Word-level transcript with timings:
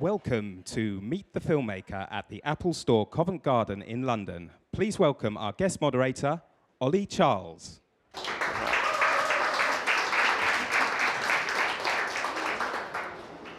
Welcome 0.00 0.62
to 0.64 0.98
Meet 1.02 1.34
the 1.34 1.40
Filmmaker 1.40 2.08
at 2.10 2.26
the 2.30 2.42
Apple 2.42 2.72
Store 2.72 3.06
Covent 3.06 3.42
Garden 3.42 3.82
in 3.82 4.04
London. 4.04 4.50
Please 4.72 4.98
welcome 4.98 5.36
our 5.36 5.52
guest 5.52 5.82
moderator, 5.82 6.40
Ollie 6.80 7.04
Charles. 7.04 7.82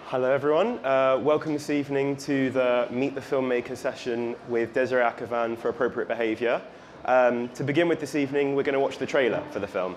Hello, 0.08 0.32
everyone. 0.32 0.84
Uh, 0.84 1.20
welcome 1.22 1.54
this 1.54 1.70
evening 1.70 2.17
to 2.17 2.49
the 2.49 2.87
Meet 2.89 3.13
the 3.13 3.21
Filmmaker 3.21 3.78
session 3.78 4.35
with 4.49 4.73
Desiree 4.73 5.03
Akhavan 5.03 5.55
for 5.55 5.69
Appropriate 5.69 6.08
Behaviour. 6.08 6.60
Um, 7.05 7.49
to 7.49 7.63
begin 7.63 7.87
with 7.87 7.99
this 7.99 8.15
evening, 8.15 8.55
we're 8.55 8.63
going 8.63 8.73
to 8.73 8.79
watch 8.79 8.97
the 8.97 9.05
trailer 9.05 9.44
for 9.51 9.60
the 9.60 9.67
film. 9.67 9.96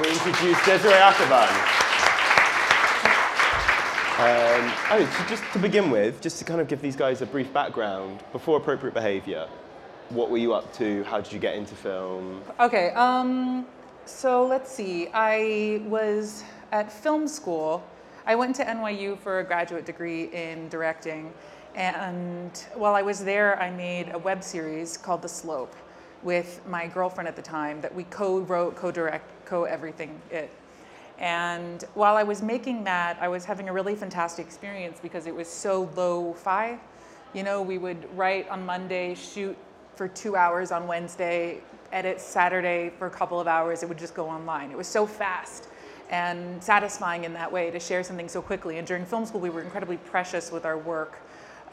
We 0.00 0.08
introduce 0.08 0.64
Desiree 0.64 0.94
Akhavan. 0.94 1.50
Um, 4.18 4.72
oh, 4.90 5.14
so 5.18 5.24
just 5.28 5.42
to 5.52 5.58
begin 5.58 5.90
with, 5.90 6.22
just 6.22 6.38
to 6.38 6.44
kind 6.44 6.58
of 6.60 6.68
give 6.68 6.80
these 6.80 6.96
guys 6.96 7.20
a 7.20 7.26
brief 7.26 7.52
background, 7.52 8.22
before 8.32 8.56
appropriate 8.56 8.94
behaviour, 8.94 9.46
what 10.08 10.30
were 10.30 10.38
you 10.38 10.54
up 10.54 10.72
to? 10.74 11.04
How 11.04 11.20
did 11.20 11.30
you 11.32 11.38
get 11.38 11.54
into 11.54 11.74
film? 11.74 12.42
Okay, 12.58 12.90
um, 12.90 13.66
so 14.06 14.46
let's 14.46 14.72
see. 14.72 15.08
I 15.12 15.82
was 15.86 16.44
at 16.72 16.90
film 16.90 17.28
school. 17.28 17.84
I 18.24 18.36
went 18.36 18.56
to 18.56 18.64
NYU 18.64 19.18
for 19.18 19.40
a 19.40 19.44
graduate 19.44 19.84
degree 19.84 20.24
in 20.32 20.70
directing. 20.70 21.30
And 21.74 22.56
while 22.74 22.94
I 22.94 23.02
was 23.02 23.22
there, 23.22 23.60
I 23.60 23.70
made 23.70 24.14
a 24.14 24.18
web 24.18 24.42
series 24.42 24.96
called 24.96 25.20
The 25.20 25.28
Slope 25.28 25.76
with 26.22 26.60
my 26.66 26.86
girlfriend 26.86 27.28
at 27.28 27.36
the 27.36 27.42
time 27.42 27.80
that 27.80 27.94
we 27.94 28.04
co-wrote, 28.04 28.76
co-direct, 29.50 29.70
co-everything 29.70 30.20
it. 30.30 30.50
And 31.18 31.84
while 31.94 32.16
I 32.16 32.22
was 32.22 32.40
making 32.40 32.84
that, 32.84 33.18
I 33.20 33.28
was 33.28 33.44
having 33.44 33.68
a 33.68 33.72
really 33.72 33.94
fantastic 33.94 34.46
experience 34.46 34.98
because 35.02 35.26
it 35.26 35.34
was 35.34 35.48
so 35.48 35.90
low-fi. 35.96 36.78
You 37.34 37.42
know, 37.42 37.60
we 37.60 37.76
would 37.76 38.08
write 38.16 38.48
on 38.48 38.64
Monday, 38.64 39.14
shoot 39.14 39.56
for 39.96 40.08
two 40.08 40.34
hours 40.34 40.72
on 40.72 40.86
Wednesday, 40.86 41.58
edit 41.92 42.20
Saturday 42.20 42.90
for 42.98 43.06
a 43.06 43.10
couple 43.10 43.38
of 43.38 43.46
hours, 43.46 43.82
it 43.82 43.88
would 43.88 43.98
just 43.98 44.14
go 44.14 44.28
online. 44.28 44.70
It 44.70 44.78
was 44.78 44.86
so 44.86 45.06
fast 45.06 45.68
and 46.08 46.62
satisfying 46.62 47.24
in 47.24 47.34
that 47.34 47.52
way 47.52 47.70
to 47.70 47.78
share 47.78 48.02
something 48.02 48.28
so 48.28 48.40
quickly. 48.40 48.78
And 48.78 48.86
during 48.86 49.04
film 49.04 49.26
school, 49.26 49.40
we 49.40 49.50
were 49.50 49.60
incredibly 49.60 49.98
precious 49.98 50.50
with 50.50 50.64
our 50.64 50.78
work 50.78 51.18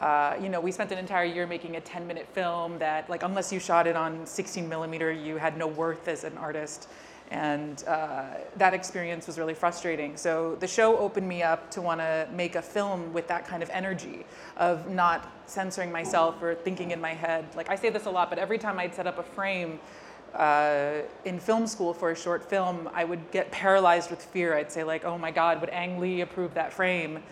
uh, 0.00 0.36
you 0.40 0.48
know, 0.48 0.60
we 0.60 0.70
spent 0.70 0.92
an 0.92 0.98
entire 0.98 1.24
year 1.24 1.46
making 1.46 1.76
a 1.76 1.80
10 1.80 2.06
minute 2.06 2.28
film 2.32 2.78
that, 2.78 3.10
like, 3.10 3.24
unless 3.24 3.52
you 3.52 3.58
shot 3.58 3.86
it 3.86 3.96
on 3.96 4.24
16 4.24 4.68
millimeter, 4.68 5.10
you 5.10 5.36
had 5.36 5.56
no 5.56 5.66
worth 5.66 6.06
as 6.06 6.22
an 6.22 6.36
artist. 6.38 6.88
And 7.30 7.84
uh, 7.86 8.24
that 8.56 8.72
experience 8.72 9.26
was 9.26 9.38
really 9.38 9.54
frustrating. 9.54 10.16
So 10.16 10.56
the 10.60 10.66
show 10.66 10.96
opened 10.96 11.28
me 11.28 11.42
up 11.42 11.70
to 11.72 11.82
want 11.82 12.00
to 12.00 12.26
make 12.32 12.54
a 12.54 12.62
film 12.62 13.12
with 13.12 13.28
that 13.28 13.46
kind 13.46 13.62
of 13.62 13.68
energy 13.70 14.24
of 14.56 14.88
not 14.90 15.30
censoring 15.46 15.92
myself 15.92 16.42
or 16.42 16.54
thinking 16.54 16.90
in 16.90 17.00
my 17.00 17.12
head. 17.12 17.44
Like, 17.54 17.68
I 17.68 17.76
say 17.76 17.90
this 17.90 18.06
a 18.06 18.10
lot, 18.10 18.30
but 18.30 18.38
every 18.38 18.56
time 18.56 18.78
I'd 18.78 18.94
set 18.94 19.06
up 19.06 19.18
a 19.18 19.22
frame, 19.22 19.78
uh, 20.34 21.02
in 21.24 21.38
film 21.38 21.66
school 21.66 21.94
for 21.94 22.10
a 22.10 22.16
short 22.16 22.48
film, 22.48 22.88
I 22.92 23.04
would 23.04 23.30
get 23.30 23.50
paralyzed 23.50 24.10
with 24.10 24.22
fear. 24.22 24.56
I'd 24.56 24.70
say 24.70 24.84
like, 24.84 25.04
"Oh 25.04 25.18
my 25.18 25.30
God, 25.30 25.60
would 25.60 25.70
Ang 25.70 25.98
Lee 25.98 26.20
approve 26.20 26.54
that 26.54 26.72
frame?" 26.72 27.22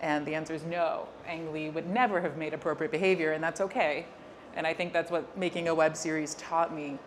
And 0.00 0.26
the 0.26 0.34
answer 0.34 0.54
is 0.54 0.64
no. 0.64 1.08
Ang 1.26 1.52
Lee 1.52 1.70
would 1.70 1.88
never 1.88 2.20
have 2.20 2.36
made 2.36 2.52
appropriate 2.52 2.90
behavior, 2.90 3.32
and 3.32 3.42
that's 3.42 3.60
okay. 3.60 4.06
And 4.54 4.66
I 4.66 4.74
think 4.74 4.92
that's 4.92 5.10
what 5.10 5.36
making 5.36 5.68
a 5.68 5.74
web 5.74 5.96
series 5.96 6.34
taught 6.34 6.74
me. 6.74 6.98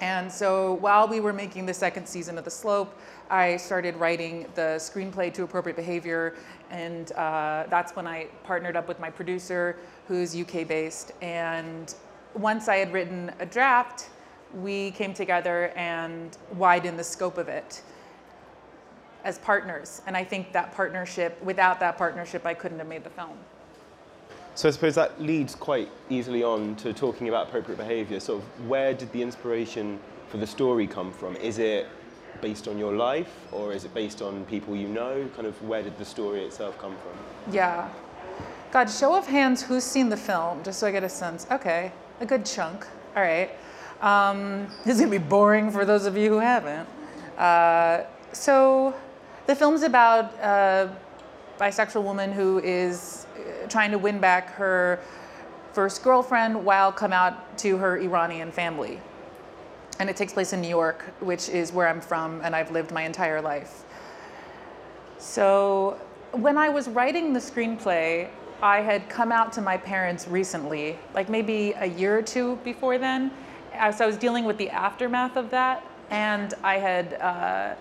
And 0.00 0.30
so 0.30 0.74
while 0.74 1.08
we 1.08 1.20
were 1.20 1.32
making 1.32 1.66
the 1.66 1.74
second 1.74 2.06
season 2.06 2.38
of 2.38 2.44
The 2.44 2.50
Slope, 2.50 2.98
I 3.30 3.56
started 3.56 3.96
writing 3.96 4.46
the 4.54 4.76
screenplay 4.78 5.32
to 5.34 5.44
Appropriate 5.44 5.76
Behavior, 5.76 6.34
and 6.70 7.10
uh, 7.12 7.64
that's 7.70 7.96
when 7.96 8.06
I 8.06 8.26
partnered 8.42 8.76
up 8.76 8.88
with 8.88 9.00
my 9.00 9.10
producer, 9.10 9.76
who's 10.08 10.36
UK 10.36 10.66
based. 10.66 11.12
And 11.22 11.94
once 12.34 12.68
I 12.68 12.76
had 12.76 12.92
written 12.92 13.32
a 13.40 13.46
draft, 13.46 14.10
we 14.54 14.90
came 14.92 15.14
together 15.14 15.72
and 15.76 16.36
widened 16.54 16.98
the 16.98 17.04
scope 17.04 17.38
of 17.38 17.48
it 17.48 17.82
as 19.24 19.38
partners. 19.38 20.02
And 20.06 20.16
I 20.16 20.22
think 20.22 20.52
that 20.52 20.74
partnership, 20.74 21.42
without 21.42 21.80
that 21.80 21.96
partnership, 21.96 22.44
I 22.46 22.54
couldn't 22.54 22.78
have 22.78 22.88
made 22.88 23.04
the 23.04 23.10
film. 23.10 23.38
So 24.56 24.68
I 24.68 24.70
suppose 24.70 24.94
that 24.94 25.20
leads 25.20 25.56
quite 25.56 25.90
easily 26.10 26.44
on 26.44 26.76
to 26.76 26.92
talking 26.92 27.28
about 27.28 27.48
appropriate 27.48 27.76
behaviour. 27.76 28.20
Sort 28.20 28.40
of 28.40 28.68
where 28.68 28.94
did 28.94 29.10
the 29.10 29.20
inspiration 29.20 29.98
for 30.28 30.36
the 30.36 30.46
story 30.46 30.86
come 30.86 31.12
from? 31.12 31.34
Is 31.36 31.58
it 31.58 31.88
based 32.40 32.68
on 32.68 32.78
your 32.78 32.94
life 32.94 33.32
or 33.50 33.72
is 33.72 33.84
it 33.84 33.92
based 33.94 34.22
on 34.22 34.44
people 34.44 34.76
you 34.76 34.86
know? 34.86 35.28
Kind 35.34 35.48
of 35.48 35.60
where 35.62 35.82
did 35.82 35.98
the 35.98 36.04
story 36.04 36.44
itself 36.44 36.78
come 36.78 36.94
from? 36.98 37.52
Yeah. 37.52 37.88
God, 38.70 38.88
show 38.88 39.16
of 39.16 39.26
hands, 39.26 39.60
who's 39.60 39.84
seen 39.84 40.08
the 40.08 40.16
film? 40.16 40.62
Just 40.62 40.78
so 40.78 40.86
I 40.86 40.92
get 40.92 41.02
a 41.02 41.08
sense. 41.08 41.46
Okay, 41.50 41.92
a 42.20 42.26
good 42.26 42.46
chunk. 42.46 42.86
All 43.16 43.22
right. 43.22 43.50
Um, 44.02 44.68
this 44.84 44.94
is 44.94 45.00
gonna 45.00 45.10
be 45.10 45.18
boring 45.18 45.70
for 45.72 45.84
those 45.84 46.06
of 46.06 46.16
you 46.16 46.30
who 46.30 46.38
haven't. 46.38 46.88
Uh, 47.36 48.04
so 48.32 48.94
the 49.46 49.56
film's 49.56 49.82
about 49.82 50.32
a 50.34 50.96
bisexual 51.58 52.04
woman 52.04 52.30
who 52.32 52.60
is 52.60 53.23
uh, 53.23 53.23
trying 53.68 53.90
to 53.90 53.98
win 53.98 54.18
back 54.18 54.50
her 54.54 55.00
first 55.72 56.02
girlfriend 56.02 56.64
while 56.64 56.92
come 56.92 57.12
out 57.12 57.58
to 57.58 57.76
her 57.78 57.98
Iranian 57.98 58.52
family. 58.52 59.00
And 59.98 60.08
it 60.10 60.16
takes 60.16 60.32
place 60.32 60.52
in 60.52 60.60
New 60.60 60.68
York, 60.68 61.04
which 61.20 61.48
is 61.48 61.72
where 61.72 61.88
I'm 61.88 62.00
from 62.00 62.40
and 62.42 62.54
I've 62.54 62.70
lived 62.70 62.92
my 62.92 63.02
entire 63.02 63.40
life. 63.40 63.84
So 65.18 65.98
when 66.32 66.58
I 66.58 66.68
was 66.68 66.88
writing 66.88 67.32
the 67.32 67.40
screenplay, 67.40 68.28
I 68.62 68.80
had 68.80 69.08
come 69.08 69.30
out 69.30 69.52
to 69.54 69.60
my 69.60 69.76
parents 69.76 70.26
recently, 70.28 70.98
like 71.14 71.28
maybe 71.28 71.74
a 71.76 71.86
year 71.86 72.18
or 72.18 72.22
two 72.22 72.56
before 72.64 72.98
then. 72.98 73.30
So 73.96 74.04
I 74.04 74.06
was 74.06 74.16
dealing 74.16 74.44
with 74.44 74.56
the 74.58 74.70
aftermath 74.70 75.36
of 75.36 75.50
that, 75.50 75.84
and 76.10 76.54
I 76.62 76.78
had 76.78 77.14
uh, 77.14 77.74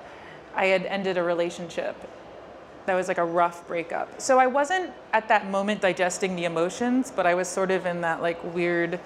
I 0.55 0.65
had 0.65 0.85
ended 0.85 1.17
a 1.17 1.23
relationship 1.23 1.95
that 2.85 2.95
was 2.95 3.07
like 3.07 3.17
a 3.17 3.25
rough 3.25 3.67
breakup. 3.67 4.21
So 4.21 4.39
I 4.39 4.47
wasn't 4.47 4.91
at 5.13 5.27
that 5.29 5.49
moment 5.49 5.81
digesting 5.81 6.35
the 6.35 6.45
emotions, 6.45 7.11
but 7.15 7.25
I 7.25 7.35
was 7.35 7.47
sort 7.47 7.71
of 7.71 7.85
in 7.85 8.01
that 8.01 8.21
like 8.21 8.43
weird 8.53 8.99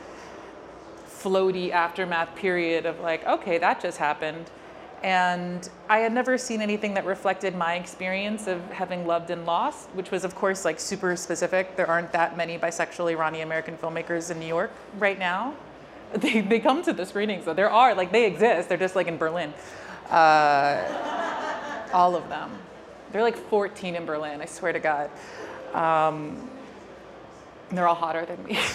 floaty 1.07 1.71
aftermath 1.71 2.35
period 2.35 2.85
of 2.85 2.99
like, 2.99 3.25
okay, 3.25 3.57
that 3.57 3.81
just 3.81 3.97
happened. 3.97 4.49
And 5.03 5.69
I 5.89 5.99
had 5.99 6.11
never 6.11 6.37
seen 6.39 6.61
anything 6.61 6.95
that 6.95 7.05
reflected 7.05 7.55
my 7.55 7.75
experience 7.75 8.47
of 8.47 8.61
having 8.71 9.05
loved 9.05 9.29
and 9.29 9.45
lost, 9.45 9.89
which 9.89 10.09
was, 10.09 10.23
of 10.23 10.33
course, 10.33 10.65
like 10.65 10.79
super 10.79 11.15
specific. 11.15 11.75
There 11.75 11.87
aren't 11.87 12.11
that 12.13 12.35
many 12.35 12.57
bisexual 12.57 13.11
Iranian 13.11 13.47
American 13.47 13.77
filmmakers 13.77 14.31
in 14.31 14.39
New 14.39 14.47
York 14.47 14.71
right 14.97 15.19
now. 15.19 15.53
They, 16.13 16.39
they 16.39 16.61
come 16.61 16.83
to 16.83 16.93
the 16.93 17.05
screenings, 17.05 17.43
so 17.43 17.53
there 17.53 17.69
are, 17.69 17.93
like, 17.93 18.13
they 18.13 18.25
exist. 18.25 18.69
They're 18.69 18.77
just 18.77 18.95
like 18.95 19.07
in 19.07 19.17
Berlin. 19.17 19.53
Uh, 20.09 20.81
all 21.91 22.15
of 22.15 22.29
them. 22.29 22.49
They're 23.11 23.21
like 23.23 23.37
14 23.37 23.95
in 23.95 24.05
Berlin, 24.05 24.41
I 24.41 24.45
swear 24.45 24.73
to 24.73 24.79
God. 24.79 25.09
Um, 25.73 26.49
they're 27.69 27.87
all 27.87 27.95
hotter 27.95 28.25
than 28.25 28.43
me. 28.43 28.57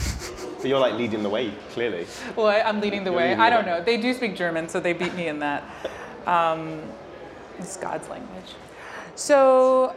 So 0.62 0.68
you're 0.68 0.78
like 0.78 0.94
leading 0.94 1.24
the 1.24 1.28
way, 1.28 1.52
clearly. 1.72 2.06
well, 2.36 2.46
I, 2.46 2.60
I'm 2.60 2.80
leading 2.80 3.02
the 3.02 3.10
You're 3.10 3.18
way. 3.18 3.24
leading 3.30 3.40
I 3.40 3.50
don't 3.50 3.64
way. 3.66 3.72
know. 3.72 3.82
They 3.82 3.96
do 3.96 4.14
speak 4.14 4.36
German, 4.36 4.68
so 4.68 4.78
they 4.78 4.92
beat 4.92 5.12
me 5.16 5.26
in 5.26 5.40
that. 5.40 5.64
Um, 6.24 6.80
it's 7.58 7.76
God's 7.76 8.08
language. 8.08 8.52
So 9.16 9.96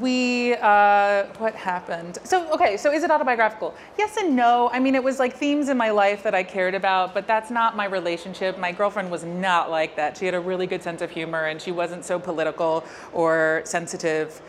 we, 0.00 0.54
uh, 0.54 1.24
what 1.38 1.54
happened? 1.54 2.18
So, 2.24 2.50
okay, 2.52 2.76
so 2.76 2.92
is 2.92 3.02
it 3.02 3.10
autobiographical? 3.10 3.74
Yes 3.98 4.16
and 4.16 4.36
no. 4.36 4.70
I 4.72 4.78
mean, 4.78 4.94
it 4.94 5.02
was 5.02 5.18
like 5.18 5.36
themes 5.36 5.68
in 5.68 5.76
my 5.76 5.90
life 5.90 6.22
that 6.22 6.34
I 6.34 6.42
cared 6.42 6.74
about, 6.74 7.14
but 7.14 7.26
that's 7.26 7.50
not 7.50 7.76
my 7.76 7.86
relationship. 7.86 8.58
My 8.58 8.72
girlfriend 8.72 9.10
was 9.10 9.24
not 9.24 9.70
like 9.70 9.96
that. 9.96 10.16
She 10.16 10.26
had 10.26 10.34
a 10.34 10.40
really 10.40 10.66
good 10.66 10.82
sense 10.82 11.02
of 11.02 11.10
humor 11.10 11.46
and 11.46 11.60
she 11.60 11.72
wasn't 11.72 12.04
so 12.04 12.18
political 12.18 12.84
or 13.12 13.62
sensitive. 13.64 14.40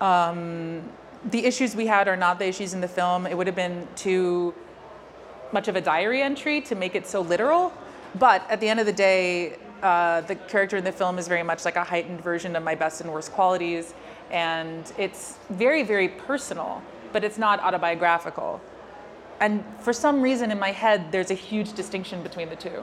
Um, 0.00 0.82
the 1.30 1.44
issues 1.44 1.76
we 1.76 1.86
had 1.86 2.08
are 2.08 2.16
not 2.16 2.38
the 2.38 2.46
issues 2.46 2.74
in 2.74 2.80
the 2.80 2.88
film. 2.88 3.26
It 3.26 3.36
would 3.36 3.46
have 3.46 3.56
been 3.56 3.86
too 3.96 4.54
much 5.52 5.68
of 5.68 5.76
a 5.76 5.80
diary 5.80 6.22
entry 6.22 6.60
to 6.62 6.74
make 6.74 6.94
it 6.94 7.06
so 7.06 7.20
literal. 7.20 7.72
But 8.18 8.44
at 8.50 8.60
the 8.60 8.68
end 8.68 8.80
of 8.80 8.86
the 8.86 8.92
day, 8.92 9.56
uh, 9.82 10.20
the 10.22 10.34
character 10.34 10.76
in 10.76 10.84
the 10.84 10.92
film 10.92 11.18
is 11.18 11.28
very 11.28 11.42
much 11.42 11.64
like 11.64 11.76
a 11.76 11.84
heightened 11.84 12.20
version 12.20 12.54
of 12.56 12.62
my 12.62 12.74
best 12.74 13.00
and 13.00 13.12
worst 13.12 13.32
qualities. 13.32 13.94
And 14.32 14.90
it's 14.98 15.36
very, 15.50 15.82
very 15.82 16.08
personal, 16.08 16.82
but 17.12 17.22
it's 17.22 17.38
not 17.38 17.60
autobiographical. 17.60 18.60
And 19.40 19.64
for 19.80 19.92
some 19.92 20.22
reason 20.22 20.50
in 20.50 20.58
my 20.58 20.72
head, 20.72 21.12
there's 21.12 21.30
a 21.30 21.34
huge 21.34 21.74
distinction 21.74 22.22
between 22.22 22.48
the 22.48 22.56
two. 22.56 22.82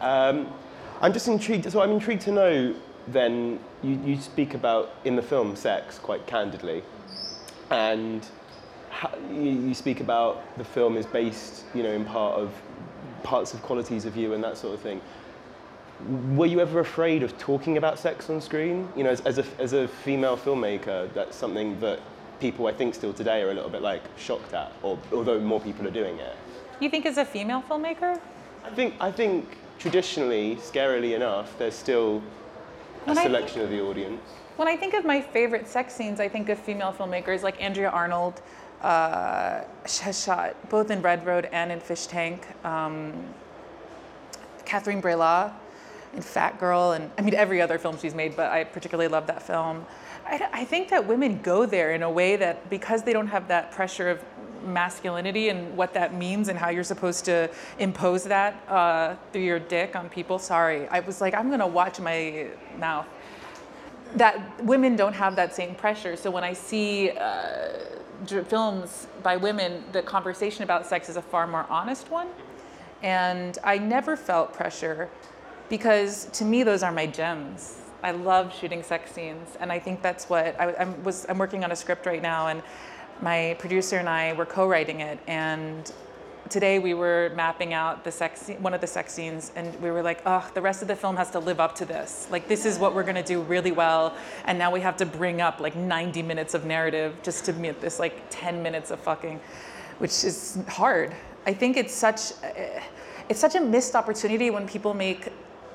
Um, 0.00 0.52
I'm 1.00 1.12
just 1.12 1.28
intrigued. 1.28 1.70
So 1.72 1.80
I'm 1.80 1.90
intrigued 1.90 2.22
to 2.22 2.32
know. 2.32 2.74
Then 3.06 3.58
you, 3.82 3.98
you 4.04 4.20
speak 4.20 4.52
about 4.52 4.90
in 5.04 5.16
the 5.16 5.22
film 5.22 5.56
sex 5.56 5.98
quite 5.98 6.26
candidly, 6.26 6.82
and 7.70 8.26
how, 8.90 9.10
you, 9.30 9.50
you 9.50 9.74
speak 9.74 10.00
about 10.00 10.58
the 10.58 10.64
film 10.64 10.96
is 10.96 11.06
based, 11.06 11.64
you 11.74 11.82
know, 11.82 11.92
in 11.92 12.04
part 12.04 12.38
of 12.38 12.52
parts 13.22 13.54
of 13.54 13.62
qualities 13.62 14.04
of 14.04 14.16
you 14.16 14.34
and 14.34 14.44
that 14.44 14.58
sort 14.58 14.74
of 14.74 14.80
thing. 14.80 15.00
Were 16.36 16.46
you 16.46 16.60
ever 16.60 16.80
afraid 16.80 17.22
of 17.22 17.36
talking 17.38 17.76
about 17.76 17.98
sex 17.98 18.30
on 18.30 18.40
screen? 18.40 18.88
You 18.94 19.04
know, 19.04 19.10
as, 19.10 19.20
as, 19.22 19.38
a, 19.38 19.44
as 19.58 19.72
a 19.72 19.88
female 19.88 20.36
filmmaker, 20.36 21.12
that's 21.12 21.36
something 21.36 21.78
that 21.80 22.00
people 22.38 22.68
I 22.68 22.72
think 22.72 22.94
still 22.94 23.12
today 23.12 23.42
are 23.42 23.50
a 23.50 23.54
little 23.54 23.70
bit 23.70 23.82
like 23.82 24.02
shocked 24.16 24.54
at, 24.54 24.72
or, 24.82 24.98
although 25.12 25.40
more 25.40 25.60
people 25.60 25.86
are 25.88 25.90
doing 25.90 26.18
it. 26.18 26.36
You 26.80 26.88
think 26.88 27.04
as 27.04 27.18
a 27.18 27.24
female 27.24 27.62
filmmaker? 27.68 28.20
I 28.64 28.70
think 28.70 28.94
I 29.00 29.10
think 29.10 29.56
traditionally, 29.78 30.56
scarily 30.56 31.16
enough, 31.16 31.58
there's 31.58 31.74
still 31.74 32.22
a 33.06 33.08
When 33.08 33.18
I 33.18 33.22
selection 33.24 33.62
of 33.62 33.70
the 33.70 33.80
audience. 33.80 34.20
When 34.56 34.68
I 34.68 34.76
think 34.76 34.94
of 34.94 35.04
my 35.04 35.20
favorite 35.20 35.66
sex 35.66 35.94
scenes, 35.94 36.20
I 36.20 36.28
think 36.28 36.48
of 36.48 36.58
female 36.58 36.92
filmmakers 36.92 37.42
like 37.42 37.60
Andrea 37.60 37.90
Arnold, 37.90 38.40
uh, 38.82 39.62
has 40.02 40.22
shot 40.24 40.54
both 40.68 40.90
in 40.90 41.02
Red 41.02 41.26
Road 41.26 41.48
and 41.50 41.72
in 41.72 41.80
Fish 41.80 42.06
Tank. 42.06 42.46
Um, 42.64 43.12
Catherine 44.64 45.00
Breillat 45.00 45.52
in 46.18 46.22
Fat 46.22 46.58
Girl, 46.58 46.92
and 46.92 47.10
I 47.16 47.22
mean 47.22 47.34
every 47.34 47.62
other 47.62 47.78
film 47.78 47.96
she's 47.96 48.14
made, 48.14 48.34
but 48.34 48.50
I 48.50 48.64
particularly 48.64 49.06
love 49.06 49.28
that 49.28 49.40
film. 49.40 49.86
I, 50.26 50.48
I 50.52 50.64
think 50.64 50.88
that 50.88 51.06
women 51.06 51.40
go 51.42 51.64
there 51.64 51.92
in 51.92 52.02
a 52.02 52.10
way 52.10 52.34
that 52.36 52.68
because 52.68 53.04
they 53.04 53.12
don't 53.12 53.28
have 53.28 53.46
that 53.48 53.70
pressure 53.70 54.10
of 54.10 54.20
masculinity 54.64 55.48
and 55.48 55.76
what 55.76 55.94
that 55.94 56.12
means 56.12 56.48
and 56.48 56.58
how 56.58 56.70
you're 56.70 56.90
supposed 56.94 57.24
to 57.26 57.48
impose 57.78 58.24
that 58.24 58.52
uh, 58.68 59.14
through 59.32 59.42
your 59.42 59.60
dick 59.60 59.94
on 59.94 60.08
people. 60.08 60.40
Sorry, 60.40 60.88
I 60.88 60.98
was 61.00 61.20
like, 61.20 61.34
I'm 61.34 61.50
gonna 61.50 61.66
watch 61.82 62.00
my 62.00 62.48
mouth. 62.78 63.06
That 64.16 64.34
women 64.64 64.96
don't 64.96 65.14
have 65.14 65.36
that 65.36 65.54
same 65.54 65.76
pressure. 65.76 66.16
So 66.16 66.32
when 66.32 66.42
I 66.42 66.52
see 66.52 67.10
uh, 67.10 67.68
films 68.48 69.06
by 69.22 69.36
women, 69.36 69.84
the 69.92 70.02
conversation 70.02 70.64
about 70.64 70.84
sex 70.84 71.08
is 71.08 71.16
a 71.16 71.22
far 71.22 71.46
more 71.46 71.66
honest 71.70 72.10
one. 72.10 72.28
And 73.02 73.56
I 73.62 73.78
never 73.78 74.16
felt 74.16 74.52
pressure 74.52 75.08
because 75.68 76.26
to 76.32 76.44
me, 76.44 76.62
those 76.62 76.82
are 76.82 76.92
my 76.92 77.06
gems. 77.06 77.76
I 78.02 78.12
love 78.12 78.54
shooting 78.54 78.82
sex 78.82 79.12
scenes. 79.12 79.56
And 79.60 79.72
I 79.72 79.78
think 79.78 80.02
that's 80.02 80.28
what 80.28 80.58
I, 80.60 80.74
I'm, 80.78 81.02
was, 81.04 81.26
I'm 81.28 81.38
working 81.38 81.64
on 81.64 81.72
a 81.72 81.76
script 81.76 82.06
right 82.06 82.22
now. 82.22 82.48
And 82.48 82.62
my 83.20 83.56
producer 83.58 83.96
and 83.96 84.08
I 84.08 84.32
were 84.34 84.46
co-writing 84.46 85.00
it. 85.00 85.18
And 85.26 85.90
today 86.48 86.78
we 86.78 86.94
were 86.94 87.32
mapping 87.34 87.74
out 87.74 88.04
the 88.04 88.12
sex, 88.12 88.50
one 88.60 88.72
of 88.72 88.80
the 88.80 88.86
sex 88.86 89.12
scenes. 89.12 89.52
And 89.56 89.78
we 89.82 89.90
were 89.90 90.02
like, 90.02 90.22
oh, 90.26 90.48
the 90.54 90.60
rest 90.60 90.80
of 90.82 90.88
the 90.88 90.96
film 90.96 91.16
has 91.16 91.30
to 91.32 91.40
live 91.40 91.58
up 91.58 91.74
to 91.76 91.84
this. 91.84 92.28
Like, 92.30 92.46
this 92.46 92.64
is 92.64 92.78
what 92.78 92.94
we're 92.94 93.02
going 93.02 93.16
to 93.16 93.22
do 93.22 93.42
really 93.42 93.72
well. 93.72 94.16
And 94.44 94.58
now 94.58 94.70
we 94.70 94.80
have 94.80 94.96
to 94.98 95.06
bring 95.06 95.40
up 95.40 95.60
like 95.60 95.74
90 95.74 96.22
minutes 96.22 96.54
of 96.54 96.64
narrative 96.64 97.16
just 97.22 97.44
to 97.46 97.52
meet 97.52 97.80
this 97.80 97.98
like 97.98 98.22
10 98.30 98.62
minutes 98.62 98.90
of 98.92 99.00
fucking, 99.00 99.40
which 99.98 100.24
is 100.24 100.58
hard. 100.68 101.14
I 101.46 101.52
think 101.52 101.76
it's 101.76 101.94
such, 101.94 102.32
uh, 102.44 102.80
it's 103.28 103.40
such 103.40 103.56
a 103.56 103.60
missed 103.60 103.96
opportunity 103.96 104.50
when 104.50 104.68
people 104.68 104.94
make 104.94 105.28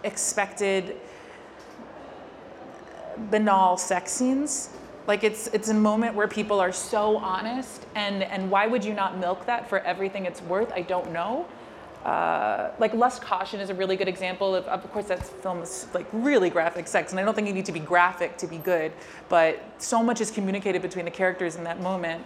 expected 0.04 0.98
banal 3.30 3.78
sex 3.78 4.12
scenes. 4.12 4.70
Like 5.08 5.24
it's 5.24 5.48
it's 5.48 5.70
a 5.70 5.74
moment 5.74 6.16
where 6.16 6.28
people 6.28 6.60
are 6.60 6.72
so 6.72 7.18
honest, 7.18 7.86
and 7.96 8.24
and 8.24 8.50
why 8.50 8.68
would 8.68 8.86
you 8.86 8.94
not 8.94 9.18
milk 9.18 9.46
that 9.46 9.68
for 9.68 9.80
everything 9.80 10.26
it's 10.26 10.42
worth? 10.42 10.72
I 10.72 10.82
don't 10.82 11.12
know. 11.12 11.46
Uh, 12.06 12.72
like 12.80 12.94
Lust 12.94 13.22
Caution 13.22 13.62
is 13.62 13.70
a 13.70 13.74
really 13.74 13.96
good 13.96 14.10
example 14.10 14.56
of, 14.56 14.66
of 14.66 14.92
course, 14.92 15.06
that 15.06 15.26
film 15.26 15.62
is 15.62 15.88
like 15.94 16.06
really 16.12 16.50
graphic 16.50 16.86
sex, 16.88 17.12
and 17.12 17.20
I 17.20 17.24
don't 17.24 17.34
think 17.34 17.48
you 17.48 17.54
need 17.54 17.66
to 17.66 17.72
be 17.72 17.80
graphic 17.80 18.38
to 18.38 18.48
be 18.48 18.58
good, 18.58 18.92
but 19.30 19.64
so 19.78 20.04
much 20.04 20.20
is 20.20 20.30
communicated 20.30 20.82
between 20.82 21.06
the 21.06 21.12
characters 21.12 21.56
in 21.56 21.64
that 21.64 21.80
moment, 21.82 22.26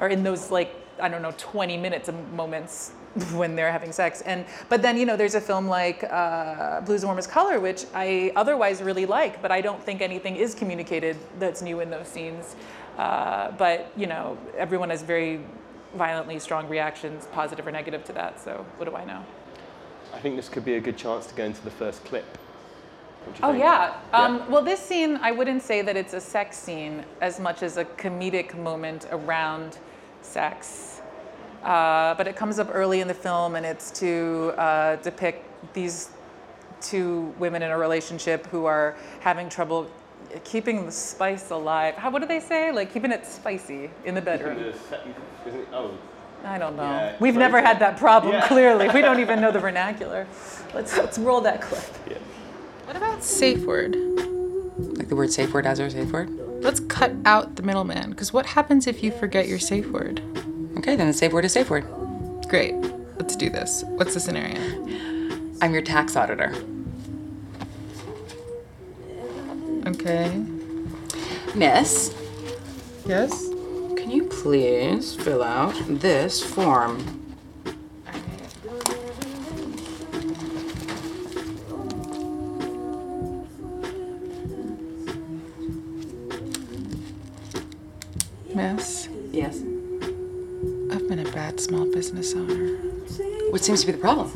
or 0.00 0.08
in 0.08 0.22
those 0.22 0.50
like 0.50 0.74
I 1.00 1.08
don't 1.08 1.22
know 1.22 1.34
20 1.36 1.76
minutes 1.76 2.08
of 2.08 2.32
moments 2.32 2.92
when 3.32 3.56
they're 3.56 3.72
having 3.72 3.92
sex. 3.92 4.20
And 4.22 4.44
but 4.68 4.82
then 4.82 4.96
you 4.98 5.06
know 5.06 5.16
there's 5.16 5.34
a 5.34 5.40
film 5.40 5.66
like 5.66 6.04
uh, 6.04 6.80
Blue 6.82 6.94
Is 6.94 7.00
the 7.02 7.06
Warmest 7.06 7.30
Color, 7.30 7.60
which 7.60 7.84
I 7.94 8.32
otherwise 8.36 8.82
really 8.82 9.06
like, 9.06 9.40
but 9.42 9.50
I 9.50 9.60
don't 9.60 9.82
think 9.82 10.00
anything 10.02 10.36
is 10.36 10.54
communicated 10.54 11.16
that's 11.38 11.62
new 11.62 11.80
in 11.80 11.90
those 11.90 12.08
scenes. 12.08 12.56
Uh, 12.98 13.52
but 13.52 13.92
you 13.96 14.06
know 14.06 14.36
everyone 14.56 14.90
has 14.90 15.02
very 15.02 15.40
violently 15.94 16.38
strong 16.38 16.68
reactions, 16.68 17.26
positive 17.32 17.66
or 17.66 17.70
negative 17.72 18.04
to 18.04 18.12
that. 18.12 18.40
So 18.40 18.64
what 18.76 18.88
do 18.88 18.96
I 18.96 19.04
know? 19.04 19.24
I 20.12 20.18
think 20.20 20.36
this 20.36 20.48
could 20.48 20.64
be 20.64 20.74
a 20.74 20.80
good 20.80 20.96
chance 20.96 21.26
to 21.26 21.34
go 21.34 21.44
into 21.44 21.62
the 21.62 21.70
first 21.70 22.04
clip. 22.04 22.38
What 23.24 23.36
do 23.36 23.42
you 23.42 23.48
Oh 23.48 23.52
think? 23.52 23.62
yeah. 23.64 23.94
Um, 24.12 24.48
Well, 24.50 24.62
this 24.62 24.80
scene, 24.80 25.18
I 25.22 25.32
wouldn't 25.32 25.62
say 25.62 25.82
that 25.82 25.96
it's 25.96 26.14
a 26.14 26.20
sex 26.20 26.56
scene 26.58 27.04
as 27.20 27.38
much 27.40 27.62
as 27.62 27.76
a 27.76 27.84
comedic 27.84 28.54
moment 28.56 29.06
around 29.10 29.78
sex. 30.28 31.00
Uh, 31.62 32.14
but 32.14 32.28
it 32.28 32.36
comes 32.36 32.58
up 32.58 32.68
early 32.72 33.00
in 33.00 33.08
the 33.08 33.14
film, 33.14 33.56
and 33.56 33.66
it's 33.66 33.90
to 34.00 34.52
uh, 34.56 34.96
depict 34.96 35.44
these 35.74 36.10
two 36.80 37.34
women 37.38 37.62
in 37.62 37.70
a 37.70 37.78
relationship 37.78 38.46
who 38.46 38.64
are 38.66 38.94
having 39.20 39.48
trouble 39.48 39.90
keeping 40.44 40.86
the 40.86 40.92
spice 40.92 41.50
alive. 41.50 41.94
How? 41.96 42.10
What 42.10 42.22
do 42.22 42.28
they 42.28 42.40
say? 42.40 42.70
Like 42.70 42.92
keeping 42.92 43.10
it 43.10 43.26
spicy 43.26 43.90
in 44.04 44.14
the 44.14 44.20
bedroom. 44.22 44.62
The 44.62 44.72
se- 44.72 45.00
isn't 45.46 45.60
it- 45.60 45.68
Oh, 45.72 45.90
I 46.44 46.58
don't 46.58 46.76
know. 46.76 46.84
Yeah, 46.84 47.16
We've 47.18 47.34
very 47.34 47.44
never 47.46 47.60
had 47.60 47.80
that 47.80 47.96
problem. 47.98 48.32
Yeah. 48.34 48.46
Clearly, 48.46 48.88
we 48.90 49.00
don't 49.00 49.18
even 49.18 49.40
know 49.40 49.50
the 49.50 49.58
vernacular. 49.68 50.26
Let's 50.74 50.96
let's 50.96 51.18
roll 51.18 51.40
that 51.40 51.60
clip. 51.60 51.82
yeah. 52.08 52.18
What 52.84 52.96
about 52.96 53.24
safe 53.24 53.64
word? 53.64 53.96
Like 54.78 55.08
the 55.08 55.16
word 55.16 55.32
safe 55.32 55.52
word 55.52 55.66
as 55.66 55.80
our 55.80 55.90
safe 55.90 56.10
word? 56.12 56.30
Let's 56.62 56.80
cut 56.80 57.12
out 57.24 57.56
the 57.56 57.62
middleman, 57.62 58.10
because 58.10 58.32
what 58.32 58.46
happens 58.46 58.86
if 58.86 59.02
you 59.02 59.10
forget 59.12 59.46
your 59.48 59.58
safe 59.58 59.86
word? 59.90 60.20
Okay, 60.78 60.96
then 60.96 61.06
the 61.06 61.12
safe 61.12 61.32
word 61.32 61.44
is 61.44 61.52
safe 61.52 61.70
word. 61.70 61.84
Great. 62.48 62.74
Let's 63.18 63.36
do 63.36 63.50
this. 63.50 63.84
What's 63.86 64.14
the 64.14 64.20
scenario? 64.20 64.60
I'm 65.60 65.72
your 65.72 65.82
tax 65.82 66.16
auditor. 66.16 66.54
Okay. 69.86 70.44
Miss, 71.54 72.14
Yes? 73.06 73.48
can 73.96 74.10
you 74.10 74.24
please 74.24 75.14
fill 75.16 75.42
out 75.42 75.74
this 75.88 76.42
form? 76.42 77.27
What 93.58 93.64
seems 93.64 93.80
to 93.80 93.86
be 93.86 93.92
the 93.92 93.98
problem? 93.98 94.30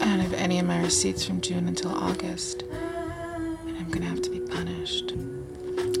I 0.00 0.04
don't 0.04 0.20
have 0.20 0.34
any 0.34 0.60
of 0.60 0.66
my 0.66 0.80
receipts 0.80 1.24
from 1.24 1.40
June 1.40 1.66
until 1.66 1.90
August. 1.90 2.62
And 2.62 3.76
I'm 3.76 3.90
gonna 3.90 4.06
have 4.06 4.22
to 4.22 4.30
be 4.30 4.38
punished. 4.38 5.14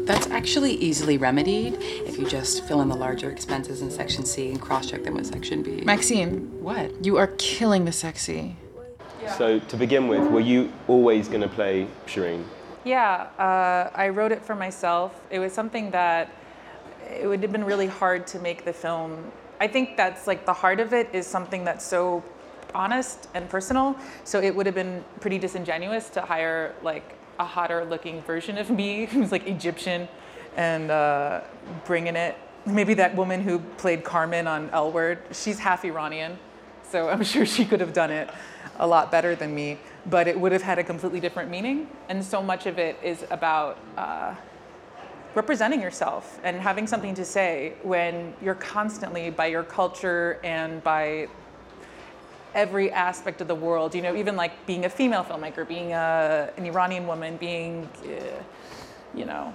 That's 0.06 0.28
actually 0.28 0.74
easily 0.74 1.18
remedied 1.18 1.78
if 1.80 2.20
you 2.20 2.28
just 2.28 2.64
fill 2.64 2.80
in 2.80 2.88
the 2.88 2.94
larger 2.94 3.28
expenses 3.28 3.82
in 3.82 3.90
Section 3.90 4.24
C 4.24 4.50
and 4.50 4.60
cross 4.60 4.88
check 4.88 5.02
them 5.02 5.14
with 5.14 5.26
Section 5.26 5.64
B. 5.64 5.80
Maxine, 5.84 6.62
What? 6.62 7.04
you 7.04 7.16
are 7.16 7.26
killing 7.38 7.86
the 7.86 7.92
sexy. 7.92 8.54
So 9.36 9.58
to 9.58 9.76
begin 9.76 10.06
with, 10.06 10.22
were 10.30 10.38
you 10.38 10.72
always 10.86 11.26
going 11.26 11.40
to 11.40 11.48
play 11.48 11.88
Shireen? 12.06 12.44
Yeah, 12.84 13.30
uh, 13.36 13.90
I 13.96 14.10
wrote 14.10 14.30
it 14.30 14.44
for 14.44 14.54
myself. 14.54 15.20
It 15.28 15.40
was 15.40 15.52
something 15.52 15.90
that 15.90 16.30
it 17.04 17.26
would 17.26 17.42
have 17.42 17.50
been 17.50 17.64
really 17.64 17.88
hard 17.88 18.28
to 18.28 18.38
make 18.38 18.64
the 18.64 18.72
film. 18.72 19.32
I 19.62 19.68
think 19.68 19.96
that's 19.96 20.26
like 20.26 20.44
the 20.44 20.52
heart 20.52 20.80
of 20.80 20.92
it 20.92 21.08
is 21.12 21.24
something 21.24 21.62
that's 21.62 21.84
so 21.84 22.20
honest 22.74 23.28
and 23.32 23.48
personal. 23.48 23.94
So 24.24 24.40
it 24.40 24.52
would 24.52 24.66
have 24.66 24.74
been 24.74 25.04
pretty 25.20 25.38
disingenuous 25.38 26.10
to 26.10 26.20
hire 26.20 26.74
like 26.82 27.14
a 27.38 27.44
hotter 27.44 27.84
looking 27.84 28.22
version 28.22 28.58
of 28.58 28.70
me 28.70 29.06
who's 29.12 29.30
like 29.30 29.46
Egyptian 29.46 30.08
and 30.56 30.90
uh, 30.90 31.42
bringing 31.84 32.16
it. 32.16 32.34
Maybe 32.66 32.94
that 32.94 33.14
woman 33.14 33.40
who 33.40 33.60
played 33.78 34.02
Carmen 34.02 34.48
on 34.48 34.68
L 34.70 34.90
Word, 34.90 35.20
she's 35.30 35.60
half 35.60 35.84
Iranian. 35.84 36.40
So 36.90 37.08
I'm 37.12 37.22
sure 37.22 37.46
she 37.46 37.64
could 37.64 37.78
have 37.78 37.92
done 37.92 38.10
it 38.10 38.30
a 38.80 38.86
lot 38.86 39.12
better 39.12 39.36
than 39.36 39.54
me, 39.54 39.78
but 40.06 40.26
it 40.26 40.40
would 40.40 40.50
have 40.50 40.62
had 40.62 40.80
a 40.80 40.84
completely 40.84 41.20
different 41.20 41.48
meaning. 41.48 41.86
And 42.08 42.24
so 42.24 42.42
much 42.42 42.66
of 42.66 42.80
it 42.80 42.98
is 43.00 43.24
about 43.30 43.78
uh, 43.96 44.34
representing 45.34 45.80
yourself 45.80 46.40
and 46.44 46.60
having 46.60 46.86
something 46.86 47.14
to 47.14 47.24
say 47.24 47.74
when 47.82 48.34
you're 48.42 48.54
constantly, 48.54 49.30
by 49.30 49.46
your 49.46 49.62
culture 49.62 50.38
and 50.44 50.82
by 50.82 51.28
every 52.54 52.90
aspect 52.90 53.40
of 53.40 53.48
the 53.48 53.54
world, 53.54 53.94
you 53.94 54.02
know, 54.02 54.14
even 54.14 54.36
like 54.36 54.66
being 54.66 54.84
a 54.84 54.90
female 54.90 55.24
filmmaker, 55.24 55.66
being 55.66 55.92
a, 55.92 56.50
an 56.56 56.66
Iranian 56.66 57.06
woman, 57.06 57.36
being, 57.36 57.88
uh, 58.04 58.42
you 59.14 59.24
know, 59.24 59.52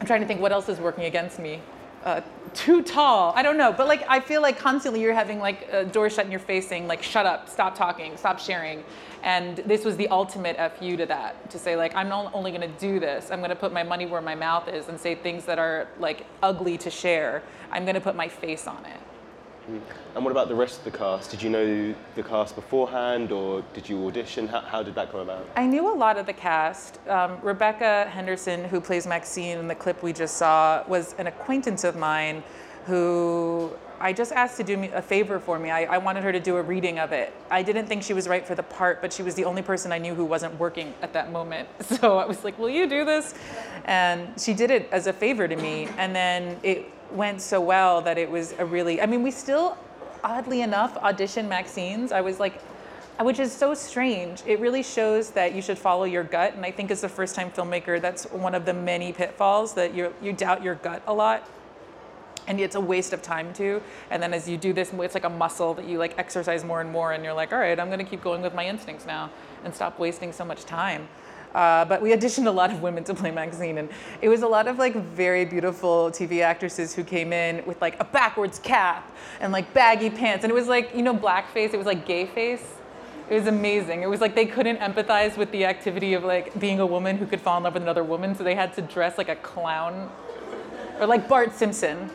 I'm 0.00 0.06
trying 0.06 0.20
to 0.20 0.26
think 0.26 0.40
what 0.40 0.52
else 0.52 0.68
is 0.68 0.78
working 0.78 1.04
against 1.04 1.38
me. 1.38 1.60
Uh, 2.06 2.20
too 2.54 2.84
tall. 2.84 3.32
I 3.34 3.42
don't 3.42 3.58
know, 3.58 3.72
but 3.72 3.88
like 3.88 4.04
I 4.08 4.20
feel 4.20 4.40
like 4.40 4.60
constantly 4.60 5.02
you're 5.02 5.12
having 5.12 5.40
like 5.40 5.68
a 5.72 5.84
door 5.84 6.08
shut 6.08 6.24
in 6.24 6.30
your 6.30 6.38
face 6.38 6.68
saying 6.68 6.86
like 6.86 7.02
shut 7.02 7.26
up, 7.26 7.48
stop 7.48 7.74
talking, 7.74 8.16
stop 8.16 8.38
sharing. 8.38 8.84
And 9.24 9.56
this 9.58 9.84
was 9.84 9.96
the 9.96 10.06
ultimate 10.06 10.56
fu 10.78 10.96
to 10.96 11.04
that 11.06 11.50
to 11.50 11.58
say 11.58 11.74
like 11.74 11.96
I'm 11.96 12.08
not 12.08 12.32
only 12.32 12.52
going 12.52 12.62
to 12.62 12.78
do 12.78 13.00
this, 13.00 13.32
I'm 13.32 13.40
going 13.40 13.50
to 13.50 13.56
put 13.56 13.72
my 13.72 13.82
money 13.82 14.06
where 14.06 14.22
my 14.22 14.36
mouth 14.36 14.68
is 14.68 14.86
and 14.86 15.00
say 15.00 15.16
things 15.16 15.44
that 15.46 15.58
are 15.58 15.88
like 15.98 16.24
ugly 16.44 16.78
to 16.78 16.90
share. 16.90 17.42
I'm 17.72 17.82
going 17.84 17.96
to 17.96 18.00
put 18.00 18.14
my 18.14 18.28
face 18.28 18.68
on 18.68 18.84
it. 18.84 19.00
And 19.68 20.24
what 20.24 20.30
about 20.30 20.48
the 20.48 20.54
rest 20.54 20.78
of 20.78 20.84
the 20.84 20.96
cast? 20.96 21.30
Did 21.30 21.42
you 21.42 21.50
know 21.50 21.94
the 22.14 22.22
cast 22.22 22.54
beforehand, 22.54 23.32
or 23.32 23.62
did 23.74 23.88
you 23.88 24.06
audition? 24.06 24.46
How, 24.46 24.60
how 24.60 24.82
did 24.82 24.94
that 24.94 25.10
come 25.10 25.20
about? 25.20 25.48
I 25.56 25.66
knew 25.66 25.92
a 25.92 25.96
lot 25.96 26.16
of 26.16 26.26
the 26.26 26.32
cast. 26.32 27.00
Um, 27.08 27.38
Rebecca 27.42 28.08
Henderson, 28.10 28.64
who 28.64 28.80
plays 28.80 29.06
Maxine 29.06 29.58
in 29.58 29.68
the 29.68 29.74
clip 29.74 30.02
we 30.02 30.12
just 30.12 30.36
saw, 30.36 30.84
was 30.86 31.14
an 31.18 31.26
acquaintance 31.26 31.84
of 31.84 31.96
mine 31.96 32.42
who 32.86 33.72
I 33.98 34.12
just 34.12 34.30
asked 34.32 34.56
to 34.58 34.64
do 34.64 34.76
me 34.76 34.90
a 34.92 35.02
favor 35.02 35.40
for 35.40 35.58
me. 35.58 35.70
I, 35.70 35.84
I 35.84 35.98
wanted 35.98 36.22
her 36.22 36.30
to 36.30 36.38
do 36.38 36.56
a 36.56 36.62
reading 36.62 36.98
of 36.98 37.12
it. 37.12 37.34
I 37.50 37.62
didn't 37.62 37.86
think 37.86 38.02
she 38.02 38.12
was 38.12 38.28
right 38.28 38.46
for 38.46 38.54
the 38.54 38.62
part, 38.62 39.00
but 39.00 39.12
she 39.12 39.22
was 39.22 39.34
the 39.34 39.44
only 39.44 39.62
person 39.62 39.90
I 39.90 39.98
knew 39.98 40.14
who 40.14 40.24
wasn't 40.24 40.58
working 40.58 40.94
at 41.02 41.12
that 41.14 41.32
moment. 41.32 41.68
So 41.96 42.18
I 42.18 42.26
was 42.26 42.44
like, 42.44 42.58
Will 42.58 42.68
you 42.68 42.88
do 42.88 43.04
this? 43.04 43.34
And 43.86 44.38
she 44.38 44.52
did 44.52 44.70
it 44.70 44.88
as 44.92 45.06
a 45.06 45.12
favor 45.12 45.48
to 45.48 45.56
me. 45.56 45.88
And 45.96 46.14
then 46.14 46.58
it 46.62 46.92
went 47.12 47.40
so 47.40 47.60
well 47.60 48.00
that 48.02 48.18
it 48.18 48.30
was 48.30 48.52
a 48.58 48.64
really, 48.64 49.00
I 49.00 49.06
mean, 49.06 49.22
we 49.22 49.30
still, 49.30 49.76
oddly 50.22 50.62
enough, 50.62 50.96
audition 50.98 51.48
Maxine's. 51.48 52.12
I 52.12 52.20
was 52.20 52.40
like, 52.40 52.60
which 53.20 53.38
is 53.38 53.52
so 53.52 53.72
strange. 53.72 54.42
It 54.46 54.60
really 54.60 54.82
shows 54.82 55.30
that 55.30 55.54
you 55.54 55.62
should 55.62 55.78
follow 55.78 56.04
your 56.04 56.22
gut. 56.22 56.54
And 56.54 56.64
I 56.66 56.70
think 56.70 56.90
as 56.90 57.02
a 57.02 57.08
first 57.08 57.34
time 57.34 57.50
filmmaker, 57.50 58.00
that's 58.00 58.24
one 58.24 58.54
of 58.54 58.66
the 58.66 58.74
many 58.74 59.12
pitfalls 59.12 59.74
that 59.74 59.94
you 59.94 60.12
you 60.20 60.32
doubt 60.32 60.62
your 60.62 60.74
gut 60.74 61.02
a 61.06 61.14
lot. 61.14 61.48
And 62.46 62.60
it's 62.60 62.76
a 62.76 62.80
waste 62.80 63.12
of 63.12 63.22
time 63.22 63.52
too. 63.52 63.82
And 64.10 64.22
then 64.22 64.32
as 64.32 64.48
you 64.48 64.56
do 64.56 64.72
this, 64.72 64.92
it's 64.92 65.14
like 65.14 65.24
a 65.24 65.30
muscle 65.30 65.74
that 65.74 65.86
you 65.86 65.98
like 65.98 66.16
exercise 66.18 66.62
more 66.62 66.80
and 66.80 66.92
more. 66.92 67.12
And 67.12 67.24
you're 67.24 67.32
like, 67.32 67.52
all 67.52 67.58
right, 67.58 67.78
I'm 67.80 67.88
going 67.88 67.98
to 67.98 68.04
keep 68.04 68.22
going 68.22 68.42
with 68.42 68.54
my 68.54 68.66
instincts 68.66 69.06
now 69.06 69.30
and 69.64 69.74
stop 69.74 69.98
wasting 69.98 70.32
so 70.32 70.44
much 70.44 70.64
time. 70.64 71.08
Uh, 71.56 71.86
but 71.86 72.02
we 72.02 72.10
auditioned 72.10 72.46
a 72.46 72.50
lot 72.50 72.70
of 72.70 72.82
women 72.82 73.02
to 73.02 73.14
play 73.14 73.30
Maxine, 73.30 73.78
and 73.78 73.88
it 74.20 74.28
was 74.28 74.42
a 74.42 74.46
lot 74.46 74.68
of 74.68 74.78
like 74.78 74.94
very 74.94 75.46
beautiful 75.46 76.10
TV 76.10 76.42
actresses 76.42 76.94
who 76.94 77.02
came 77.02 77.32
in 77.32 77.64
with 77.64 77.80
like 77.80 77.98
a 77.98 78.04
backwards 78.04 78.58
cap 78.58 79.10
and 79.40 79.54
like 79.54 79.72
baggy 79.72 80.10
pants, 80.10 80.44
and 80.44 80.50
it 80.50 80.54
was 80.54 80.68
like 80.68 80.94
you 80.94 81.02
know 81.02 81.16
blackface. 81.16 81.72
It 81.72 81.78
was 81.78 81.86
like 81.86 82.04
gay 82.04 82.26
face. 82.26 82.62
It 83.30 83.34
was 83.34 83.46
amazing. 83.46 84.02
It 84.02 84.10
was 84.10 84.20
like 84.20 84.34
they 84.34 84.44
couldn't 84.44 84.80
empathize 84.80 85.38
with 85.38 85.50
the 85.50 85.64
activity 85.64 86.12
of 86.12 86.24
like 86.24 86.60
being 86.60 86.78
a 86.80 86.86
woman 86.86 87.16
who 87.16 87.24
could 87.24 87.40
fall 87.40 87.56
in 87.56 87.62
love 87.62 87.72
with 87.72 87.82
another 87.82 88.04
woman, 88.04 88.34
so 88.34 88.44
they 88.44 88.54
had 88.54 88.74
to 88.74 88.82
dress 88.82 89.16
like 89.16 89.30
a 89.30 89.36
clown 89.36 90.10
or 91.00 91.06
like 91.06 91.26
Bart 91.26 91.54
Simpson. 91.54 92.10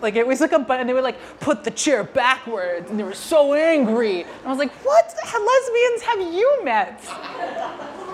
Like 0.00 0.16
it 0.16 0.26
was 0.26 0.40
like 0.40 0.52
a 0.52 0.66
and 0.72 0.88
they 0.88 0.94
would 0.94 1.04
like 1.04 1.20
put 1.40 1.62
the 1.62 1.72
chair 1.72 2.04
backwards, 2.04 2.88
and 2.88 2.98
they 2.98 3.04
were 3.04 3.12
so 3.12 3.52
angry. 3.52 4.22
And 4.22 4.46
I 4.46 4.48
was 4.48 4.58
like, 4.58 4.72
what 4.82 5.14
lesbians 5.34 6.02
have 6.04 6.32
you 6.32 6.64
met? 6.64 8.07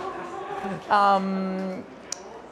Um, 0.91 1.85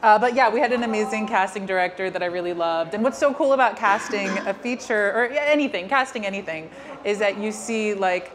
uh, 0.02 0.18
but 0.18 0.34
yeah, 0.34 0.50
we 0.50 0.58
had 0.58 0.72
an 0.72 0.82
amazing 0.82 1.28
casting 1.28 1.64
director 1.64 2.10
that 2.10 2.22
I 2.22 2.26
really 2.26 2.52
loved. 2.52 2.94
And 2.94 3.04
what's 3.04 3.18
so 3.18 3.32
cool 3.32 3.52
about 3.52 3.76
casting 3.76 4.28
a 4.48 4.54
feature 4.54 5.12
or 5.12 5.26
anything, 5.26 5.88
casting 5.88 6.26
anything, 6.26 6.70
is 7.04 7.20
that 7.20 7.38
you 7.38 7.52
see 7.52 7.94
like 7.94 8.32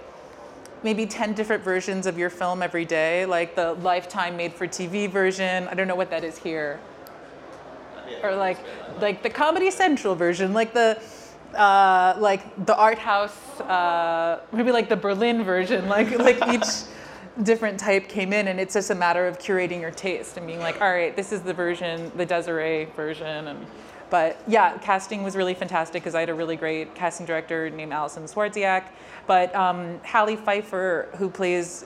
maybe 0.83 1.05
10 1.05 1.33
different 1.33 1.63
versions 1.63 2.05
of 2.05 2.17
your 2.17 2.29
film 2.29 2.61
every 2.61 2.85
day, 2.85 3.25
like 3.25 3.55
the 3.55 3.73
Lifetime 3.73 4.37
made 4.37 4.53
for 4.53 4.65
TV 4.65 5.09
version. 5.09 5.67
I 5.67 5.73
don't 5.73 5.87
know 5.87 5.95
what 5.95 6.09
that 6.11 6.23
is 6.23 6.37
here. 6.37 6.79
Or 8.23 8.33
like 8.35 8.57
like 9.01 9.21
the 9.21 9.29
Comedy 9.29 9.69
Central 9.69 10.15
version, 10.15 10.53
like 10.53 10.73
the 10.73 11.01
uh, 11.53 12.15
like 12.17 12.65
the 12.65 12.75
art 12.77 12.97
house, 12.97 13.59
uh, 13.61 14.39
maybe 14.53 14.71
like 14.71 14.87
the 14.87 14.95
Berlin 14.95 15.43
version, 15.43 15.89
like 15.89 16.17
like 16.17 16.37
each 16.47 16.67
different 17.43 17.79
type 17.79 18.07
came 18.07 18.33
in 18.33 18.47
and 18.47 18.59
it's 18.59 18.73
just 18.73 18.89
a 18.89 18.95
matter 18.95 19.27
of 19.27 19.37
curating 19.37 19.79
your 19.79 19.91
taste 19.91 20.37
and 20.37 20.47
being 20.47 20.59
like 20.59 20.81
all 20.81 20.91
right 20.91 21.15
this 21.15 21.31
is 21.31 21.41
the 21.41 21.53
version 21.53 22.11
the 22.15 22.25
desiree 22.25 22.85
version 22.95 23.47
and 23.47 23.65
but 24.09 24.41
yeah 24.47 24.77
casting 24.79 25.21
was 25.21 25.35
really 25.35 25.53
fantastic 25.53 26.01
because 26.01 26.15
i 26.15 26.19
had 26.19 26.29
a 26.29 26.33
really 26.33 26.55
great 26.55 26.93
casting 26.95 27.25
director 27.27 27.69
named 27.69 27.93
allison 27.93 28.23
twardziak 28.23 28.85
but 29.27 29.53
um, 29.55 29.99
halley 30.01 30.35
feiffer 30.35 31.13
who 31.17 31.29
plays 31.29 31.85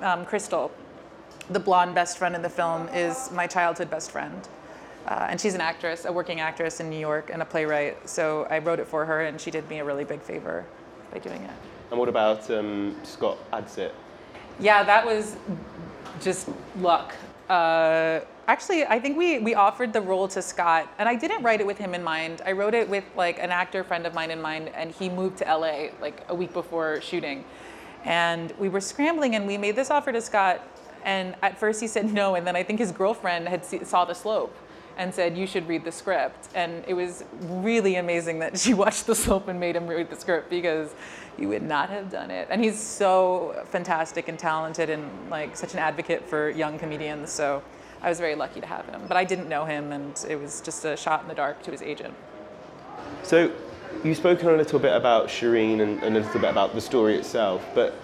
um, 0.00 0.24
crystal 0.26 0.72
the 1.50 1.60
blonde 1.60 1.94
best 1.94 2.18
friend 2.18 2.34
in 2.34 2.42
the 2.42 2.50
film 2.50 2.88
is 2.88 3.30
my 3.30 3.46
childhood 3.46 3.88
best 3.88 4.10
friend 4.10 4.48
uh, 5.06 5.26
and 5.28 5.40
she's 5.40 5.54
an 5.54 5.60
actress 5.60 6.06
a 6.06 6.12
working 6.12 6.40
actress 6.40 6.80
in 6.80 6.90
new 6.90 6.98
york 6.98 7.30
and 7.32 7.40
a 7.40 7.44
playwright 7.44 8.08
so 8.08 8.48
i 8.50 8.58
wrote 8.58 8.80
it 8.80 8.88
for 8.88 9.04
her 9.04 9.22
and 9.22 9.40
she 9.40 9.50
did 9.50 9.68
me 9.70 9.78
a 9.78 9.84
really 9.84 10.04
big 10.04 10.20
favor 10.20 10.64
by 11.12 11.18
doing 11.18 11.42
it 11.42 11.50
And 11.90 12.00
what 12.00 12.08
about 12.08 12.50
um, 12.50 12.96
Scott 13.04 13.38
Adsit? 13.52 13.92
Yeah, 14.60 14.82
that 14.82 15.04
was 15.04 15.36
just 16.20 16.48
luck. 16.78 17.14
Uh, 17.48 18.20
actually, 18.46 18.84
I 18.84 18.98
think 18.98 19.16
we, 19.16 19.38
we 19.38 19.54
offered 19.54 19.92
the 19.92 20.00
role 20.00 20.28
to 20.28 20.42
Scott, 20.42 20.88
and 20.98 21.08
I 21.08 21.14
didn't 21.14 21.42
write 21.42 21.60
it 21.60 21.66
with 21.66 21.78
him 21.78 21.94
in 21.94 22.02
mind. 22.02 22.42
I 22.46 22.52
wrote 22.52 22.74
it 22.74 22.88
with 22.88 23.04
like 23.16 23.38
an 23.38 23.50
actor 23.50 23.84
friend 23.84 24.06
of 24.06 24.14
mine 24.14 24.30
in 24.30 24.40
mind, 24.40 24.68
and 24.74 24.90
he 24.90 25.08
moved 25.08 25.38
to 25.38 25.44
LA 25.44 25.88
like 26.00 26.24
a 26.28 26.34
week 26.34 26.52
before 26.52 27.00
shooting. 27.00 27.44
And 28.04 28.52
we 28.58 28.68
were 28.68 28.80
scrambling, 28.80 29.34
and 29.34 29.46
we 29.46 29.58
made 29.58 29.76
this 29.76 29.90
offer 29.90 30.12
to 30.12 30.20
Scott. 30.20 30.60
And 31.04 31.34
at 31.42 31.58
first 31.58 31.80
he 31.80 31.88
said 31.88 32.12
no, 32.12 32.36
and 32.36 32.46
then 32.46 32.54
I 32.54 32.62
think 32.62 32.78
his 32.78 32.92
girlfriend 32.92 33.48
had 33.48 33.64
see, 33.64 33.84
saw 33.84 34.04
the 34.04 34.14
slope 34.14 34.56
and 34.96 35.14
said 35.14 35.36
you 35.36 35.46
should 35.46 35.66
read 35.68 35.84
the 35.84 35.92
script. 35.92 36.48
And 36.54 36.84
it 36.86 36.94
was 36.94 37.24
really 37.40 37.96
amazing 37.96 38.38
that 38.40 38.58
she 38.58 38.74
watched 38.84 39.06
the 39.06 39.14
slope 39.14 39.48
and 39.48 39.58
made 39.58 39.76
him 39.76 39.86
read 39.86 40.10
the 40.10 40.16
script 40.16 40.50
because 40.50 40.94
he 41.38 41.46
would 41.46 41.62
not 41.62 41.88
have 41.90 42.10
done 42.10 42.30
it. 42.30 42.48
And 42.50 42.62
he's 42.62 42.78
so 42.78 43.64
fantastic 43.66 44.28
and 44.28 44.38
talented 44.38 44.90
and 44.90 45.04
like 45.30 45.56
such 45.56 45.72
an 45.72 45.78
advocate 45.78 46.28
for 46.28 46.50
young 46.50 46.78
comedians. 46.78 47.30
So 47.30 47.62
I 48.02 48.08
was 48.08 48.18
very 48.18 48.34
lucky 48.34 48.60
to 48.60 48.66
have 48.66 48.86
him. 48.86 49.02
But 49.08 49.16
I 49.16 49.24
didn't 49.24 49.48
know 49.48 49.64
him, 49.64 49.92
and 49.92 50.24
it 50.28 50.36
was 50.36 50.60
just 50.60 50.84
a 50.84 50.96
shot 50.96 51.22
in 51.22 51.28
the 51.28 51.34
dark 51.34 51.62
to 51.62 51.70
his 51.70 51.82
agent. 51.82 52.14
So 53.22 53.52
you've 54.02 54.16
spoken 54.16 54.48
a 54.48 54.56
little 54.56 54.78
bit 54.78 54.94
about 54.94 55.28
Shireen 55.28 55.80
and, 55.80 56.02
and 56.02 56.16
a 56.16 56.20
little 56.20 56.40
bit 56.40 56.50
about 56.50 56.74
the 56.74 56.80
story 56.80 57.16
itself, 57.16 57.64
but 57.74 57.94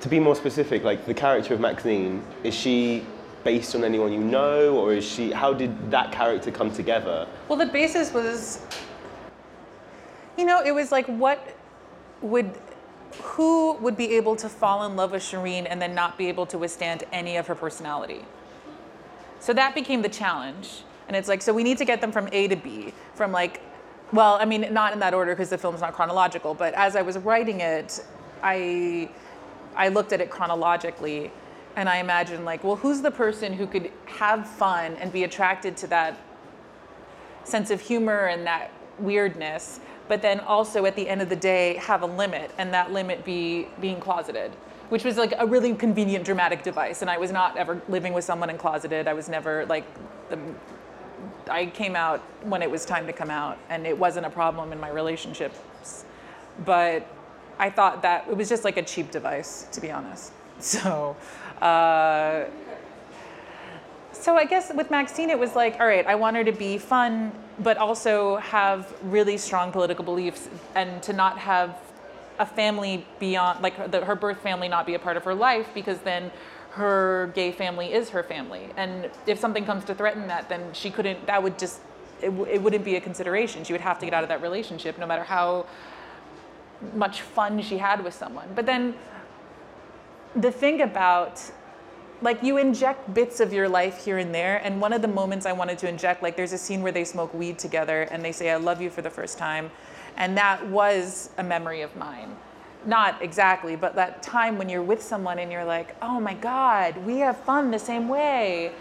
to 0.00 0.08
be 0.08 0.20
more 0.20 0.34
specific, 0.34 0.84
like 0.84 1.06
the 1.06 1.14
character 1.14 1.54
of 1.54 1.60
Maxine, 1.60 2.22
is 2.42 2.54
she 2.54 3.04
based 3.42 3.74
on 3.74 3.84
anyone 3.84 4.12
you 4.12 4.20
know, 4.20 4.76
or 4.76 4.92
is 4.92 5.04
she? 5.04 5.30
How 5.30 5.52
did 5.52 5.90
that 5.90 6.12
character 6.12 6.50
come 6.50 6.70
together? 6.70 7.26
Well, 7.48 7.58
the 7.58 7.66
basis 7.66 8.12
was, 8.12 8.60
you 10.36 10.44
know, 10.44 10.62
it 10.62 10.72
was 10.72 10.92
like 10.92 11.06
what 11.06 11.56
would, 12.22 12.50
who 13.22 13.74
would 13.74 13.96
be 13.96 14.14
able 14.16 14.36
to 14.36 14.48
fall 14.48 14.84
in 14.84 14.96
love 14.96 15.12
with 15.12 15.22
Shireen 15.22 15.66
and 15.68 15.80
then 15.80 15.94
not 15.94 16.18
be 16.18 16.28
able 16.28 16.46
to 16.46 16.58
withstand 16.58 17.04
any 17.12 17.36
of 17.36 17.46
her 17.46 17.54
personality? 17.54 18.24
So 19.40 19.52
that 19.52 19.74
became 19.74 20.02
the 20.02 20.08
challenge. 20.08 20.82
And 21.06 21.16
it's 21.16 21.28
like, 21.28 21.42
so 21.42 21.52
we 21.52 21.64
need 21.64 21.78
to 21.78 21.84
get 21.84 22.00
them 22.00 22.12
from 22.12 22.28
A 22.32 22.48
to 22.48 22.56
B, 22.56 22.94
from 23.14 23.30
like, 23.32 23.60
well, 24.12 24.38
I 24.40 24.44
mean, 24.44 24.72
not 24.72 24.92
in 24.92 25.00
that 25.00 25.12
order 25.12 25.32
because 25.32 25.50
the 25.50 25.58
film's 25.58 25.80
not 25.80 25.92
chronological, 25.92 26.54
but 26.54 26.72
as 26.74 26.96
I 26.96 27.02
was 27.02 27.18
writing 27.18 27.60
it, 27.60 28.04
I 28.42 29.10
I 29.76 29.88
looked 29.88 30.12
at 30.12 30.20
it 30.20 30.30
chronologically 30.30 31.32
and 31.76 31.88
I 31.88 31.96
imagined 31.96 32.44
like, 32.44 32.62
well, 32.62 32.76
who's 32.76 33.02
the 33.02 33.10
person 33.10 33.52
who 33.52 33.66
could 33.66 33.90
have 34.06 34.48
fun 34.48 34.94
and 34.96 35.12
be 35.12 35.24
attracted 35.24 35.76
to 35.78 35.86
that 35.88 36.16
sense 37.42 37.70
of 37.70 37.80
humor 37.80 38.26
and 38.26 38.46
that 38.46 38.70
weirdness, 38.98 39.80
but 40.08 40.22
then 40.22 40.40
also 40.40 40.84
at 40.86 40.96
the 40.96 41.08
end 41.08 41.22
of 41.22 41.28
the 41.28 41.36
day 41.36 41.76
have 41.76 42.02
a 42.02 42.06
limit 42.06 42.50
and 42.58 42.72
that 42.74 42.92
limit 42.92 43.24
be 43.24 43.68
being 43.80 44.00
closeted, 44.00 44.52
which 44.88 45.04
was 45.04 45.16
like 45.16 45.32
a 45.38 45.46
really 45.46 45.74
convenient 45.74 46.24
dramatic 46.24 46.62
device. 46.62 47.02
And 47.02 47.10
I 47.10 47.18
was 47.18 47.32
not 47.32 47.56
ever 47.56 47.80
living 47.88 48.12
with 48.12 48.24
someone 48.24 48.50
and 48.50 48.58
closeted. 48.58 49.08
I 49.08 49.14
was 49.14 49.28
never 49.28 49.66
like 49.66 49.84
the 50.28 50.38
I 51.48 51.66
came 51.66 51.96
out 51.96 52.20
when 52.42 52.62
it 52.62 52.70
was 52.70 52.84
time 52.84 53.06
to 53.06 53.12
come 53.12 53.30
out, 53.30 53.58
and 53.68 53.86
it 53.86 53.96
wasn't 53.96 54.26
a 54.26 54.30
problem 54.30 54.72
in 54.72 54.80
my 54.80 54.90
relationships. 54.90 56.04
But 56.64 57.06
I 57.58 57.70
thought 57.70 58.02
that 58.02 58.26
it 58.28 58.36
was 58.36 58.48
just 58.48 58.64
like 58.64 58.76
a 58.76 58.82
cheap 58.82 59.10
device, 59.10 59.66
to 59.72 59.80
be 59.80 59.90
honest. 59.90 60.32
So, 60.60 61.16
uh, 61.60 62.44
so 64.24 64.38
I 64.38 64.46
guess 64.46 64.72
with 64.72 64.90
Maxine, 64.90 65.28
it 65.28 65.38
was 65.38 65.54
like, 65.54 65.78
all 65.80 65.86
right, 65.86 66.06
I 66.06 66.14
want 66.14 66.34
her 66.36 66.44
to 66.44 66.52
be 66.52 66.78
fun, 66.78 67.30
but 67.58 67.76
also 67.76 68.36
have 68.36 68.90
really 69.02 69.36
strong 69.36 69.70
political 69.70 70.02
beliefs, 70.02 70.48
and 70.74 71.02
to 71.02 71.12
not 71.12 71.36
have 71.36 71.76
a 72.38 72.46
family 72.46 73.04
beyond, 73.20 73.60
like 73.62 73.90
the, 73.90 74.02
her 74.02 74.14
birth 74.14 74.40
family, 74.40 74.66
not 74.66 74.86
be 74.86 74.94
a 74.94 74.98
part 74.98 75.18
of 75.18 75.24
her 75.24 75.34
life, 75.34 75.68
because 75.74 75.98
then 75.98 76.30
her 76.70 77.32
gay 77.34 77.52
family 77.52 77.92
is 77.92 78.08
her 78.08 78.22
family. 78.22 78.70
And 78.78 79.10
if 79.26 79.38
something 79.38 79.66
comes 79.66 79.84
to 79.84 79.94
threaten 79.94 80.26
that, 80.28 80.48
then 80.48 80.72
she 80.72 80.90
couldn't, 80.90 81.26
that 81.26 81.42
would 81.42 81.58
just, 81.58 81.80
it, 82.22 82.30
it 82.30 82.62
wouldn't 82.62 82.84
be 82.84 82.96
a 82.96 83.02
consideration. 83.02 83.62
She 83.62 83.74
would 83.74 83.82
have 83.82 83.98
to 83.98 84.06
get 84.06 84.14
out 84.14 84.22
of 84.22 84.30
that 84.30 84.40
relationship 84.40 84.96
no 84.96 85.06
matter 85.06 85.24
how 85.24 85.66
much 86.94 87.20
fun 87.20 87.60
she 87.60 87.76
had 87.76 88.02
with 88.02 88.14
someone. 88.14 88.48
But 88.54 88.64
then 88.64 88.94
the 90.34 90.50
thing 90.50 90.80
about, 90.80 91.42
like, 92.24 92.42
you 92.42 92.56
inject 92.56 93.14
bits 93.14 93.38
of 93.38 93.52
your 93.52 93.68
life 93.68 94.04
here 94.04 94.18
and 94.18 94.34
there. 94.34 94.60
And 94.64 94.80
one 94.80 94.92
of 94.92 95.02
the 95.02 95.08
moments 95.08 95.46
I 95.46 95.52
wanted 95.52 95.78
to 95.78 95.88
inject, 95.88 96.22
like, 96.22 96.36
there's 96.36 96.52
a 96.52 96.58
scene 96.58 96.82
where 96.82 96.90
they 96.90 97.04
smoke 97.04 97.32
weed 97.32 97.58
together 97.58 98.02
and 98.10 98.24
they 98.24 98.32
say, 98.32 98.50
I 98.50 98.56
love 98.56 98.80
you 98.80 98.90
for 98.90 99.02
the 99.02 99.10
first 99.10 99.38
time. 99.38 99.70
And 100.16 100.36
that 100.36 100.66
was 100.66 101.30
a 101.38 101.44
memory 101.44 101.82
of 101.82 101.94
mine 101.94 102.34
not 102.86 103.22
exactly, 103.22 103.76
but 103.76 103.94
that 103.94 104.22
time 104.22 104.58
when 104.58 104.68
you're 104.68 104.82
with 104.82 105.02
someone 105.02 105.38
and 105.38 105.50
you're 105.50 105.64
like, 105.64 105.96
oh 106.02 106.20
my 106.20 106.34
God, 106.34 106.96
we 106.98 107.18
have 107.18 107.36
fun 107.38 107.70
the 107.70 107.78
same 107.78 108.08
way. 108.08 108.72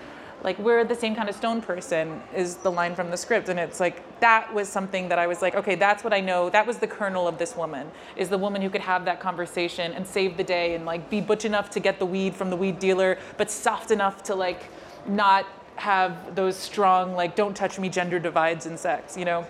Like 0.44 0.60
we're 0.60 0.84
the 0.84 0.96
same 0.96 1.16
kind 1.16 1.30
of 1.30 1.36
stone 1.36 1.62
person 1.62 2.22
is 2.36 2.58
the 2.58 2.72
line 2.72 2.96
from 2.96 3.10
the 3.10 3.18
script. 3.18 3.50
And 3.50 3.60
it's 3.60 3.80
like, 3.80 4.20
that 4.20 4.54
was 4.54 4.68
something 4.68 5.10
that 5.10 5.20
I 5.20 5.28
was 5.28 5.42
like, 5.42 5.56
okay, 5.56 5.76
that's 5.76 6.04
what 6.04 6.14
I 6.14 6.20
know. 6.20 6.50
That 6.50 6.68
was 6.68 6.78
the 6.78 6.88
kernel 6.88 7.28
of 7.28 7.38
this 7.38 7.56
woman, 7.56 7.90
is 8.16 8.30
the 8.30 8.38
woman 8.38 8.62
who 8.62 8.70
could 8.70 8.82
have 8.82 9.06
that 9.06 9.20
conversation 9.20 9.94
and 9.94 10.06
save 10.06 10.38
the 10.38 10.44
day 10.44 10.76
and 10.76 10.86
like 10.86 11.10
be 11.10 11.22
butch 11.22 11.46
enough 11.46 11.70
to 11.72 11.80
get 11.80 12.00
the 12.00 12.06
weed 12.06 12.36
from 12.36 12.50
the 12.50 12.58
weed 12.58 12.80
dealer, 12.80 13.18
but 13.38 13.50
soft 13.50 13.92
enough 13.92 14.24
to 14.24 14.36
like 14.36 14.64
not 15.08 15.46
have 15.76 16.36
those 16.36 16.56
strong, 16.56 17.16
like, 17.16 17.36
don't 17.36 17.56
touch 17.56 17.80
me 17.80 17.90
gender 17.90 18.20
divides 18.20 18.66
in 18.66 18.78
sex, 18.78 19.18
you 19.18 19.26
know? 19.26 19.46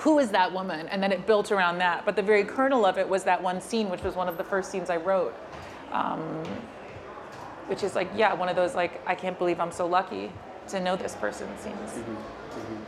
who 0.00 0.18
is 0.18 0.30
that 0.30 0.50
woman? 0.50 0.88
And 0.88 1.02
then 1.02 1.12
it 1.12 1.26
built 1.26 1.52
around 1.52 1.78
that. 1.78 2.04
But 2.06 2.16
the 2.16 2.22
very 2.22 2.42
kernel 2.42 2.86
of 2.86 2.96
it 2.96 3.06
was 3.06 3.22
that 3.24 3.42
one 3.42 3.60
scene, 3.60 3.90
which 3.90 4.02
was 4.02 4.16
one 4.16 4.28
of 4.28 4.38
the 4.38 4.44
first 4.44 4.70
scenes 4.70 4.88
I 4.88 4.96
wrote. 4.96 5.34
Um, 5.92 6.42
which 7.70 7.84
is 7.84 7.94
like, 7.94 8.10
yeah, 8.16 8.34
one 8.34 8.48
of 8.48 8.56
those 8.56 8.74
like, 8.74 9.00
I 9.06 9.14
can't 9.14 9.38
believe 9.38 9.60
I'm 9.60 9.70
so 9.70 9.86
lucky 9.86 10.32
to 10.68 10.80
know 10.80 10.96
this 10.96 11.14
person 11.14 11.46
scenes. 11.56 11.76
Mm-hmm. 11.76 12.14
Mm-hmm. 12.14 12.82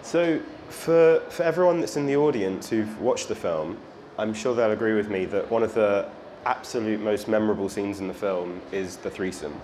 So, 0.00 0.40
for, 0.70 1.20
for 1.28 1.42
everyone 1.42 1.80
that's 1.80 1.98
in 1.98 2.06
the 2.06 2.16
audience 2.16 2.70
who've 2.70 2.98
watched 2.98 3.28
the 3.28 3.34
film, 3.34 3.76
I'm 4.18 4.32
sure 4.32 4.54
they'll 4.54 4.70
agree 4.70 4.94
with 4.94 5.10
me 5.10 5.26
that 5.26 5.50
one 5.50 5.62
of 5.62 5.74
the 5.74 6.08
absolute 6.46 7.00
most 7.00 7.28
memorable 7.28 7.68
scenes 7.68 8.00
in 8.00 8.08
the 8.08 8.14
film 8.14 8.62
is 8.72 8.96
the 8.96 9.10
threesome, 9.10 9.60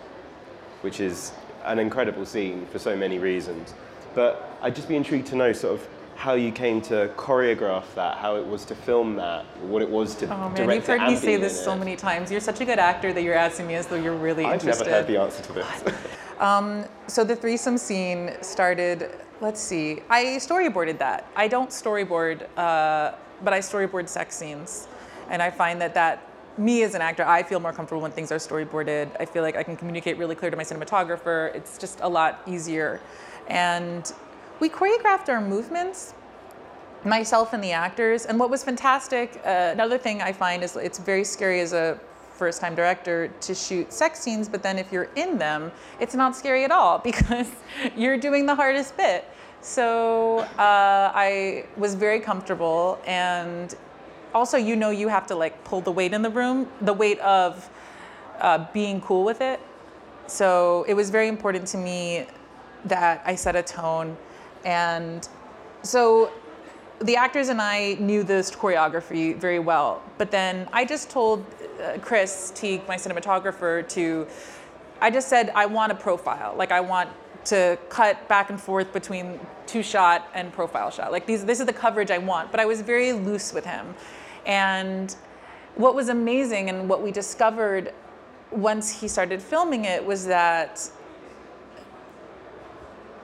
which 0.83 1.01
is 1.01 1.33
an 1.65 1.79
incredible 1.79 2.27
scene 2.27 2.67
for 2.67 2.79
so 2.79 2.95
many 2.95 3.19
reasons. 3.19 3.73
But 4.15 4.59
I'd 4.61 4.77
just 4.77 4.89
be 4.89 4.97
intrigued 4.97 5.27
to 5.29 5.37
know 5.37 5.55
sort 5.55 5.81
of 5.81 5.89
how 6.17 6.35
you 6.35 6.53
came 6.53 6.81
to 6.83 7.11
choreograph 7.17 7.85
that, 7.95 8.19
how 8.19 8.37
it 8.37 8.47
was 8.47 8.65
to 8.67 8.75
film 8.75 9.17
that, 9.17 9.45
what 9.63 9.83
it 9.83 9.89
was 9.89 10.15
to 10.17 10.27
oh, 10.27 10.49
man, 10.49 10.55
direct 10.55 10.75
You've 10.75 10.87
heard 10.87 11.11
me 11.11 11.17
say 11.17 11.37
this 11.37 11.63
so 11.65 11.77
many 11.77 11.97
times. 11.97 12.31
You're 12.31 12.41
such 12.41 12.61
a 12.61 12.65
good 12.65 12.79
actor 12.79 13.13
that 13.13 13.23
you're 13.23 13.35
asking 13.35 13.67
me 13.67 13.75
as 13.75 13.87
though 13.87 13.97
you're 13.97 14.15
really 14.15 14.45
I've 14.45 14.55
interested. 14.55 14.89
I've 14.89 15.09
never 15.09 15.25
heard 15.25 15.33
the 15.33 15.37
answer 15.37 15.43
to 15.43 15.53
this. 15.53 15.95
um, 16.41 16.85
so 17.07 17.25
the 17.25 17.37
threesome 17.37 17.79
scene 17.79 18.33
started. 18.41 19.11
Let's 19.41 19.61
see. 19.61 20.01
I 20.09 20.25
storyboarded 20.39 20.99
that. 20.99 21.27
I 21.35 21.49
don't 21.49 21.71
storyboard, 21.71 22.47
uh, 22.57 23.17
but 23.43 23.53
I 23.53 23.59
storyboard 23.59 24.09
sex 24.09 24.37
scenes, 24.37 24.87
and 25.29 25.43
I 25.43 25.51
find 25.51 25.81
that 25.81 25.95
that 25.95 26.29
me 26.59 26.83
as 26.83 26.95
an 26.95 27.03
actor, 27.03 27.25
I 27.25 27.43
feel 27.43 27.61
more 27.61 27.73
comfortable 27.73 28.03
when 28.03 28.13
things 28.13 28.31
are 28.31 28.37
storyboarded. 28.37 29.11
I 29.19 29.25
feel 29.25 29.43
like 29.43 29.57
I 29.57 29.63
can 29.63 29.77
communicate 29.77 30.19
really 30.19 30.35
clear 30.35 30.51
to 30.51 30.57
my 30.57 30.65
cinematographer. 30.65 31.55
It's 31.55 31.79
just 31.79 32.01
a 32.01 32.09
lot 32.09 32.43
easier. 32.47 33.01
And 33.49 34.13
we 34.63 34.71
choreographed 34.71 35.29
our 35.29 35.41
movements, 35.41 36.15
myself 37.05 37.53
and 37.53 37.65
the 37.65 37.73
actors. 37.73 38.27
And 38.27 38.39
what 38.39 38.49
was 38.49 38.63
fantastic, 38.63 39.43
uh, 39.45 39.71
another 39.73 39.99
thing 39.99 40.23
I 40.23 40.33
find 40.33 40.63
is 40.63 40.77
it's 40.77 41.01
very 41.01 41.25
scary 41.25 41.59
as 41.59 41.73
a 41.73 41.99
first 42.37 42.61
time 42.61 42.77
director 42.77 43.27
to 43.27 43.55
shoot 43.57 43.93
sex 43.93 44.21
scenes, 44.21 44.49
but 44.49 44.63
then 44.63 44.79
if 44.79 44.93
you're 44.93 45.11
in 45.17 45.37
them, 45.37 45.73
it's 45.99 46.15
not 46.15 46.37
scary 46.37 46.63
at 46.63 46.71
all 46.71 46.99
because 47.11 47.49
you're 47.97 48.17
doing 48.17 48.47
the 48.47 48.55
hardest 48.55 48.97
bit. 48.97 49.25
So 49.63 50.39
uh, 50.59 51.11
I 51.13 51.67
was 51.77 51.97
very 51.97 52.21
comfortable 52.21 53.01
and 53.05 53.75
also 54.33 54.57
you 54.57 54.77
know 54.77 54.91
you 54.91 55.09
have 55.09 55.27
to 55.27 55.35
like 55.35 55.65
pull 55.65 55.81
the 55.81 55.91
weight 55.91 56.13
in 56.13 56.23
the 56.23 56.31
room, 56.31 56.69
the 56.83 56.93
weight 56.93 57.19
of 57.19 57.69
uh, 58.41 58.65
being 58.73 59.01
cool 59.01 59.25
with 59.25 59.41
it. 59.41 59.59
So 60.29 60.85
it 60.87 60.95
was 60.95 61.11
very 61.11 61.27
important 61.27 61.67
to 61.75 61.79
me 61.79 62.27
that 62.85 63.23
I 63.27 63.35
set 63.35 63.57
a 63.57 63.63
tone 63.65 64.17
and 64.65 65.29
so 65.83 66.33
the 67.01 67.17
actors 67.17 67.49
and 67.49 67.61
I 67.61 67.95
knew 67.95 68.23
this 68.23 68.51
choreography 68.51 69.37
very 69.37 69.59
well. 69.59 70.03
But 70.19 70.31
then 70.31 70.69
I 70.73 70.85
just 70.85 71.11
told 71.11 71.45
uh, 71.83 71.99
Chris 72.01 72.53
Teague, 72.55 72.87
my 72.87 72.97
cinematographer, 72.97 73.89
to, 73.91 74.27
I 75.01 75.11
just 75.11 75.29
said, 75.29 75.51
I 75.55 75.67
want 75.67 75.91
a 75.91 75.95
profile. 75.95 76.55
Like, 76.57 76.71
I 76.71 76.81
want 76.81 77.11
to 77.47 77.77
cut 77.89 78.29
back 78.29 78.51
and 78.51 78.61
forth 78.61 78.93
between 78.93 79.41
two 79.67 79.83
shot 79.83 80.29
and 80.35 80.53
profile 80.53 80.91
shot. 80.91 81.11
Like, 81.11 81.27
these, 81.27 81.45
this 81.45 81.59
is 81.59 81.67
the 81.67 81.73
coverage 81.73 82.11
I 82.11 82.19
want. 82.19 82.53
But 82.53 82.61
I 82.61 82.67
was 82.67 82.81
very 82.83 83.13
loose 83.13 83.53
with 83.53 83.65
him. 83.65 83.95
And 84.47 85.15
what 85.75 85.95
was 85.95 86.09
amazing 86.09 86.69
and 86.69 86.89
what 86.89 87.03
we 87.03 87.11
discovered 87.11 87.93
once 88.53 89.01
he 89.01 89.09
started 89.09 89.43
filming 89.43 89.87
it 89.87 90.05
was 90.05 90.27
that 90.27 90.89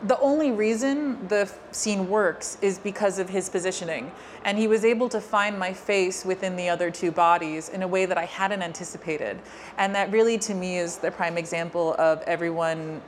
the 0.06 0.18
only 0.20 0.52
reason 0.52 1.26
the 1.26 1.50
scene 1.72 2.08
works 2.08 2.56
is 2.62 2.78
because 2.78 3.18
of 3.18 3.28
his 3.28 3.48
positioning. 3.48 4.12
And 4.44 4.56
he 4.56 4.68
was 4.68 4.84
able 4.84 5.08
to 5.08 5.20
find 5.20 5.58
my 5.58 5.72
face 5.72 6.24
within 6.24 6.54
the 6.54 6.68
other 6.68 6.90
two 6.90 7.10
bodies 7.10 7.68
in 7.68 7.82
a 7.82 7.88
way 7.88 8.06
that 8.06 8.16
I 8.16 8.24
hadn't 8.24 8.62
anticipated. 8.62 9.38
And 9.76 9.94
that 9.94 10.10
really, 10.12 10.38
to 10.38 10.54
me, 10.54 10.78
is 10.78 10.98
the 10.98 11.10
prime 11.10 11.36
example 11.36 11.96
of 11.98 12.22
everyone 12.22 13.02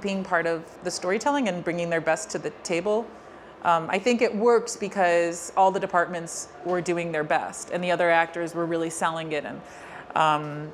being 0.00 0.22
part 0.22 0.46
of 0.46 0.64
the 0.84 0.90
storytelling 0.90 1.48
and 1.48 1.64
bringing 1.64 1.90
their 1.90 2.00
best 2.00 2.30
to 2.30 2.38
the 2.38 2.50
table. 2.62 3.06
Um, 3.64 3.88
I 3.90 3.98
think 3.98 4.22
it 4.22 4.32
works 4.32 4.76
because 4.76 5.52
all 5.56 5.72
the 5.72 5.80
departments 5.80 6.48
were 6.64 6.80
doing 6.80 7.10
their 7.10 7.24
best 7.24 7.70
and 7.70 7.82
the 7.82 7.90
other 7.90 8.10
actors 8.10 8.54
were 8.54 8.66
really 8.66 8.90
selling 8.90 9.32
it. 9.32 9.44
And 9.44 9.60
um, 10.14 10.72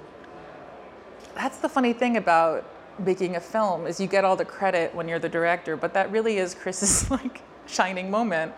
that's 1.35 1.59
the 1.59 1.69
funny 1.69 1.95
thing 1.95 2.19
about 2.19 2.67
making 2.99 3.37
a 3.37 3.41
film 3.41 3.87
is 3.87 4.01
you 4.01 4.07
get 4.07 4.25
all 4.25 4.37
the 4.37 4.45
credit 4.45 4.95
when 4.95 5.09
you're 5.09 5.19
the 5.19 5.29
director, 5.29 5.77
but 5.77 5.95
that 5.95 6.11
really 6.11 6.39
is 6.39 6.55
Chris's 6.55 7.11
like 7.11 7.41
shining 7.67 8.11
moment. 8.11 8.53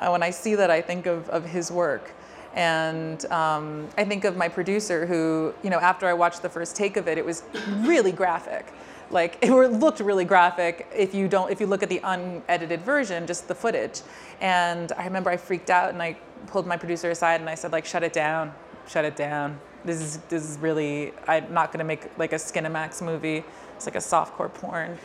Uh, 0.00 0.10
when 0.10 0.22
I 0.22 0.30
see 0.30 0.54
that, 0.56 0.70
I 0.70 0.80
think 0.80 1.06
of, 1.06 1.28
of 1.28 1.44
his 1.44 1.70
work. 1.70 2.12
And 2.54 3.24
um, 3.26 3.88
I 3.96 4.04
think 4.04 4.24
of 4.24 4.36
my 4.36 4.48
producer 4.48 5.06
who, 5.06 5.54
you 5.62 5.70
know, 5.70 5.78
after 5.78 6.06
I 6.06 6.12
watched 6.12 6.42
the 6.42 6.48
first 6.48 6.76
take 6.76 6.96
of 6.96 7.08
it, 7.08 7.16
it 7.16 7.24
was 7.24 7.44
really 7.78 8.12
graphic. 8.12 8.72
Like 9.10 9.38
it 9.42 9.50
looked 9.52 10.00
really 10.00 10.24
graphic 10.24 10.88
if 10.94 11.14
you 11.14 11.28
don't, 11.28 11.50
if 11.50 11.60
you 11.60 11.66
look 11.66 11.82
at 11.82 11.88
the 11.88 12.00
unedited 12.02 12.82
version, 12.82 13.26
just 13.26 13.46
the 13.46 13.54
footage. 13.54 14.00
And 14.40 14.90
I 14.92 15.04
remember 15.04 15.30
I 15.30 15.36
freaked 15.36 15.70
out 15.70 15.90
and 15.90 16.02
I 16.02 16.16
pulled 16.46 16.66
my 16.66 16.76
producer 16.76 17.10
aside 17.10 17.40
and 17.40 17.48
I 17.48 17.54
said 17.54 17.72
like, 17.72 17.84
shut 17.84 18.02
it 18.02 18.12
down, 18.12 18.52
shut 18.88 19.04
it 19.04 19.16
down. 19.16 19.60
This 19.84 20.00
is, 20.00 20.18
this 20.28 20.48
is 20.48 20.58
really, 20.58 21.12
I'm 21.28 21.52
not 21.52 21.72
gonna 21.72 21.84
make 21.84 22.16
like 22.18 22.32
a 22.32 22.36
Skinemax 22.36 23.02
movie. 23.02 23.44
It's 23.82 23.86
like 23.86 23.96
a 23.96 23.98
softcore 23.98 24.52
porn. 24.52 24.96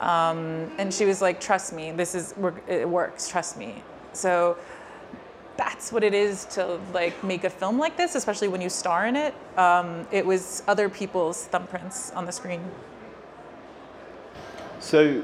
Um, 0.00 0.70
and 0.78 0.94
she 0.94 1.04
was 1.04 1.20
like, 1.20 1.40
trust 1.40 1.72
me, 1.72 1.90
this 1.90 2.14
is, 2.14 2.34
it 2.68 2.88
works, 2.88 3.28
trust 3.28 3.56
me. 3.56 3.82
So 4.12 4.56
that's 5.56 5.90
what 5.90 6.04
it 6.04 6.14
is 6.14 6.44
to 6.46 6.78
like 6.92 7.22
make 7.24 7.42
a 7.42 7.50
film 7.50 7.78
like 7.78 7.96
this, 7.96 8.14
especially 8.14 8.46
when 8.46 8.60
you 8.60 8.68
star 8.68 9.06
in 9.06 9.16
it. 9.16 9.34
Um, 9.56 10.06
it 10.12 10.24
was 10.24 10.62
other 10.68 10.88
people's 10.88 11.48
thumbprints 11.48 12.14
on 12.14 12.26
the 12.26 12.32
screen. 12.32 12.62
So 14.78 15.22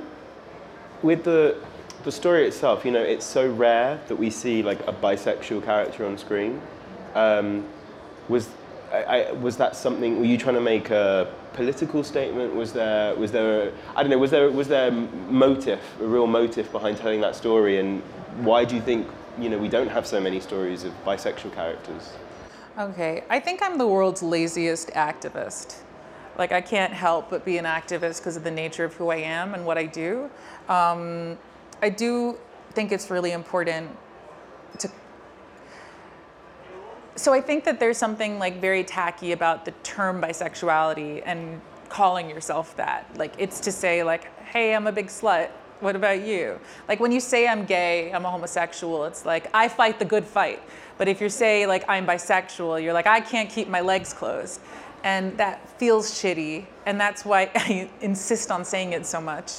with 1.03 1.23
the, 1.23 1.57
the 2.03 2.13
story 2.13 2.47
itself, 2.47 2.85
you 2.85 2.91
know, 2.91 3.03
it's 3.03 3.27
so 3.27 3.49
rare 3.49 4.01
that 4.09 4.17
we 4.17 4.31
see 4.31 4.63
like 4.63 4.81
a 4.89 4.93
bisexual 4.93 5.65
character 5.65 6.05
on 6.05 6.19
screen. 6.19 6.61
Um, 7.15 7.65
was 8.29 8.49
I, 8.93 8.97
I, 8.97 9.33
was 9.33 9.57
that 9.59 9.77
something? 9.77 10.19
Were 10.19 10.25
you 10.25 10.39
trying 10.39 10.55
to 10.55 10.61
make 10.61 10.91
a 10.91 11.33
political 11.53 12.03
statement? 12.03 12.55
Was 12.55 12.73
there 12.73 13.15
was 13.15 13.33
there 13.33 13.73
I 13.95 14.03
don't 14.03 14.11
know 14.11 14.19
was 14.19 14.31
there 14.31 14.51
was 14.51 14.69
there 14.69 14.91
motive 14.91 15.81
a 16.01 16.07
real 16.07 16.27
motive 16.27 16.71
behind 16.73 16.97
telling 16.97 17.21
that 17.21 17.37
story? 17.37 17.79
And 17.79 18.03
why 18.39 18.65
do 18.65 18.75
you 18.75 18.81
think 18.81 19.07
you 19.39 19.49
know 19.49 19.59
we 19.59 19.69
don't 19.69 19.89
have 19.89 20.07
so 20.07 20.21
many 20.21 20.41
stories 20.41 20.85
of 20.85 20.93
bisexual 21.05 21.55
characters? 21.55 22.13
Okay, 22.79 23.25
I 23.29 23.41
think 23.41 23.61
I'm 23.61 23.77
the 23.77 23.89
world's 23.89 24.23
laziest 24.23 24.91
activist. 24.91 25.81
Like, 26.39 26.53
I 26.53 26.61
can't 26.61 26.93
help 26.93 27.29
but 27.29 27.45
be 27.45 27.59
an 27.59 27.65
activist 27.65 28.19
because 28.19 28.37
of 28.37 28.45
the 28.45 28.51
nature 28.53 28.85
of 28.85 28.95
who 28.95 29.09
I 29.09 29.17
am 29.17 29.55
and 29.55 29.67
what 29.67 29.77
I 29.77 29.87
do. 29.87 30.31
Um, 30.69 31.37
I 31.83 31.89
do 31.89 32.39
think 32.75 32.93
it's 32.93 33.11
really 33.11 33.33
important 33.33 33.91
to. 34.79 34.89
So, 37.19 37.33
I 37.33 37.41
think 37.41 37.65
that 37.65 37.79
there's 37.81 37.99
something 37.99 38.39
like 38.39 38.61
very 38.61 38.85
tacky 38.85 39.33
about 39.33 39.65
the 39.65 39.73
term 39.83 40.23
bisexuality 40.23 41.23
and 41.27 41.61
calling 41.89 42.31
yourself 42.31 42.77
that. 42.77 43.07
Like, 43.17 43.35
it's 43.39 43.61
to 43.61 43.73
say, 43.73 44.03
like, 44.03 44.25
hey, 44.39 44.75
I'm 44.75 44.87
a 44.87 44.93
big 44.93 45.09
slut. 45.09 45.51
What 45.81 45.95
about 45.95 46.23
you? 46.23 46.59
Like, 46.89 46.99
when 46.99 47.13
you 47.13 47.21
say 47.21 47.47
I'm 47.47 47.65
gay, 47.65 48.13
I'm 48.13 48.25
a 48.25 48.31
homosexual, 48.31 49.05
it's 49.05 49.25
like, 49.25 49.49
I 49.55 49.69
fight 49.69 49.99
the 49.99 50.05
good 50.05 50.25
fight. 50.25 50.61
But 50.99 51.07
if 51.07 51.21
you 51.21 51.31
say 51.31 51.67
like 51.67 51.85
I'm 51.89 52.07
bisexual, 52.07 52.83
you're 52.83 52.93
like 52.93 53.07
I 53.07 53.21
can't 53.21 53.49
keep 53.49 53.69
my 53.69 53.81
legs 53.81 54.13
closed. 54.13 54.61
And 55.05 55.39
that 55.39 55.67
feels 55.79 56.11
shitty. 56.11 56.67
And 56.85 57.01
that's 57.01 57.25
why 57.25 57.51
I 57.55 57.89
insist 58.01 58.51
on 58.51 58.65
saying 58.65 58.93
it 58.93 59.07
so 59.07 59.21
much. 59.21 59.53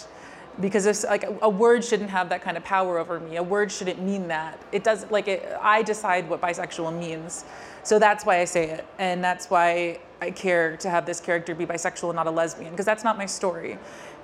Because 0.59 1.03
like 1.05 1.23
a, 1.23 1.37
a 1.43 1.49
word 1.49 1.83
shouldn't 1.83 2.09
have 2.09 2.29
that 2.29 2.41
kind 2.41 2.57
of 2.57 2.63
power 2.63 2.97
over 2.97 3.19
me. 3.19 3.37
A 3.37 3.43
word 3.43 3.71
shouldn't 3.71 4.01
mean 4.01 4.27
that. 4.27 4.59
It 4.71 4.83
does 4.83 5.09
like 5.09 5.27
it, 5.27 5.55
I 5.61 5.81
decide 5.83 6.29
what 6.29 6.41
bisexual 6.41 6.97
means. 6.97 7.45
So 7.83 7.97
that's 7.97 8.25
why 8.25 8.39
I 8.39 8.45
say 8.45 8.69
it. 8.69 8.85
And 8.97 9.23
that's 9.23 9.49
why 9.49 9.99
I 10.21 10.31
care 10.31 10.75
to 10.77 10.89
have 10.89 11.05
this 11.05 11.19
character 11.19 11.55
be 11.55 11.65
bisexual, 11.65 12.13
not 12.13 12.27
a 12.27 12.31
lesbian, 12.31 12.71
because 12.71 12.85
that's 12.85 13.03
not 13.03 13.17
my 13.17 13.25
story. 13.25 13.77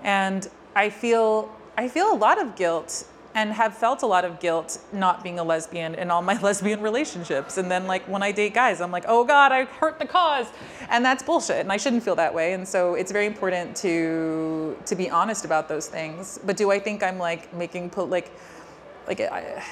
And 0.04 0.48
I 0.76 0.90
feel 0.90 1.50
I 1.78 1.88
feel 1.88 2.12
a 2.14 2.16
lot 2.18 2.42
of 2.42 2.56
guilt 2.56 3.06
and 3.36 3.52
have 3.52 3.78
felt 3.78 4.02
a 4.02 4.06
lot 4.08 4.24
of 4.24 4.40
guilt 4.40 4.80
not 4.94 5.22
being 5.22 5.40
a 5.40 5.44
lesbian 5.44 5.94
in 5.96 6.10
all 6.10 6.22
my 6.22 6.40
lesbian 6.48 6.82
relationships. 6.82 7.58
And 7.58 7.70
then 7.70 7.86
like 7.86 8.08
when 8.08 8.24
I 8.24 8.32
date 8.32 8.54
guys, 8.54 8.80
I'm 8.80 8.92
like, 8.92 9.04
oh 9.08 9.26
God, 9.26 9.52
I 9.52 9.66
hurt 9.66 10.00
the 10.00 10.08
cause. 10.08 10.48
And 10.90 11.04
that's 11.04 11.22
bullshit. 11.22 11.58
And 11.58 11.72
I 11.72 11.78
shouldn't 11.78 12.02
feel 12.02 12.16
that 12.16 12.34
way. 12.34 12.54
And 12.54 12.66
so 12.68 12.96
it's 12.96 13.12
very 13.12 13.26
important 13.26 13.76
to 13.78 14.78
to 14.86 14.96
be 14.96 15.10
honest 15.10 15.44
about 15.44 15.68
those 15.68 15.88
things. 15.88 16.40
But 16.46 16.56
do 16.56 16.72
I 16.72 16.80
think 16.80 17.04
I'm 17.04 17.20
like 17.20 17.54
making 17.54 17.92
like 17.96 18.32
like 19.06 19.20
I, 19.20 19.64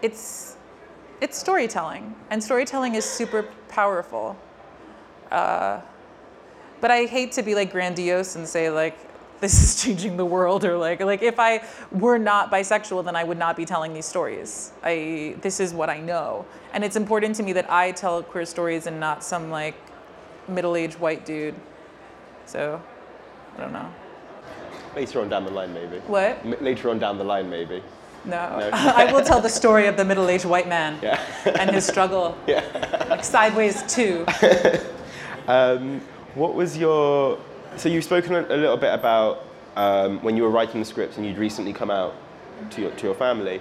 it's 0.00 0.56
it's 1.20 1.36
storytelling. 1.36 2.14
And 2.30 2.42
storytelling 2.42 2.94
is 2.94 3.04
super 3.04 3.48
powerful. 3.68 4.36
Uh, 5.32 5.80
but 6.80 6.90
I 6.90 7.04
hate 7.04 7.32
to 7.32 7.42
be 7.42 7.54
like 7.54 7.72
grandiose 7.72 8.36
and 8.36 8.48
say 8.48 8.70
like 8.70 8.96
this 9.40 9.62
is 9.62 9.82
changing 9.82 10.16
the 10.16 10.24
world 10.24 10.64
or 10.64 10.76
like 10.76 11.00
like 11.00 11.22
if 11.22 11.38
I 11.38 11.62
were 11.92 12.18
not 12.18 12.50
bisexual 12.50 13.04
then 13.04 13.16
I 13.16 13.24
would 13.24 13.38
not 13.38 13.56
be 13.56 13.64
telling 13.64 13.92
these 13.94 14.06
stories. 14.06 14.72
I 14.82 15.36
this 15.40 15.60
is 15.60 15.72
what 15.74 15.88
I 15.90 15.98
know. 16.00 16.44
And 16.72 16.84
it's 16.84 16.96
important 16.96 17.34
to 17.36 17.42
me 17.42 17.52
that 17.54 17.70
I 17.70 17.92
tell 17.92 18.22
queer 18.22 18.44
stories 18.44 18.86
and 18.86 19.00
not 19.00 19.24
some 19.24 19.50
like 19.50 19.74
middle-aged 20.48 20.98
white 21.00 21.24
dude. 21.24 21.54
So 22.46 22.80
I 23.56 23.60
don't 23.60 23.72
know. 23.72 23.88
Later 24.96 25.20
on 25.20 25.28
down 25.28 25.44
the 25.44 25.50
line 25.52 25.72
maybe. 25.72 25.98
What? 26.06 26.38
M- 26.44 26.56
later 26.60 26.90
on 26.90 26.98
down 26.98 27.16
the 27.18 27.24
line 27.24 27.48
maybe. 27.48 27.82
No. 28.24 28.58
No. 28.58 28.70
I 28.72 29.10
will 29.12 29.22
tell 29.22 29.40
the 29.40 29.48
story 29.48 29.86
of 29.86 29.96
the 29.96 30.04
middle-aged 30.04 30.44
white 30.44 30.68
man 30.68 30.98
Yeah. 31.02 31.18
and 31.58 31.70
his 31.70 31.86
struggle. 31.86 32.36
yeah. 32.46 32.62
Like 33.08 33.24
sideways 33.24 33.82
too. 33.84 34.26
Um, 35.48 36.00
what 36.34 36.54
was 36.54 36.76
your 36.78 37.36
so 37.76 37.88
you've 37.88 38.04
spoken 38.04 38.34
a, 38.34 38.42
little 38.42 38.76
bit 38.76 38.92
about 38.92 39.46
um, 39.76 40.22
when 40.22 40.36
you 40.36 40.42
were 40.42 40.50
writing 40.50 40.80
the 40.80 40.86
scripts 40.86 41.16
and 41.16 41.26
you'd 41.26 41.38
recently 41.38 41.72
come 41.72 41.90
out 41.90 42.14
to 42.70 42.82
your, 42.82 42.90
to 42.92 43.06
your 43.06 43.14
family. 43.14 43.60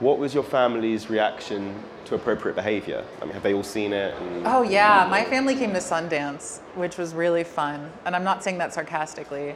What 0.00 0.18
was 0.18 0.34
your 0.34 0.42
family's 0.42 1.08
reaction 1.10 1.74
to 2.06 2.14
appropriate 2.14 2.54
behavior? 2.54 3.04
I 3.20 3.24
mean, 3.24 3.34
have 3.34 3.42
they 3.42 3.54
all 3.54 3.62
seen 3.62 3.92
it? 3.92 4.14
And, 4.20 4.46
Oh 4.46 4.62
yeah, 4.62 5.06
my 5.08 5.24
family 5.24 5.54
came 5.54 5.72
to 5.74 5.78
Sundance, 5.78 6.60
which 6.74 6.98
was 6.98 7.14
really 7.14 7.44
fun, 7.44 7.92
and 8.04 8.16
I'm 8.16 8.24
not 8.24 8.42
saying 8.42 8.58
that 8.58 8.74
sarcastically. 8.74 9.54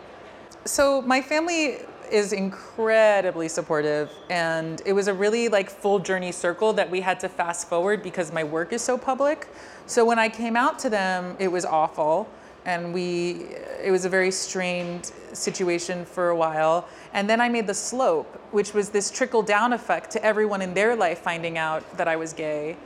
So 0.64 1.02
my 1.02 1.20
family 1.20 1.78
is 2.10 2.32
incredibly 2.32 3.48
supportive, 3.48 4.12
and 4.30 4.80
it 4.86 4.92
was 4.92 5.08
a 5.08 5.14
really 5.14 5.48
like 5.48 5.68
full 5.68 5.98
journey 5.98 6.30
circle 6.30 6.72
that 6.74 6.88
we 6.88 7.00
had 7.00 7.18
to 7.20 7.28
fast 7.28 7.68
forward 7.68 8.02
because 8.02 8.32
my 8.32 8.44
work 8.44 8.72
is 8.72 8.82
so 8.82 8.96
public. 8.96 9.48
So 9.86 10.04
when 10.04 10.18
I 10.18 10.28
came 10.28 10.56
out 10.56 10.78
to 10.80 10.90
them, 10.90 11.36
it 11.40 11.48
was 11.48 11.64
awful, 11.64 12.28
and 12.66 12.92
we 12.92 13.46
it 13.82 13.90
was 13.90 14.04
a 14.04 14.08
very 14.08 14.30
strained 14.30 15.12
situation 15.32 16.04
for 16.04 16.28
a 16.28 16.36
while. 16.36 16.88
And 17.14 17.30
then 17.30 17.40
I 17.40 17.48
made 17.48 17.66
the 17.66 17.74
slope, 17.74 18.40
which 18.50 18.74
was 18.74 18.90
this 18.90 19.10
trickle 19.10 19.42
down 19.42 19.72
effect 19.72 20.10
to 20.12 20.24
everyone 20.24 20.60
in 20.60 20.74
their 20.74 20.94
life 20.96 21.20
finding 21.20 21.56
out 21.56 21.96
that 21.96 22.08
I 22.08 22.16
was 22.16 22.32
gay 22.32 22.76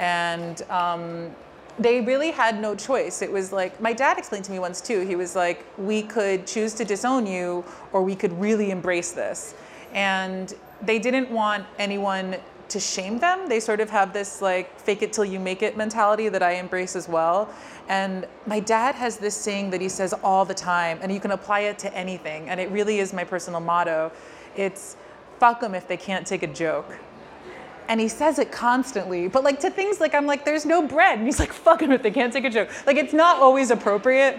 and 0.00 0.62
um, 0.70 1.30
they 1.78 2.00
really 2.00 2.30
had 2.30 2.60
no 2.60 2.74
choice. 2.74 3.22
It 3.22 3.30
was 3.30 3.52
like 3.52 3.80
my 3.80 3.92
dad 3.92 4.18
explained 4.18 4.46
to 4.46 4.52
me 4.52 4.58
once 4.58 4.80
too. 4.80 5.06
He 5.06 5.14
was 5.14 5.36
like, 5.36 5.64
"We 5.78 6.02
could 6.02 6.46
choose 6.46 6.74
to 6.74 6.84
disown 6.84 7.26
you, 7.26 7.64
or 7.92 8.02
we 8.02 8.16
could 8.16 8.32
really 8.40 8.70
embrace 8.70 9.12
this." 9.12 9.54
And 9.92 10.52
they 10.82 10.98
didn't 10.98 11.30
want 11.30 11.66
anyone 11.78 12.36
to 12.70 12.80
shame 12.80 13.18
them. 13.18 13.48
They 13.48 13.60
sort 13.60 13.80
of 13.80 13.90
have 13.90 14.12
this 14.12 14.40
like 14.42 14.78
"fake 14.80 15.02
it 15.02 15.12
till 15.12 15.24
you 15.24 15.38
make 15.38 15.62
it" 15.62 15.76
mentality 15.76 16.28
that 16.28 16.42
I 16.42 16.52
embrace 16.52 16.96
as 16.96 17.08
well. 17.08 17.48
And 17.88 18.26
my 18.46 18.60
dad 18.60 18.94
has 18.94 19.18
this 19.18 19.36
saying 19.36 19.70
that 19.70 19.80
he 19.80 19.88
says 19.88 20.12
all 20.22 20.44
the 20.44 20.54
time, 20.54 20.98
and 21.02 21.12
you 21.12 21.20
can 21.20 21.32
apply 21.32 21.60
it 21.60 21.78
to 21.80 21.94
anything. 21.94 22.48
And 22.48 22.60
it 22.60 22.70
really 22.70 22.98
is 23.00 23.12
my 23.12 23.24
personal 23.24 23.60
motto. 23.60 24.12
It's 24.56 24.96
"fuck 25.38 25.60
them 25.60 25.74
if 25.74 25.86
they 25.86 25.96
can't 25.96 26.26
take 26.26 26.42
a 26.42 26.52
joke." 26.64 26.98
and 27.90 28.00
he 28.00 28.06
says 28.06 28.38
it 28.38 28.52
constantly 28.52 29.26
but 29.26 29.42
like 29.42 29.58
to 29.58 29.68
things 29.68 30.00
like 30.00 30.14
i'm 30.14 30.24
like 30.24 30.44
there's 30.44 30.64
no 30.64 30.80
bread 30.86 31.18
and 31.18 31.26
he's 31.26 31.40
like 31.40 31.52
fuck 31.52 31.82
him 31.82 31.90
if 31.90 32.02
they 32.02 32.10
can't 32.10 32.32
take 32.32 32.44
a 32.44 32.50
joke 32.50 32.70
like 32.86 32.96
it's 32.96 33.12
not 33.12 33.36
always 33.38 33.70
appropriate 33.72 34.38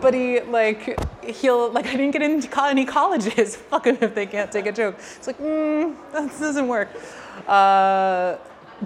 but 0.00 0.14
he 0.14 0.40
like 0.40 0.98
he'll 1.22 1.70
like 1.70 1.86
i 1.86 1.92
didn't 1.92 2.10
get 2.10 2.22
into 2.22 2.64
any 2.64 2.86
colleges 2.86 3.54
fuck 3.70 3.86
him 3.86 3.98
if 4.00 4.14
they 4.14 4.26
can't 4.26 4.50
take 4.50 4.66
a 4.66 4.72
joke 4.72 4.96
it's 5.16 5.26
like 5.26 5.38
mm, 5.38 5.94
that 6.12 6.26
doesn't 6.40 6.66
work 6.66 6.88
uh, 7.48 8.36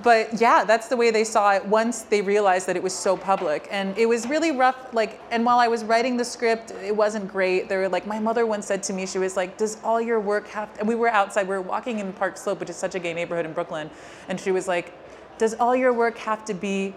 but 0.03 0.41
yeah 0.41 0.63
that's 0.63 0.87
the 0.87 0.97
way 0.97 1.11
they 1.11 1.25
saw 1.25 1.53
it 1.53 1.67
once 1.67 2.03
they 2.03 2.23
realized 2.23 2.67
that 2.69 2.77
it 2.77 2.83
was 2.83 2.95
so 2.95 3.17
public. 3.17 3.67
And 3.71 3.97
it 3.99 4.07
was 4.07 4.29
really 4.29 4.53
rough 4.53 4.93
like 4.93 5.21
and 5.31 5.45
while 5.45 5.59
i 5.59 5.67
was 5.69 5.83
writing 5.85 6.17
the 6.17 6.25
script 6.25 6.71
it 6.71 6.95
wasn't 6.95 7.27
great. 7.29 7.69
They 7.69 7.77
were 7.77 7.89
like 7.89 8.07
my 8.07 8.21
mother 8.21 8.47
once 8.47 8.67
said 8.67 8.83
to 8.85 8.93
me 8.93 9.07
she 9.07 9.19
was 9.19 9.37
like 9.37 9.57
does 9.57 9.79
all 9.83 10.01
your 10.01 10.21
work 10.21 10.47
have 10.49 10.69
and 10.79 10.87
we 10.87 10.95
were 10.95 11.09
outside 11.09 11.49
we 11.49 11.55
were 11.55 11.61
walking 11.61 11.99
in 11.99 12.13
park 12.13 12.37
slope 12.37 12.61
which 12.61 12.71
is 12.71 12.77
such 12.77 12.95
a 12.95 12.99
gay 12.99 13.15
neighborhood 13.15 13.47
in 13.47 13.53
brooklyn 13.53 13.91
and 14.29 14.39
she 14.39 14.53
was 14.53 14.69
like 14.69 14.93
does 15.39 15.55
all 15.55 15.75
your 15.75 15.93
work 15.93 16.19
have 16.19 16.45
to 16.45 16.55
be 16.55 16.95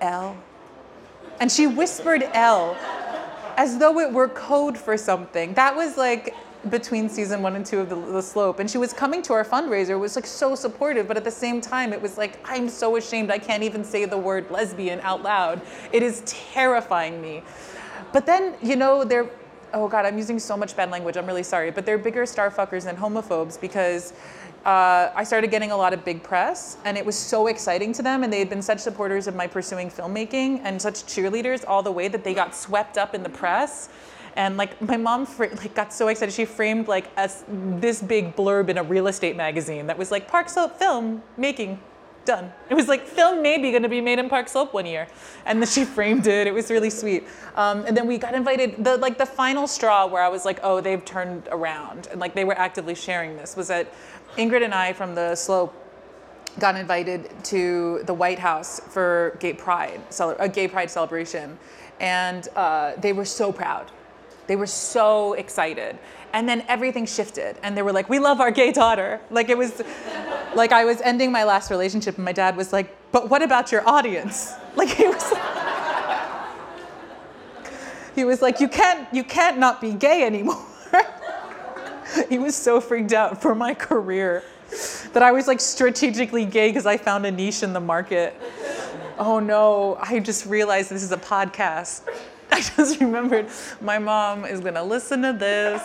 l? 0.00 0.36
And 1.40 1.50
she 1.50 1.66
whispered 1.66 2.22
l 2.32 2.76
as 3.56 3.78
though 3.78 3.98
it 4.00 4.12
were 4.12 4.28
code 4.28 4.78
for 4.78 4.96
something. 4.96 5.54
That 5.54 5.74
was 5.76 5.96
like 5.96 6.34
between 6.70 7.08
season 7.08 7.42
one 7.42 7.56
and 7.56 7.66
two 7.66 7.80
of 7.80 7.88
the, 7.88 7.96
the 7.96 8.22
slope 8.22 8.58
and 8.58 8.70
she 8.70 8.78
was 8.78 8.92
coming 8.92 9.22
to 9.22 9.32
our 9.32 9.44
fundraiser 9.44 9.98
was 9.98 10.16
like 10.16 10.26
so 10.26 10.54
supportive 10.54 11.06
but 11.06 11.16
at 11.16 11.24
the 11.24 11.30
same 11.30 11.60
time 11.60 11.92
it 11.92 12.00
was 12.00 12.16
like 12.16 12.38
i'm 12.44 12.68
so 12.68 12.96
ashamed 12.96 13.30
i 13.30 13.38
can't 13.38 13.62
even 13.62 13.84
say 13.84 14.04
the 14.04 14.16
word 14.16 14.50
lesbian 14.50 15.00
out 15.00 15.22
loud 15.22 15.60
it 15.92 16.02
is 16.02 16.22
terrifying 16.26 17.20
me 17.20 17.42
but 18.12 18.26
then 18.26 18.54
you 18.62 18.76
know 18.76 19.04
they're 19.04 19.30
oh 19.72 19.88
god 19.88 20.06
i'm 20.06 20.16
using 20.16 20.38
so 20.38 20.56
much 20.56 20.76
bad 20.76 20.90
language 20.90 21.16
i'm 21.16 21.26
really 21.26 21.42
sorry 21.42 21.70
but 21.70 21.84
they're 21.84 21.98
bigger 21.98 22.22
starfuckers 22.24 22.84
than 22.84 22.96
homophobes 22.96 23.60
because 23.60 24.12
uh, 24.64 25.12
I 25.14 25.24
started 25.24 25.50
getting 25.50 25.72
a 25.72 25.76
lot 25.76 25.92
of 25.92 26.06
big 26.06 26.22
press, 26.22 26.78
and 26.86 26.96
it 26.96 27.04
was 27.04 27.18
so 27.18 27.48
exciting 27.48 27.92
to 27.92 28.02
them. 28.02 28.24
And 28.24 28.32
they 28.32 28.38
had 28.38 28.48
been 28.48 28.62
such 28.62 28.78
supporters 28.78 29.26
of 29.26 29.34
my 29.34 29.46
pursuing 29.46 29.90
filmmaking 29.90 30.62
and 30.64 30.80
such 30.80 31.04
cheerleaders 31.04 31.64
all 31.68 31.82
the 31.82 31.92
way 31.92 32.08
that 32.08 32.24
they 32.24 32.32
got 32.32 32.54
swept 32.54 32.96
up 32.96 33.14
in 33.14 33.22
the 33.22 33.28
press 33.28 33.90
and 34.34 34.56
like 34.56 34.80
my 34.80 34.96
mom 34.96 35.26
fr- 35.26 35.46
like 35.56 35.74
got 35.74 35.92
so 35.92 36.08
excited 36.08 36.32
she 36.32 36.44
framed 36.44 36.88
like 36.88 37.10
a, 37.16 37.30
this 37.48 38.02
big 38.02 38.36
blurb 38.36 38.68
in 38.68 38.78
a 38.78 38.82
real 38.82 39.06
estate 39.06 39.36
magazine 39.36 39.86
that 39.86 39.96
was 39.96 40.10
like 40.10 40.28
park 40.28 40.48
slope 40.48 40.78
film 40.78 41.22
making 41.36 41.80
done. 42.24 42.50
It 42.70 42.74
was 42.74 42.88
like 42.88 43.06
film 43.06 43.42
maybe 43.42 43.70
going 43.70 43.82
to 43.82 43.88
be 43.88 44.00
made 44.00 44.18
in 44.18 44.28
park 44.28 44.48
slope 44.48 44.72
one 44.72 44.86
year. 44.86 45.06
And 45.44 45.60
then 45.60 45.68
she 45.68 45.84
framed 45.96 46.26
it. 46.26 46.46
It 46.46 46.54
was 46.54 46.70
really 46.70 46.90
sweet. 46.90 47.24
Um, 47.54 47.84
and 47.86 47.96
then 47.96 48.06
we 48.06 48.18
got 48.18 48.34
invited 48.34 48.82
the 48.82 48.96
like 48.96 49.18
the 49.18 49.26
final 49.26 49.66
straw 49.66 50.06
where 50.06 50.22
i 50.22 50.28
was 50.28 50.44
like 50.44 50.58
oh 50.62 50.80
they've 50.80 51.04
turned 51.04 51.48
around. 51.50 52.08
And 52.10 52.20
like 52.20 52.34
they 52.34 52.44
were 52.44 52.58
actively 52.58 52.94
sharing 52.94 53.36
this 53.36 53.56
was 53.56 53.68
that 53.68 53.92
ingrid 54.36 54.64
and 54.64 54.74
i 54.74 54.92
from 54.92 55.14
the 55.14 55.34
slope 55.36 55.72
got 56.58 56.76
invited 56.76 57.30
to 57.44 58.02
the 58.04 58.14
White 58.14 58.38
House 58.38 58.80
for 58.80 59.36
Gay 59.40 59.52
Pride, 59.52 60.00
a 60.38 60.48
Gay 60.48 60.68
Pride 60.68 60.90
celebration, 60.90 61.58
and 62.00 62.48
uh, 62.54 62.92
they 62.98 63.12
were 63.12 63.24
so 63.24 63.52
proud. 63.52 63.90
They 64.46 64.56
were 64.56 64.66
so 64.66 65.34
excited, 65.34 65.98
and 66.32 66.48
then 66.48 66.64
everything 66.68 67.06
shifted, 67.06 67.56
and 67.62 67.76
they 67.76 67.82
were 67.82 67.92
like, 67.92 68.08
"We 68.08 68.18
love 68.18 68.40
our 68.40 68.50
gay 68.50 68.72
daughter." 68.72 69.20
Like 69.30 69.48
it 69.48 69.56
was, 69.56 69.82
like 70.54 70.72
I 70.72 70.84
was 70.84 71.00
ending 71.00 71.32
my 71.32 71.44
last 71.44 71.70
relationship, 71.70 72.16
and 72.16 72.24
my 72.24 72.32
dad 72.32 72.56
was 72.56 72.72
like, 72.72 72.94
but 73.14 73.30
what 73.30 73.42
about 73.42 73.70
your 73.72 73.88
audience? 73.88 74.52
Like 74.76 74.88
he 74.88 75.06
was 75.06 75.22
He 78.16 78.24
was 78.24 78.42
like, 78.42 78.58
you 78.58 78.66
can't 78.66 79.06
you 79.14 79.22
can't 79.22 79.58
not 79.58 79.80
be 79.80 79.92
gay 79.92 80.24
anymore. 80.24 80.66
he 82.28 82.38
was 82.40 82.56
so 82.56 82.80
freaked 82.80 83.12
out 83.12 83.40
for 83.40 83.54
my 83.54 83.72
career 83.72 84.42
that 85.12 85.22
I 85.22 85.30
was 85.30 85.46
like 85.46 85.60
strategically 85.60 86.44
gay 86.44 86.70
because 86.70 86.86
I 86.86 86.96
found 86.96 87.24
a 87.24 87.30
niche 87.30 87.62
in 87.62 87.72
the 87.72 87.78
market. 87.78 88.34
Oh 89.16 89.38
no, 89.38 89.96
I 90.00 90.18
just 90.18 90.44
realized 90.44 90.90
this 90.90 91.04
is 91.04 91.12
a 91.12 91.16
podcast. 91.16 92.02
I 92.54 92.60
just 92.60 93.00
remembered 93.00 93.48
my 93.80 93.98
mom 93.98 94.44
is 94.44 94.60
gonna 94.60 94.84
listen 94.84 95.22
to 95.22 95.32
this. 95.32 95.82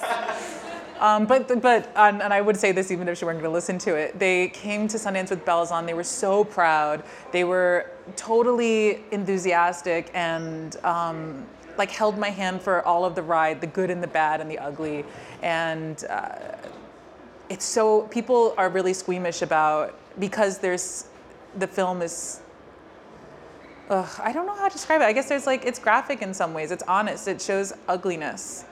Um, 0.99 1.25
but 1.25 1.47
but 1.61 1.91
and, 1.95 2.21
and 2.21 2.33
I 2.33 2.41
would 2.41 2.57
say 2.57 2.71
this 2.71 2.91
even 2.91 3.07
if 3.07 3.17
she 3.17 3.25
weren't 3.25 3.39
going 3.39 3.49
to 3.49 3.53
listen 3.53 3.77
to 3.79 3.95
it. 3.95 4.19
They 4.19 4.49
came 4.49 4.87
to 4.89 4.97
Sundance 4.97 5.29
with 5.29 5.45
bells 5.45 5.71
on. 5.71 5.85
They 5.85 5.93
were 5.93 6.03
so 6.03 6.43
proud. 6.43 7.03
They 7.31 7.45
were 7.45 7.89
totally 8.17 9.03
enthusiastic 9.11 10.11
and 10.13 10.75
um, 10.83 11.45
like 11.77 11.89
held 11.89 12.17
my 12.17 12.29
hand 12.29 12.61
for 12.61 12.85
all 12.85 13.05
of 13.05 13.15
the 13.15 13.23
ride, 13.23 13.61
the 13.61 13.67
good 13.67 13.89
and 13.89 14.03
the 14.03 14.07
bad 14.07 14.41
and 14.41 14.51
the 14.51 14.59
ugly. 14.59 15.05
And 15.41 16.03
uh, 16.09 16.57
it's 17.49 17.65
so 17.65 18.01
people 18.03 18.53
are 18.57 18.69
really 18.69 18.93
squeamish 18.93 19.41
about 19.41 19.97
because 20.19 20.59
there's 20.59 21.05
the 21.57 21.67
film 21.67 22.01
is. 22.01 22.41
Ugh, 23.89 24.21
I 24.23 24.31
don't 24.31 24.45
know 24.45 24.55
how 24.55 24.67
to 24.67 24.73
describe 24.73 25.01
it. 25.01 25.05
I 25.05 25.13
guess 25.13 25.29
there's 25.29 25.47
like 25.47 25.65
it's 25.65 25.79
graphic 25.79 26.21
in 26.21 26.33
some 26.33 26.53
ways. 26.53 26.71
It's 26.71 26.83
honest. 26.87 27.27
It 27.27 27.41
shows 27.41 27.73
ugliness 27.87 28.65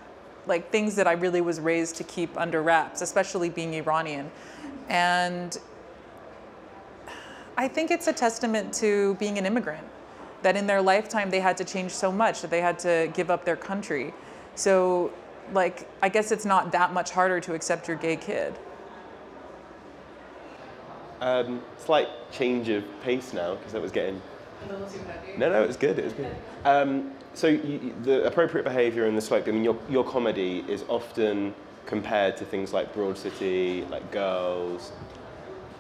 like 0.47 0.71
things 0.71 0.95
that 0.95 1.07
I 1.07 1.13
really 1.13 1.41
was 1.41 1.59
raised 1.59 1.95
to 1.97 2.03
keep 2.03 2.37
under 2.37 2.61
wraps, 2.63 3.01
especially 3.01 3.49
being 3.49 3.73
Iranian. 3.73 4.31
And 4.89 5.57
I 7.57 7.67
think 7.67 7.91
it's 7.91 8.07
a 8.07 8.13
testament 8.13 8.73
to 8.75 9.15
being 9.15 9.37
an 9.37 9.45
immigrant 9.45 9.85
that 10.43 10.55
in 10.55 10.67
their 10.67 10.81
lifetime 10.81 11.29
they 11.29 11.39
had 11.39 11.57
to 11.57 11.65
change 11.65 11.91
so 11.91 12.11
much 12.11 12.41
that 12.41 12.51
they 12.51 12.61
had 12.61 12.79
to 12.79 13.11
give 13.13 13.29
up 13.29 13.43
their 13.43 13.55
country. 13.55 14.13
So, 14.55 15.11
like, 15.53 15.89
I 16.01 16.09
guess 16.09 16.31
it's 16.31 16.45
not 16.45 16.71
that 16.71 16.93
much 16.93 17.11
harder 17.11 17.39
to 17.41 17.53
accept 17.53 17.87
your 17.87 17.97
gay 17.97 18.15
kid. 18.15 18.55
Um, 21.19 21.63
slight 21.77 22.09
change 22.31 22.69
of 22.69 22.83
pace 23.01 23.33
now 23.33 23.55
because 23.55 23.73
that 23.73 23.81
was 23.81 23.91
getting. 23.91 24.21
No, 25.37 25.49
no, 25.49 25.63
it 25.63 25.67
was 25.67 25.77
good. 25.77 25.99
It 25.99 26.05
was 26.05 26.13
good. 26.13 26.35
Um, 26.65 27.11
so 27.33 27.47
you, 27.47 27.93
the 28.03 28.25
appropriate 28.25 28.63
behaviour 28.63 29.05
and 29.05 29.15
the 29.17 29.21
slope. 29.21 29.47
I 29.47 29.51
mean, 29.51 29.63
your 29.63 29.77
your 29.89 30.03
comedy 30.03 30.65
is 30.67 30.83
often 30.87 31.53
compared 31.85 32.35
to 32.37 32.45
things 32.45 32.73
like 32.73 32.93
Broad 32.93 33.17
City, 33.17 33.85
like 33.89 34.11
Girls. 34.11 34.91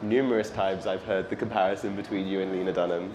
Numerous 0.01 0.51
times 0.51 0.85
I've 0.85 1.03
heard 1.03 1.29
the 1.29 1.35
comparison 1.35 1.95
between 1.95 2.27
you 2.27 2.41
and 2.41 2.51
Lena 2.51 2.71
Dunham. 2.71 3.13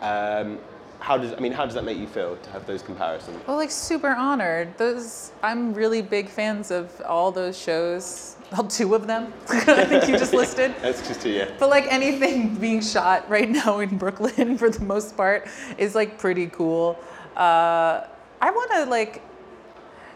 Um, 0.00 0.58
how 0.98 1.18
does 1.18 1.32
I 1.34 1.40
mean 1.40 1.52
how 1.52 1.64
does 1.64 1.74
that 1.74 1.84
make 1.84 1.98
you 1.98 2.06
feel 2.06 2.36
to 2.36 2.50
have 2.50 2.66
those 2.66 2.80
comparisons? 2.80 3.46
Well, 3.46 3.56
like 3.56 3.70
super 3.70 4.10
honored. 4.10 4.78
Those 4.78 5.32
I'm 5.42 5.74
really 5.74 6.00
big 6.00 6.28
fans 6.28 6.70
of 6.70 7.02
all 7.04 7.32
those 7.32 7.58
shows. 7.58 8.36
Well, 8.52 8.64
two 8.64 8.94
of 8.94 9.06
them. 9.06 9.32
I 9.48 9.84
think 9.86 10.08
you 10.08 10.18
just 10.18 10.34
listed. 10.34 10.74
That's 10.82 11.06
just 11.08 11.22
two, 11.22 11.30
yeah. 11.30 11.50
But 11.58 11.70
like 11.70 11.90
anything 11.90 12.54
being 12.56 12.82
shot 12.82 13.28
right 13.30 13.48
now 13.48 13.80
in 13.80 13.96
Brooklyn, 13.96 14.58
for 14.58 14.68
the 14.68 14.84
most 14.84 15.16
part, 15.16 15.48
is 15.78 15.94
like 15.94 16.18
pretty 16.18 16.48
cool. 16.48 16.98
Uh, 17.34 18.04
I 18.42 18.50
want 18.50 18.70
to 18.72 18.84
like, 18.84 19.22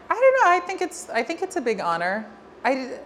I 0.09 0.13
don't 0.13 0.45
know. 0.45 0.51
I 0.51 0.59
think 0.59 0.81
it's 0.81 1.09
I 1.09 1.23
think 1.23 1.41
it's 1.41 1.55
a 1.55 1.61
big 1.61 1.79
honor. 1.79 2.27
I 2.63 2.99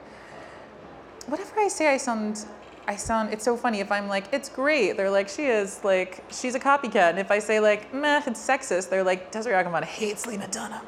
whatever 1.27 1.59
I 1.59 1.69
say, 1.69 1.87
I 1.87 1.97
sound 1.97 2.45
I 2.87 2.97
sound, 2.97 3.31
it's 3.31 3.45
so 3.45 3.55
funny. 3.55 3.79
If 3.79 3.91
I'm 3.91 4.07
like, 4.07 4.33
it's 4.33 4.49
great, 4.49 4.97
they're 4.97 5.09
like, 5.09 5.29
she 5.29 5.45
is 5.45 5.81
like, 5.83 6.23
she's 6.29 6.55
a 6.55 6.59
copycat. 6.59 7.11
And 7.11 7.19
if 7.19 7.31
I 7.31 7.39
say 7.39 7.59
like, 7.59 7.93
meh, 7.93 8.21
it's 8.25 8.45
sexist, 8.45 8.89
they're 8.89 9.03
like, 9.03 9.31
Desiree 9.31 9.53
Akhavan 9.53 9.83
hates 9.83 10.25
Lena 10.25 10.47
Dunham. 10.47 10.85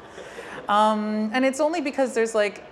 Um, 0.68 1.30
and 1.32 1.44
it's 1.44 1.60
only 1.60 1.80
because 1.80 2.12
there's 2.12 2.34
like, 2.34 2.62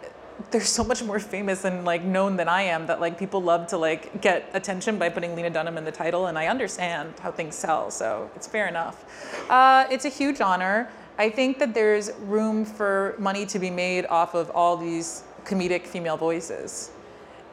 there's 0.51 0.69
so 0.69 0.85
much 0.85 1.03
more 1.03 1.19
famous 1.19 1.65
and 1.65 1.85
like 1.85 2.03
known 2.03 2.37
than 2.37 2.49
I 2.49 2.63
am 2.63 2.87
that 2.87 3.01
like 3.01 3.19
people 3.19 3.43
love 3.43 3.67
to 3.69 3.79
like 3.79 4.21
get 4.21 4.49
attention 4.53 4.99
by 4.99 5.09
putting 5.09 5.35
Lena 5.35 5.51
Dunham 5.51 5.79
in 5.79 5.85
the 5.85 5.93
title. 5.93 6.27
And 6.27 6.39
I 6.39 6.47
understand 6.47 7.15
how 7.21 7.31
things 7.31 7.55
sell, 7.55 7.91
so 7.91 8.31
it's 8.37 8.47
fair 8.47 8.69
enough. 8.69 9.05
Uh, 9.51 9.87
it's 9.91 10.05
a 10.05 10.09
huge 10.11 10.41
honor. 10.41 10.91
I 11.19 11.31
think 11.31 11.59
that 11.59 11.75
there's 11.75 12.11
room 12.21 12.65
for 12.65 13.15
money 13.19 13.47
to 13.47 13.59
be 13.59 13.71
made 13.71 14.07
off 14.07 14.35
of 14.35 14.51
all 14.51 14.77
these 14.77 15.25
comedic 15.45 15.87
female 15.87 16.17
voices. 16.17 16.91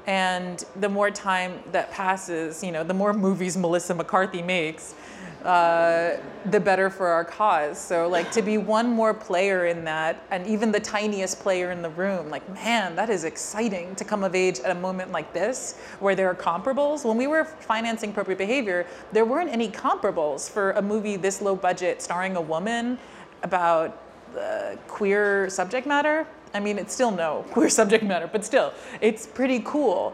And 0.07 0.63
the 0.77 0.89
more 0.89 1.11
time 1.11 1.59
that 1.71 1.91
passes, 1.91 2.63
you 2.63 2.71
know, 2.71 2.83
the 2.83 2.93
more 2.93 3.13
movies 3.13 3.57
Melissa 3.57 3.93
McCarthy 3.93 4.41
makes, 4.41 4.95
uh, 5.43 6.17
the 6.45 6.59
better 6.59 6.89
for 6.89 7.07
our 7.07 7.23
cause. 7.23 7.79
So, 7.79 8.09
like, 8.09 8.31
to 8.33 8.41
be 8.41 8.57
one 8.57 8.89
more 8.89 9.13
player 9.13 9.67
in 9.67 9.85
that, 9.85 10.21
and 10.31 10.45
even 10.45 10.71
the 10.71 10.79
tiniest 10.79 11.39
player 11.39 11.71
in 11.71 11.81
the 11.81 11.89
room, 11.91 12.29
like, 12.29 12.47
man, 12.53 12.95
that 12.95 13.09
is 13.09 13.23
exciting 13.23 13.95
to 13.95 14.03
come 14.03 14.23
of 14.23 14.35
age 14.35 14.59
at 14.59 14.71
a 14.75 14.79
moment 14.79 15.11
like 15.11 15.31
this 15.31 15.79
where 15.99 16.13
there 16.13 16.27
are 16.29 16.35
comparables. 16.35 17.05
When 17.05 17.15
we 17.15 17.27
were 17.27 17.45
financing 17.45 18.09
appropriate 18.09 18.37
behavior, 18.37 18.85
there 19.13 19.25
weren't 19.25 19.49
any 19.49 19.69
comparables 19.69 20.49
for 20.49 20.71
a 20.71 20.81
movie 20.81 21.15
this 21.15 21.41
low 21.41 21.55
budget 21.55 22.01
starring 22.01 22.35
a 22.35 22.41
woman 22.41 22.97
about 23.43 23.97
uh, 24.37 24.75
queer 24.87 25.49
subject 25.49 25.87
matter. 25.87 26.27
I 26.53 26.59
mean, 26.59 26.77
it's 26.77 26.93
still 26.93 27.11
no 27.11 27.45
queer 27.51 27.69
subject 27.69 28.03
matter, 28.03 28.27
but 28.27 28.43
still, 28.43 28.73
it's 29.01 29.25
pretty 29.25 29.61
cool 29.63 30.13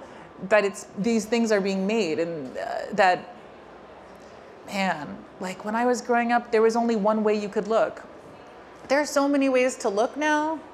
that 0.50 0.66
it's 0.66 0.88
these 0.98 1.26
things 1.26 1.52
are 1.52 1.62
being 1.62 1.88
made 1.88 2.20
and 2.20 2.58
uh, 2.58 2.82
that 2.92 3.35
man, 4.68 5.18
like 5.40 5.66
when 5.66 5.76
I 5.76 5.86
was 5.86 6.02
growing 6.02 6.32
up, 6.32 6.52
there 6.52 6.62
was 6.62 6.76
only 6.76 6.96
one 6.96 7.24
way 7.24 7.36
you 7.36 7.50
could 7.50 7.68
look. 7.68 8.04
There 8.88 9.00
are 9.00 9.06
so 9.06 9.28
many 9.28 9.50
ways 9.50 9.76
to 9.78 9.90
look 9.90 10.16
now. 10.18 10.60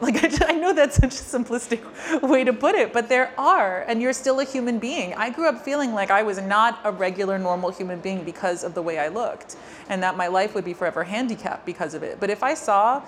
Like, 0.00 0.22
I, 0.22 0.28
just, 0.28 0.44
I 0.44 0.52
know 0.52 0.72
that's 0.72 0.94
such 0.94 1.10
a 1.10 1.24
simplistic 1.24 1.82
way 2.22 2.44
to 2.44 2.52
put 2.52 2.76
it, 2.76 2.92
but 2.92 3.08
there 3.08 3.32
are, 3.36 3.82
and 3.88 4.00
you're 4.00 4.12
still 4.12 4.38
a 4.38 4.44
human 4.44 4.78
being. 4.78 5.12
I 5.14 5.28
grew 5.28 5.48
up 5.48 5.64
feeling 5.64 5.92
like 5.92 6.08
I 6.12 6.22
was 6.22 6.38
not 6.38 6.78
a 6.84 6.92
regular, 6.92 7.36
normal 7.36 7.70
human 7.70 7.98
being 7.98 8.22
because 8.22 8.62
of 8.62 8.74
the 8.74 8.80
way 8.80 9.00
I 9.00 9.08
looked, 9.08 9.56
and 9.88 10.00
that 10.04 10.16
my 10.16 10.28
life 10.28 10.54
would 10.54 10.64
be 10.64 10.72
forever 10.72 11.02
handicapped 11.02 11.66
because 11.66 11.94
of 11.94 12.04
it. 12.04 12.20
But 12.20 12.30
if 12.30 12.44
I 12.44 12.54
saw 12.54 13.02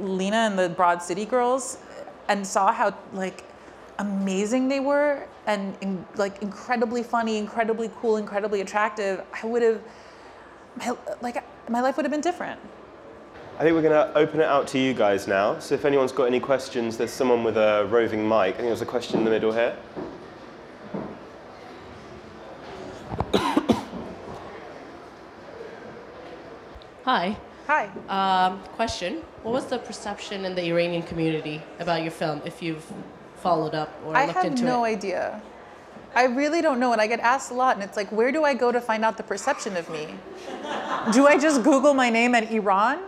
Lena 0.00 0.38
and 0.38 0.58
the 0.58 0.68
Broad 0.68 1.04
City 1.04 1.24
Girls 1.24 1.78
and 2.26 2.44
saw 2.44 2.72
how, 2.72 2.96
like, 3.12 3.44
amazing 3.98 4.68
they 4.68 4.80
were 4.80 5.26
and 5.46 5.76
in, 5.80 6.04
like 6.16 6.42
incredibly 6.42 7.02
funny, 7.02 7.38
incredibly 7.38 7.90
cool, 8.00 8.16
incredibly 8.16 8.60
attractive, 8.60 9.22
I 9.42 9.46
would 9.46 9.62
have, 9.62 9.80
my, 10.76 10.96
like, 11.20 11.42
my 11.68 11.80
life 11.80 11.96
would 11.96 12.04
have 12.04 12.12
been 12.12 12.20
different. 12.20 12.60
I 13.58 13.62
think 13.62 13.74
we're 13.74 13.82
going 13.82 13.92
to 13.92 14.16
open 14.16 14.40
it 14.40 14.46
out 14.46 14.68
to 14.68 14.78
you 14.78 14.94
guys 14.94 15.26
now. 15.26 15.58
So 15.58 15.74
if 15.74 15.84
anyone's 15.84 16.12
got 16.12 16.24
any 16.24 16.38
questions, 16.38 16.96
there's 16.96 17.10
someone 17.10 17.42
with 17.42 17.56
a 17.56 17.88
roving 17.90 18.22
mic. 18.22 18.54
I 18.54 18.58
think 18.58 18.68
there's 18.68 18.82
a 18.82 18.86
question 18.86 19.18
in 19.18 19.24
the 19.24 19.30
middle 19.30 19.52
here. 19.52 19.76
Hi. 27.04 27.36
Hi. 27.66 27.88
Um, 28.08 28.62
question: 28.76 29.22
What 29.42 29.52
was 29.52 29.64
the 29.66 29.78
perception 29.78 30.44
in 30.44 30.54
the 30.54 30.64
Iranian 30.68 31.02
community 31.02 31.62
about 31.80 32.02
your 32.02 32.10
film? 32.10 32.42
If 32.44 32.62
you've 32.62 32.84
followed 33.38 33.74
up 33.74 33.90
or 34.04 34.16
I 34.16 34.26
looked 34.26 34.44
into 34.44 34.46
it? 34.46 34.52
I 34.52 34.56
have 34.56 34.62
no 34.62 34.84
idea. 34.84 35.42
I 36.14 36.24
really 36.24 36.62
don't 36.62 36.80
know, 36.80 36.92
and 36.92 37.00
I 37.00 37.06
get 37.06 37.20
asked 37.20 37.50
a 37.50 37.54
lot, 37.54 37.76
and 37.76 37.84
it's 37.84 37.96
like, 37.96 38.10
where 38.10 38.32
do 38.32 38.42
I 38.42 38.54
go 38.54 38.72
to 38.72 38.80
find 38.80 39.04
out 39.04 39.16
the 39.16 39.22
perception 39.22 39.76
of 39.76 39.88
me? 39.90 40.08
do 41.12 41.26
I 41.26 41.38
just 41.38 41.62
Google 41.62 41.94
my 41.94 42.10
name 42.10 42.34
at 42.34 42.50
Iran? 42.50 42.98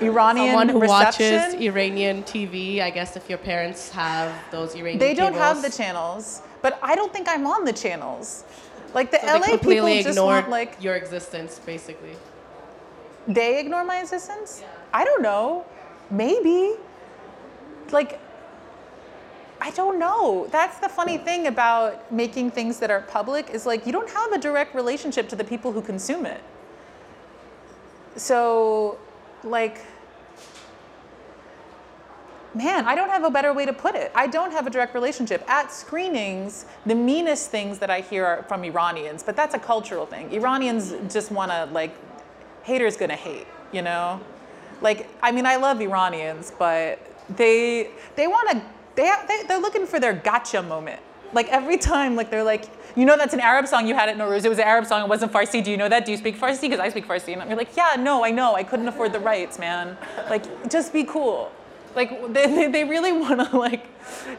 Iranian 0.00 0.48
Someone 0.48 0.68
who 0.68 0.80
reception? 0.80 1.34
watches 1.34 1.54
Iranian 1.54 2.22
TV, 2.24 2.80
I 2.80 2.90
guess 2.90 3.16
if 3.16 3.28
your 3.28 3.38
parents 3.38 3.90
have 3.90 4.32
those 4.50 4.74
Iranian 4.74 4.98
They 4.98 5.14
don't 5.14 5.34
have 5.34 5.62
the 5.62 5.70
channels, 5.70 6.42
but 6.62 6.78
I 6.82 6.94
don't 6.94 7.12
think 7.12 7.28
I'm 7.28 7.46
on 7.46 7.64
the 7.64 7.72
channels. 7.72 8.44
Like 8.92 9.10
the 9.10 9.20
so 9.20 9.26
LA 9.26 9.38
they 9.38 9.50
completely 9.50 9.96
people 9.98 10.12
just 10.12 10.22
want 10.22 10.48
like 10.50 10.76
your 10.80 10.94
existence, 10.94 11.60
basically. 11.64 12.16
they 13.26 13.58
ignore 13.60 13.84
my 13.84 14.00
existence. 14.00 14.62
I 14.92 15.04
don't 15.04 15.22
know. 15.22 15.64
Maybe. 16.10 16.74
Like 17.90 18.20
I 19.60 19.70
don't 19.70 19.98
know. 19.98 20.46
That's 20.50 20.78
the 20.78 20.88
funny 20.88 21.18
thing 21.18 21.46
about 21.46 22.12
making 22.12 22.50
things 22.50 22.78
that 22.80 22.90
are 22.90 23.00
public 23.00 23.50
is 23.50 23.66
like 23.66 23.86
you 23.86 23.92
don't 23.92 24.10
have 24.10 24.32
a 24.32 24.38
direct 24.38 24.74
relationship 24.74 25.28
to 25.30 25.36
the 25.36 25.44
people 25.44 25.72
who 25.72 25.80
consume 25.80 26.26
it. 26.26 26.42
So 28.16 28.98
like 29.42 29.80
man, 32.54 32.86
I 32.86 32.94
don't 32.94 33.08
have 33.08 33.24
a 33.24 33.30
better 33.30 33.52
way 33.52 33.66
to 33.66 33.72
put 33.72 33.94
it. 33.94 34.12
I 34.14 34.26
don't 34.26 34.52
have 34.52 34.66
a 34.66 34.70
direct 34.70 34.94
relationship. 34.94 35.44
At 35.48 35.72
screenings, 35.72 36.66
the 36.86 36.94
meanest 36.94 37.50
things 37.50 37.80
that 37.80 37.90
I 37.90 38.00
hear 38.00 38.24
are 38.24 38.42
from 38.44 38.62
Iranians, 38.64 39.22
but 39.22 39.34
that's 39.34 39.54
a 39.54 39.58
cultural 39.58 40.06
thing. 40.06 40.32
Iranians 40.32 40.94
just 41.12 41.30
want 41.32 41.50
to 41.50 41.68
like 41.72 41.94
haters 42.62 42.96
gonna 42.96 43.16
hate, 43.16 43.46
you 43.72 43.82
know? 43.82 44.20
Like 44.80 45.08
I 45.22 45.32
mean, 45.32 45.46
I 45.46 45.56
love 45.56 45.80
Iranians, 45.80 46.52
but 46.58 46.98
they 47.28 47.90
they 48.16 48.26
want 48.26 48.50
to 48.50 48.62
they, 48.96 49.12
they 49.28 49.42
they're 49.48 49.60
looking 49.60 49.86
for 49.86 49.98
their 50.00 50.12
gotcha 50.12 50.62
moment. 50.62 51.00
Like 51.32 51.48
every 51.48 51.78
time, 51.78 52.14
like 52.14 52.30
they're 52.30 52.44
like, 52.44 52.66
you 52.96 53.04
know, 53.04 53.16
that's 53.16 53.34
an 53.34 53.40
Arab 53.40 53.66
song 53.66 53.88
you 53.88 53.94
had 53.94 54.08
at 54.08 54.16
Nowruz. 54.16 54.44
It 54.44 54.48
was 54.48 54.58
an 54.58 54.64
Arab 54.64 54.86
song. 54.86 55.02
It 55.02 55.08
wasn't 55.08 55.32
Farsi. 55.32 55.62
Do 55.62 55.70
you 55.70 55.76
know 55.76 55.88
that? 55.88 56.04
Do 56.04 56.12
you 56.12 56.16
speak 56.16 56.36
Farsi? 56.38 56.62
Because 56.62 56.78
I 56.78 56.88
speak 56.90 57.06
Farsi. 57.06 57.36
And 57.36 57.48
you're 57.48 57.58
like, 57.58 57.76
yeah, 57.76 57.96
no, 57.98 58.24
I 58.24 58.30
know. 58.30 58.54
I 58.54 58.62
couldn't 58.62 58.86
afford 58.86 59.12
the 59.12 59.18
rights, 59.18 59.58
man. 59.58 59.96
Like, 60.30 60.70
just 60.70 60.92
be 60.92 61.02
cool. 61.02 61.50
Like 61.94 62.32
they, 62.32 62.68
they, 62.68 62.84
really 62.84 63.12
want 63.12 63.50
to 63.50 63.56
like, 63.56 63.86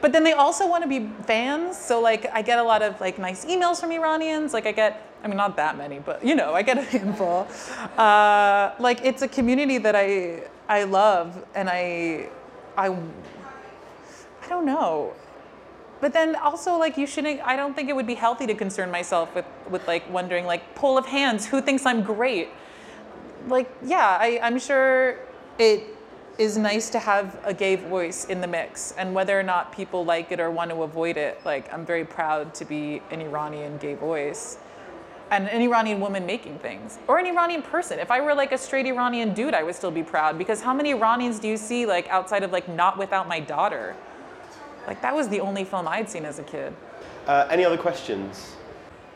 but 0.02 0.12
then 0.12 0.24
they 0.24 0.34
also 0.34 0.68
want 0.68 0.84
to 0.84 0.90
be 0.90 1.10
fans. 1.24 1.78
So 1.78 2.02
like 2.02 2.28
I 2.34 2.42
get 2.42 2.60
a 2.60 2.64
lot 2.64 2.82
of 2.82 3.00
like 3.00 3.18
nice 3.18 3.46
emails 3.46 3.80
from 3.80 3.92
Iranians. 3.92 4.54
Like 4.54 4.66
I 4.66 4.72
get, 4.72 5.10
I 5.24 5.28
mean 5.28 5.38
not 5.38 5.56
that 5.58 5.78
many, 5.78 6.00
but 6.00 6.24
you 6.26 6.36
know 6.36 6.54
I 6.54 6.62
get 6.62 6.78
a 6.78 6.82
handful. 6.82 7.48
Uh, 7.98 8.74
like 8.80 9.04
it's 9.04 9.22
a 9.22 9.28
community 9.28 9.78
that 9.80 9.96
I 9.96 10.44
I 10.68 10.84
love 10.84 11.46
and 11.56 11.70
I 11.70 12.30
I 12.78 12.96
I 14.46 14.50
don't 14.50 14.66
know. 14.66 15.14
But 16.02 16.14
then 16.14 16.36
also 16.36 16.78
like 16.78 16.98
you 16.98 17.08
shouldn't 17.08 17.42
I 17.42 17.56
don't 17.56 17.74
think 17.74 17.90
it 17.90 17.96
would 17.96 18.08
be 18.08 18.16
healthy 18.16 18.46
to 18.48 18.54
concern 18.54 18.92
myself 18.92 19.34
with 19.34 19.46
with 19.70 19.88
like 19.88 20.10
wondering 20.12 20.46
like 20.46 20.76
poll 20.76 20.98
of 20.98 21.06
hands 21.06 21.46
who 21.48 21.62
thinks 21.62 21.86
I'm 21.86 22.04
great. 22.04 22.50
Like 23.48 23.70
yeah, 23.84 24.18
I, 24.20 24.40
I'm 24.42 24.60
sure 24.60 25.20
it 25.58 25.84
is 26.38 26.58
nice 26.58 26.90
to 26.90 27.00
have 27.00 27.40
a 27.46 27.54
gay 27.54 27.76
voice 27.78 28.26
in 28.26 28.42
the 28.42 28.48
mix 28.48 28.92
and 28.98 29.14
whether 29.14 29.40
or 29.40 29.44
not 29.44 29.72
people 29.72 30.04
like 30.04 30.32
it 30.32 30.40
or 30.40 30.52
want 30.52 30.70
to 30.70 30.84
avoid 30.84 31.16
it 31.16 31.40
like 31.46 31.72
i'm 31.74 31.86
very 31.86 32.04
proud 32.04 32.54
to 32.54 32.66
be 32.66 33.02
an 33.10 33.22
iranian 33.22 33.78
gay 33.78 33.94
voice 33.94 34.58
and 35.32 35.48
an 35.48 35.62
iranian 35.62 36.02
woman 36.02 36.26
making 36.26 36.60
things 36.60 37.00
or 37.08 37.20
an 37.20 37.26
iranian 37.26 37.62
person 37.62 38.00
if 38.00 38.12
i 38.12 38.20
were 38.20 38.36
like 38.36 38.52
a 38.52 38.58
straight 38.58 38.86
iranian 38.86 39.34
dude 39.34 39.54
i 39.54 39.64
would 39.64 39.76
still 39.76 39.92
be 39.92 40.04
proud 40.04 40.38
because 40.38 40.62
how 40.62 40.74
many 40.74 40.90
iranians 40.90 41.40
do 41.40 41.48
you 41.48 41.56
see 41.56 41.86
like 41.86 42.06
outside 42.10 42.44
of 42.44 42.52
like 42.52 42.68
not 42.68 42.98
without 42.98 43.30
my 43.30 43.40
daughter 43.40 43.96
like 44.88 45.02
that 45.02 45.14
was 45.16 45.28
the 45.30 45.40
only 45.40 45.64
film 45.64 45.88
i'd 45.88 46.10
seen 46.10 46.26
as 46.26 46.40
a 46.40 46.44
kid 46.44 46.74
Uh, 47.28 47.48
any 47.50 47.66
other 47.66 47.78
questions? 47.78 48.56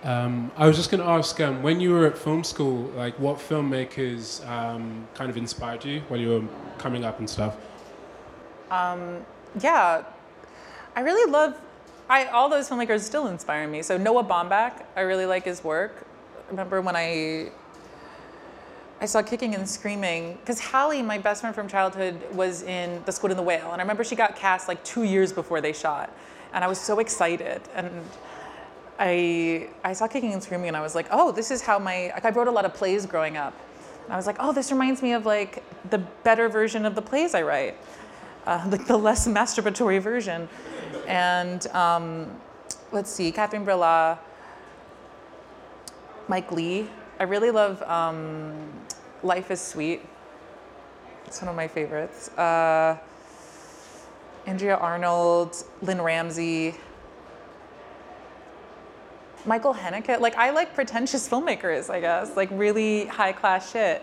Um, 0.03 0.51
I 0.57 0.65
was 0.65 0.75
just 0.77 0.89
going 0.89 1.03
to 1.03 1.09
ask, 1.09 1.39
um, 1.41 1.61
when 1.61 1.79
you 1.79 1.91
were 1.93 2.07
at 2.07 2.17
film 2.17 2.43
school, 2.43 2.89
like 2.95 3.13
what 3.19 3.37
filmmakers 3.37 4.41
um, 4.49 5.07
kind 5.13 5.29
of 5.29 5.37
inspired 5.37 5.85
you 5.85 6.01
while 6.07 6.19
you 6.19 6.29
were 6.29 6.43
coming 6.79 7.03
up 7.03 7.19
and 7.19 7.29
stuff? 7.29 7.53
yeah, 9.59 10.03
I 10.95 11.01
really 11.01 11.29
love. 11.31 11.53
I 12.09 12.25
all 12.25 12.49
those 12.49 12.67
filmmakers 12.69 13.01
still 13.01 13.27
inspire 13.27 13.67
me. 13.67 13.81
So 13.83 13.97
Noah 13.97 14.23
Baumbach, 14.23 14.73
I 14.95 15.01
really 15.01 15.25
like 15.25 15.43
his 15.45 15.63
work. 15.63 16.07
I 16.47 16.49
remember 16.51 16.81
when 16.81 16.95
I 16.95 17.51
I 19.01 19.05
saw 19.05 19.21
Kicking 19.21 19.55
and 19.55 19.67
Screaming 19.67 20.37
because 20.41 20.59
Halley, 20.59 21.01
my 21.01 21.17
best 21.17 21.41
friend 21.41 21.55
from 21.55 21.67
childhood, 21.67 22.21
was 22.33 22.63
in 22.63 23.01
The 23.05 23.11
Squid 23.11 23.31
and 23.31 23.39
the 23.39 23.43
Whale, 23.43 23.71
and 23.71 23.81
I 23.81 23.83
remember 23.83 24.03
she 24.03 24.15
got 24.15 24.35
cast 24.35 24.67
like 24.67 24.83
two 24.83 25.03
years 25.03 25.31
before 25.31 25.61
they 25.61 25.73
shot, 25.73 26.13
and 26.53 26.63
I 26.63 26.67
was 26.67 26.79
so 26.79 26.99
excited 26.99 27.61
and. 27.75 27.89
I, 29.01 29.69
I 29.81 29.93
saw 29.93 30.09
Kicking 30.09 30.33
and 30.33 30.43
Screaming 30.43 30.67
and 30.67 30.75
I 30.75 30.81
was 30.81 30.93
like, 30.93 31.07
oh, 31.09 31.31
this 31.31 31.51
is 31.51 31.61
how 31.61 31.79
my, 31.79 32.11
like 32.13 32.25
I 32.25 32.31
wrote 32.31 32.49
a 32.49 32.51
lot 32.51 32.65
of 32.65 32.73
plays 32.73 33.05
growing 33.05 33.37
up. 33.37 33.53
And 34.03 34.11
I 34.11 34.17
was 34.17 34.27
like, 34.27 34.35
oh, 34.41 34.51
this 34.51 34.73
reminds 34.73 35.01
me 35.01 35.13
of 35.13 35.25
like 35.25 35.63
the 35.89 35.99
better 35.99 36.49
version 36.49 36.85
of 36.85 36.95
the 36.95 37.01
plays 37.01 37.33
I 37.33 37.43
write 37.43 37.77
uh, 38.49 38.67
like 38.69 38.85
the 38.87 38.97
less 38.97 39.27
masturbatory 39.27 40.01
version. 40.01 40.49
And 41.07 41.65
um, 41.67 42.27
let's 42.91 43.11
see, 43.11 43.31
Catherine 43.31 43.65
Breillat, 43.65 44.17
Mike 46.27 46.51
Leigh. 46.51 46.87
I 47.19 47.23
really 47.23 47.51
love 47.51 47.81
um, 47.83 48.71
Life 49.23 49.51
is 49.51 49.59
Sweet. 49.59 50.01
It's 51.25 51.41
one 51.41 51.49
of 51.49 51.55
my 51.55 51.67
favorites. 51.67 52.29
Uh, 52.29 52.97
Andrea 54.45 54.77
Arnold, 54.77 55.55
Lynne 55.81 56.01
Ramsay, 56.01 56.75
Michael 59.45 59.73
Haneke. 59.73 60.19
Like 60.19 60.35
I 60.35 60.51
like 60.51 60.73
pretentious 60.73 61.27
filmmakers, 61.27 61.89
I 61.89 61.99
guess, 61.99 62.35
like 62.35 62.49
really 62.51 63.05
high 63.05 63.33
class 63.33 63.71
shit. 63.71 64.01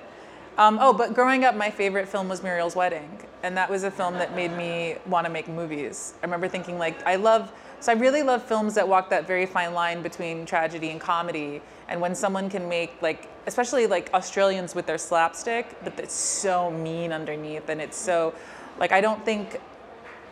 Um, 0.59 0.79
oh, 0.81 0.93
but 0.93 1.15
growing 1.15 1.45
up, 1.45 1.55
my 1.55 1.71
favorite 1.71 2.09
film 2.09 2.29
was 2.29 2.43
Muriel's 2.43 2.75
Wedding, 2.75 3.21
and 3.43 3.57
that 3.57 3.69
was 3.69 3.85
a 3.85 3.91
film 3.91 4.15
that 4.15 4.35
made 4.35 4.53
me 4.53 4.97
want 5.07 5.27
to 5.27 5.33
make 5.33 5.49
movies. 5.49 6.15
I 6.23 6.27
remember 6.27 6.49
thinking 6.49 6.79
like 6.79 7.05
I 7.07 7.17
love, 7.17 7.53
so 7.81 7.93
I 7.93 7.95
really 7.95 8.23
love 8.23 8.43
films 8.43 8.75
that 8.75 8.89
walk 8.89 9.11
that 9.11 9.27
very 9.27 9.47
fine 9.47 9.75
line 9.75 10.03
between 10.03 10.47
tragedy 10.47 10.91
and 10.91 11.01
comedy. 11.01 11.61
And 11.89 12.01
when 12.01 12.15
someone 12.15 12.49
can 12.49 12.69
make 12.69 13.01
like, 13.03 13.29
especially 13.47 13.87
like 13.87 14.11
Australians 14.15 14.75
with 14.75 14.87
their 14.87 14.99
slapstick, 14.99 15.77
but 15.85 15.99
it's 16.01 16.15
so 16.15 16.71
mean 16.71 17.12
underneath, 17.12 17.69
and 17.69 17.81
it's 17.81 17.97
so, 17.97 18.35
like 18.79 18.93
I 18.93 19.01
don't 19.01 19.25
think 19.25 19.61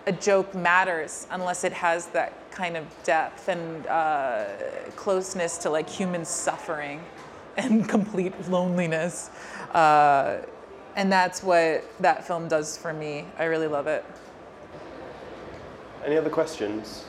a 0.06 0.12
joke 0.12 0.54
matters 0.54 1.26
unless 1.30 1.64
it 1.64 1.72
has 1.72 2.06
that 2.06 2.50
kind 2.50 2.76
of 2.76 2.84
depth 3.04 3.48
and 3.48 3.86
uh, 3.86 4.46
closeness 4.96 5.58
to 5.58 5.70
like 5.70 5.88
human 5.88 6.24
suffering 6.24 7.02
and 7.56 7.88
complete 7.88 8.32
loneliness. 8.48 9.30
Uh, 9.72 10.38
and 10.96 11.10
that's 11.10 11.42
what 11.42 11.84
that 12.00 12.26
film 12.26 12.48
does 12.48 12.76
for 12.76 12.92
me. 12.92 13.26
I 13.38 13.44
really 13.44 13.66
love 13.66 13.86
it. 13.86 14.04
Any 16.04 16.16
other 16.16 16.30
questions? 16.30 17.04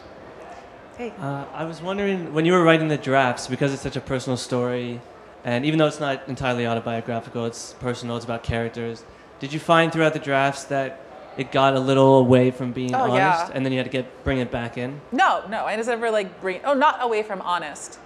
Hey. 0.97 1.11
Uh, 1.19 1.45
I 1.53 1.65
was 1.65 1.81
wondering 1.81 2.33
when 2.33 2.45
you 2.45 2.53
were 2.53 2.63
writing 2.63 2.87
the 2.87 2.97
drafts, 2.97 3.47
because 3.47 3.73
it's 3.73 3.81
such 3.81 3.97
a 3.97 4.01
personal 4.01 4.37
story, 4.37 5.01
and 5.43 5.65
even 5.65 5.77
though 5.77 5.87
it's 5.87 5.99
not 5.99 6.27
entirely 6.29 6.65
autobiographical, 6.65 7.45
it's 7.45 7.73
personal, 7.79 8.15
it's 8.15 8.23
about 8.25 8.43
characters. 8.43 9.03
Did 9.39 9.51
you 9.51 9.59
find 9.59 9.91
throughout 9.91 10.13
the 10.13 10.19
drafts 10.19 10.63
that 10.65 11.01
it 11.37 11.51
got 11.51 11.75
a 11.75 11.79
little 11.79 12.17
away 12.19 12.49
from 12.49 12.71
being 12.71 12.95
Oh, 12.95 12.99
honest, 13.11 13.17
yeah. 13.17 13.51
and 13.53 13.65
then 13.65 13.73
you 13.73 13.79
had 13.79 13.83
to 13.85 13.91
get 13.91 14.23
bring 14.23 14.37
it 14.39 14.51
back 14.51 14.77
in? 14.77 15.01
No, 15.11 15.43
no, 15.49 15.65
I 15.65 15.75
just 15.75 15.89
never 15.89 16.09
like 16.09 16.39
bring. 16.39 16.61
Oh, 16.63 16.73
not 16.73 16.99
away 17.01 17.23
from 17.23 17.41
honest. 17.41 17.99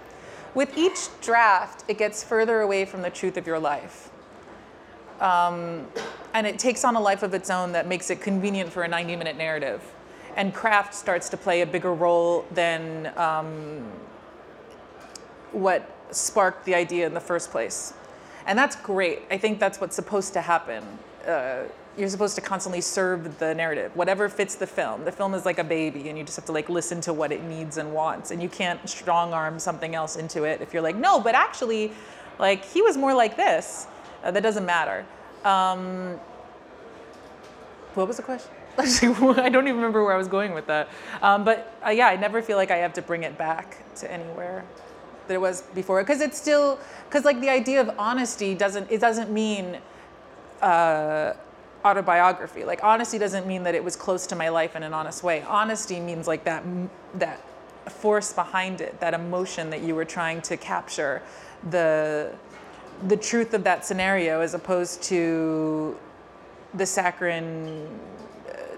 With 0.52 0.76
each 0.76 1.08
draft, 1.20 1.84
it 1.86 1.96
gets 1.96 2.24
further 2.24 2.60
away 2.60 2.84
from 2.84 3.02
the 3.02 3.10
truth 3.10 3.36
of 3.36 3.46
your 3.46 3.60
life, 3.60 4.10
um, 5.20 5.86
and 6.34 6.44
it 6.44 6.58
takes 6.58 6.84
on 6.84 6.96
a 6.96 7.00
life 7.00 7.22
of 7.22 7.34
its 7.34 7.50
own 7.50 7.70
that 7.72 7.86
makes 7.86 8.10
it 8.10 8.20
convenient 8.20 8.72
for 8.72 8.82
a 8.82 8.88
90-minute 8.88 9.36
narrative. 9.36 9.80
And 10.40 10.54
craft 10.54 10.94
starts 10.94 11.28
to 11.28 11.36
play 11.36 11.60
a 11.60 11.66
bigger 11.66 11.92
role 11.92 12.46
than 12.50 13.12
um, 13.18 13.84
what 15.52 15.82
sparked 16.10 16.64
the 16.64 16.74
idea 16.74 17.06
in 17.06 17.12
the 17.12 17.20
first 17.20 17.50
place. 17.50 17.92
And 18.46 18.58
that's 18.58 18.74
great. 18.74 19.20
I 19.30 19.36
think 19.36 19.60
that's 19.60 19.82
what's 19.82 19.94
supposed 19.94 20.32
to 20.32 20.40
happen. 20.40 20.82
Uh, 21.28 21.64
you're 21.98 22.08
supposed 22.08 22.36
to 22.36 22.40
constantly 22.40 22.80
serve 22.80 23.38
the 23.38 23.54
narrative, 23.54 23.94
whatever 23.94 24.30
fits 24.30 24.54
the 24.54 24.66
film. 24.66 25.04
The 25.04 25.12
film 25.12 25.34
is 25.34 25.44
like 25.44 25.58
a 25.58 25.64
baby, 25.78 26.08
and 26.08 26.16
you 26.16 26.24
just 26.24 26.36
have 26.36 26.46
to 26.46 26.52
like 26.52 26.70
listen 26.70 27.02
to 27.02 27.12
what 27.12 27.32
it 27.32 27.44
needs 27.44 27.76
and 27.76 27.92
wants, 27.92 28.30
and 28.30 28.42
you 28.42 28.48
can't 28.48 28.88
strong 28.88 29.34
arm 29.34 29.58
something 29.58 29.94
else 29.94 30.16
into 30.16 30.44
it. 30.44 30.62
If 30.62 30.72
you're 30.72 30.82
like, 30.82 30.96
no, 30.96 31.20
but 31.20 31.34
actually, 31.34 31.92
like 32.38 32.64
he 32.64 32.80
was 32.80 32.96
more 32.96 33.12
like 33.12 33.36
this, 33.36 33.86
uh, 34.24 34.30
that 34.30 34.42
doesn't 34.42 34.64
matter. 34.64 35.04
Um, 35.44 36.18
what 37.92 38.08
was 38.08 38.16
the 38.16 38.22
question? 38.22 38.52
I 38.78 39.48
don't 39.48 39.66
even 39.66 39.76
remember 39.76 40.02
where 40.04 40.14
I 40.14 40.16
was 40.16 40.28
going 40.28 40.54
with 40.54 40.66
that. 40.66 40.88
Um, 41.22 41.44
but 41.44 41.76
uh, 41.84 41.90
yeah, 41.90 42.08
I 42.08 42.16
never 42.16 42.42
feel 42.42 42.56
like 42.56 42.70
I 42.70 42.76
have 42.76 42.92
to 42.94 43.02
bring 43.02 43.22
it 43.22 43.36
back 43.36 43.78
to 43.96 44.10
anywhere 44.10 44.64
that 45.26 45.34
it 45.34 45.40
was 45.40 45.62
before, 45.74 46.02
because 46.02 46.20
it's 46.20 46.36
still, 46.36 46.78
because 47.08 47.24
like 47.24 47.40
the 47.40 47.48
idea 47.48 47.80
of 47.80 47.90
honesty 47.98 48.54
doesn't, 48.54 48.90
it 48.90 49.00
doesn't 49.00 49.30
mean 49.30 49.78
uh, 50.60 51.34
autobiography. 51.84 52.64
Like 52.64 52.82
honesty 52.82 53.18
doesn't 53.18 53.46
mean 53.46 53.62
that 53.62 53.74
it 53.74 53.82
was 53.82 53.96
close 53.96 54.26
to 54.28 54.36
my 54.36 54.48
life 54.48 54.74
in 54.74 54.82
an 54.82 54.92
honest 54.92 55.22
way. 55.22 55.42
Honesty 55.42 56.00
means 56.00 56.26
like 56.26 56.44
that, 56.44 56.64
that 57.14 57.40
force 57.88 58.32
behind 58.32 58.80
it, 58.80 58.98
that 59.00 59.14
emotion 59.14 59.70
that 59.70 59.82
you 59.82 59.94
were 59.94 60.04
trying 60.04 60.42
to 60.42 60.56
capture, 60.56 61.22
the, 61.70 62.32
the 63.06 63.16
truth 63.16 63.54
of 63.54 63.64
that 63.64 63.84
scenario 63.84 64.40
as 64.40 64.54
opposed 64.54 65.02
to 65.04 65.96
the 66.74 66.86
saccharine 66.86 67.88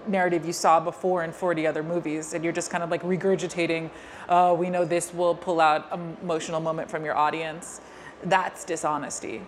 narrative 0.07 0.45
you 0.45 0.53
saw 0.53 0.79
before 0.79 1.23
in 1.23 1.31
40 1.31 1.67
other 1.67 1.83
movies 1.83 2.33
and 2.33 2.43
you're 2.43 2.53
just 2.53 2.69
kind 2.69 2.83
of 2.83 2.89
like 2.89 3.03
regurgitating 3.03 3.89
oh 4.29 4.53
we 4.53 4.69
know 4.69 4.85
this 4.85 5.13
will 5.13 5.35
pull 5.35 5.59
out 5.59 5.91
an 5.91 6.17
emotional 6.21 6.59
moment 6.59 6.89
from 6.89 7.03
your 7.05 7.15
audience 7.15 7.81
that's 8.23 8.63
dishonesty 8.63 9.41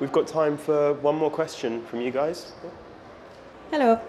We've 0.00 0.12
got 0.12 0.28
time 0.28 0.56
for 0.56 0.92
one 0.94 1.16
more 1.16 1.30
question 1.30 1.84
from 1.86 2.00
you 2.00 2.12
guys. 2.12 2.52
Hello. 3.72 4.00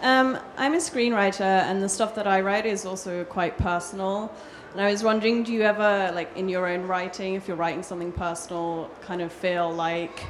Um, 0.00 0.38
I'm 0.56 0.72
a 0.72 0.78
screenwriter, 0.78 1.42
and 1.42 1.82
the 1.82 1.88
stuff 1.88 2.14
that 2.14 2.26
I 2.26 2.40
write 2.40 2.64
is 2.64 2.86
also 2.86 3.24
quite 3.24 3.58
personal. 3.58 4.32
And 4.72 4.80
I 4.80 4.90
was 4.90 5.04
wondering, 5.04 5.42
do 5.42 5.52
you 5.52 5.60
ever, 5.60 6.10
like, 6.14 6.34
in 6.34 6.48
your 6.48 6.66
own 6.66 6.86
writing, 6.86 7.34
if 7.34 7.46
you're 7.46 7.58
writing 7.58 7.82
something 7.82 8.10
personal, 8.10 8.90
kind 9.02 9.20
of 9.20 9.30
feel 9.30 9.70
like, 9.70 10.24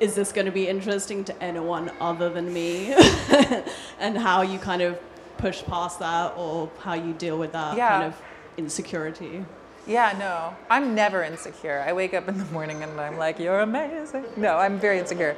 is 0.00 0.14
this 0.14 0.32
going 0.32 0.46
to 0.46 0.52
be 0.52 0.68
interesting 0.68 1.24
to 1.24 1.42
anyone 1.42 1.90
other 2.00 2.28
than 2.28 2.52
me? 2.52 2.92
and 4.00 4.16
how 4.18 4.42
you 4.42 4.58
kind 4.58 4.82
of 4.82 4.98
push 5.38 5.62
past 5.64 5.98
that, 6.00 6.34
or 6.36 6.70
how 6.80 6.94
you 6.94 7.12
deal 7.14 7.38
with 7.38 7.52
that 7.52 7.76
Yeah. 7.76 7.88
kind 7.90 8.04
of 8.04 8.20
insecurity? 8.56 9.44
yeah 9.84 10.14
no 10.16 10.54
i'm 10.70 10.94
never 10.94 11.24
insecure 11.24 11.82
i 11.84 11.92
wake 11.92 12.14
up 12.14 12.28
in 12.28 12.38
the 12.38 12.44
morning 12.52 12.84
and 12.84 13.00
i'm 13.00 13.16
like 13.18 13.40
you're 13.40 13.62
amazing 13.62 14.24
no 14.36 14.56
i'm 14.56 14.78
very 14.78 14.96
insecure 15.00 15.34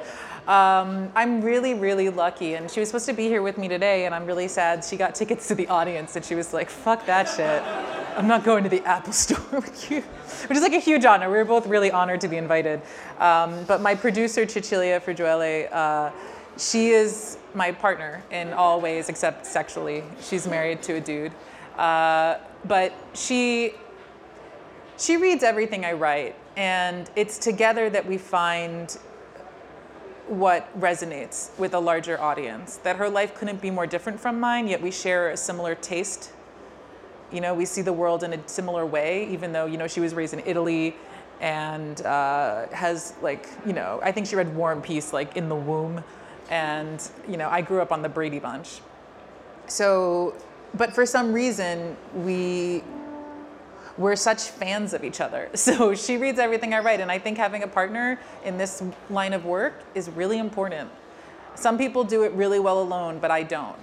um, 0.47 1.11
i'm 1.15 1.41
really 1.41 1.73
really 1.73 2.09
lucky 2.09 2.53
and 2.53 2.69
she 2.69 2.79
was 2.79 2.87
supposed 2.87 3.07
to 3.07 3.13
be 3.13 3.23
here 3.27 3.41
with 3.41 3.57
me 3.57 3.67
today 3.67 4.05
and 4.05 4.13
i'm 4.13 4.23
really 4.27 4.47
sad 4.47 4.85
she 4.85 4.97
got 4.97 5.15
tickets 5.15 5.47
to 5.47 5.55
the 5.55 5.67
audience 5.67 6.15
and 6.15 6.23
she 6.23 6.35
was 6.35 6.53
like 6.53 6.69
fuck 6.69 7.03
that 7.07 7.27
shit 7.27 7.63
I'm 8.15 8.27
not 8.27 8.45
going 8.45 8.63
to 8.63 8.69
the 8.69 8.83
Apple 8.85 9.13
store 9.25 9.43
with 9.51 9.91
you, 9.91 10.01
which 10.01 10.57
is 10.57 10.61
like 10.61 10.73
a 10.73 10.79
huge 10.79 11.05
honor. 11.05 11.29
We 11.29 11.37
were 11.37 11.45
both 11.45 11.67
really 11.67 11.91
honored 11.91 12.21
to 12.21 12.27
be 12.27 12.37
invited. 12.37 12.81
Um, 13.19 13.63
but 13.65 13.81
my 13.81 13.93
producer, 13.93 14.47
Cecilia 14.47 14.99
Frugiuele, 14.99 15.71
uh, 15.71 16.11
she 16.57 16.89
is 16.89 17.37
my 17.53 17.71
partner 17.71 18.23
in 18.31 18.53
all 18.53 18.79
ways 18.79 19.09
except 19.09 19.45
sexually. 19.45 20.03
She's 20.21 20.47
married 20.47 20.81
to 20.83 20.93
a 20.93 21.01
dude. 21.01 21.33
Uh, 21.77 22.37
but 22.63 22.93
she 23.13 23.73
she 24.97 25.17
reads 25.17 25.43
everything 25.43 25.83
I 25.83 25.91
write, 25.91 26.35
and 26.55 27.09
it's 27.17 27.37
together 27.37 27.89
that 27.89 28.05
we 28.05 28.17
find 28.17 28.97
what 30.27 30.67
resonates 30.79 31.49
with 31.59 31.73
a 31.73 31.79
larger 31.79 32.19
audience. 32.19 32.77
That 32.77 32.95
her 32.95 33.09
life 33.09 33.35
couldn't 33.35 33.61
be 33.61 33.71
more 33.71 33.85
different 33.85 34.21
from 34.21 34.39
mine, 34.39 34.69
yet 34.69 34.81
we 34.81 34.91
share 34.91 35.31
a 35.31 35.37
similar 35.37 35.75
taste. 35.75 36.31
You 37.35 37.41
know, 37.41 37.53
we 37.53 37.65
see 37.65 37.81
the 37.81 37.91
world 37.91 38.23
in 38.23 38.31
a 38.31 38.47
similar 38.47 38.85
way, 38.85 39.27
even 39.29 39.51
though, 39.51 39.65
you 39.65 39.77
know, 39.77 39.87
she 39.87 39.99
was 39.99 40.13
raised 40.13 40.33
in 40.33 40.41
Italy 40.45 40.95
and 41.41 41.99
uh, 42.05 42.67
has, 42.69 43.13
like, 43.21 43.49
you 43.65 43.73
know, 43.73 43.99
I 44.01 44.13
think 44.13 44.25
she 44.25 44.37
read 44.37 44.55
War 44.55 44.71
and 44.71 44.81
Peace, 44.81 45.11
like, 45.11 45.35
in 45.35 45.49
the 45.49 45.55
womb. 45.55 46.01
And, 46.49 47.05
you 47.27 47.35
know, 47.35 47.49
I 47.49 47.59
grew 47.59 47.81
up 47.81 47.91
on 47.91 48.01
the 48.01 48.07
Brady 48.07 48.39
Bunch. 48.39 48.79
So, 49.67 50.33
but 50.75 50.93
for 50.95 51.05
some 51.05 51.33
reason, 51.33 51.97
we 52.13 52.83
we're 53.97 54.15
such 54.15 54.43
fans 54.43 54.93
of 54.93 55.03
each 55.03 55.19
other. 55.19 55.49
So 55.55 55.93
she 55.93 56.15
reads 56.15 56.39
everything 56.39 56.73
I 56.73 56.79
write, 56.79 57.01
and 57.01 57.11
I 57.11 57.19
think 57.19 57.37
having 57.37 57.63
a 57.63 57.67
partner 57.67 58.17
in 58.45 58.57
this 58.57 58.81
line 59.09 59.33
of 59.33 59.43
work 59.43 59.73
is 59.93 60.09
really 60.09 60.37
important. 60.37 60.89
Some 61.55 61.77
people 61.77 62.05
do 62.05 62.23
it 62.23 62.31
really 62.31 62.59
well 62.59 62.81
alone, 62.81 63.19
but 63.19 63.29
I 63.29 63.43
don't. 63.43 63.79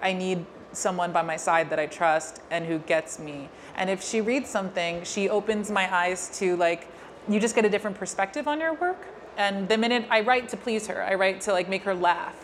I 0.00 0.12
need 0.14 0.46
someone 0.72 1.12
by 1.12 1.22
my 1.22 1.36
side 1.36 1.70
that 1.70 1.78
I 1.78 1.86
trust 1.86 2.40
and 2.50 2.66
who 2.66 2.78
gets 2.78 3.18
me. 3.18 3.48
And 3.76 3.88
if 3.90 4.02
she 4.02 4.20
reads 4.20 4.48
something, 4.48 5.04
she 5.04 5.28
opens 5.28 5.70
my 5.70 5.92
eyes 5.94 6.30
to 6.38 6.56
like, 6.56 6.88
you 7.28 7.40
just 7.40 7.54
get 7.54 7.64
a 7.64 7.70
different 7.70 7.96
perspective 7.96 8.48
on 8.48 8.60
your 8.60 8.74
work. 8.74 9.06
And 9.36 9.68
the 9.68 9.78
minute 9.78 10.06
I 10.10 10.20
write 10.20 10.48
to 10.50 10.56
please 10.56 10.86
her, 10.88 11.02
I 11.02 11.14
write 11.14 11.40
to 11.42 11.52
like 11.52 11.68
make 11.68 11.82
her 11.84 11.94
laugh 11.94 12.36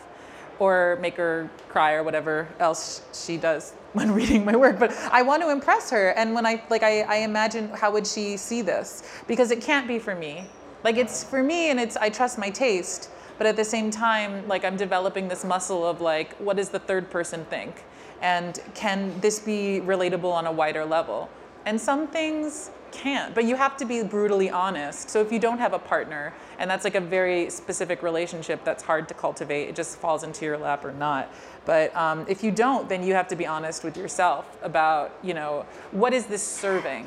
or 0.58 0.98
make 1.00 1.16
her 1.16 1.50
cry 1.68 1.92
or 1.92 2.02
whatever 2.02 2.48
else 2.58 3.02
she 3.12 3.36
does 3.36 3.72
when 3.92 4.12
reading 4.12 4.44
my 4.44 4.56
work. 4.56 4.78
But 4.78 4.92
i 5.12 5.22
want 5.22 5.42
to 5.42 5.50
impress 5.50 5.90
her. 5.90 6.10
And 6.10 6.34
when 6.34 6.46
i 6.46 6.62
like 6.70 6.82
I, 6.82 7.02
I 7.02 7.16
imagine 7.16 7.68
how 7.70 7.90
would 7.92 8.06
she 8.06 8.36
see 8.36 8.62
this? 8.62 9.02
Because 9.26 9.50
it 9.50 9.60
can't 9.60 9.86
be 9.86 9.98
for 9.98 10.14
me. 10.14 10.46
Like 10.84 10.96
it's 10.96 11.24
for 11.24 11.42
me 11.42 11.70
and 11.70 11.78
it's 11.78 11.96
i 11.96 12.08
trust 12.08 12.38
my 12.38 12.50
taste. 12.50 13.10
But 13.36 13.46
at 13.46 13.56
the 13.56 13.64
same 13.64 13.90
time 13.90 14.48
like 14.48 14.64
i'm 14.64 14.76
developing 14.76 15.28
this 15.28 15.44
muscle 15.44 15.86
of 15.86 16.00
like 16.00 16.34
what 16.36 16.56
does 16.56 16.70
the 16.70 16.80
third 16.80 17.10
person 17.10 17.44
think 17.44 17.84
and 18.22 18.60
can 18.74 19.18
this 19.20 19.38
be 19.38 19.80
relatable 19.84 20.32
on 20.32 20.46
a 20.46 20.52
wider 20.52 20.84
level? 20.84 21.30
And 21.66 21.80
some 21.80 22.06
things 22.06 22.70
can't 22.90 23.34
but 23.34 23.44
you 23.44 23.56
have 23.56 23.76
to 23.76 23.84
be 23.84 24.02
brutally 24.02 24.50
honest. 24.50 25.10
So 25.10 25.20
if 25.20 25.32
you 25.32 25.38
don't 25.38 25.58
have 25.58 25.72
a 25.72 25.78
partner 25.78 26.32
and 26.58 26.70
that's 26.70 26.84
like 26.84 26.94
a 26.94 27.00
very 27.00 27.50
specific 27.50 28.02
relationship 28.02 28.64
that's 28.64 28.82
hard 28.82 29.08
to 29.08 29.14
cultivate 29.14 29.68
it 29.68 29.76
just 29.76 29.98
falls 29.98 30.22
into 30.22 30.44
your 30.44 30.58
lap 30.58 30.84
or 30.84 30.92
not. 30.92 31.32
But 31.64 31.94
um, 31.94 32.24
if 32.28 32.42
you 32.42 32.50
don't 32.50 32.88
then 32.88 33.02
you 33.02 33.14
have 33.14 33.28
to 33.28 33.36
be 33.36 33.46
honest 33.46 33.84
with 33.84 33.96
yourself 33.96 34.56
about 34.62 35.12
you 35.22 35.34
know 35.34 35.66
what 35.90 36.12
is 36.12 36.26
this 36.26 36.42
serving 36.42 37.06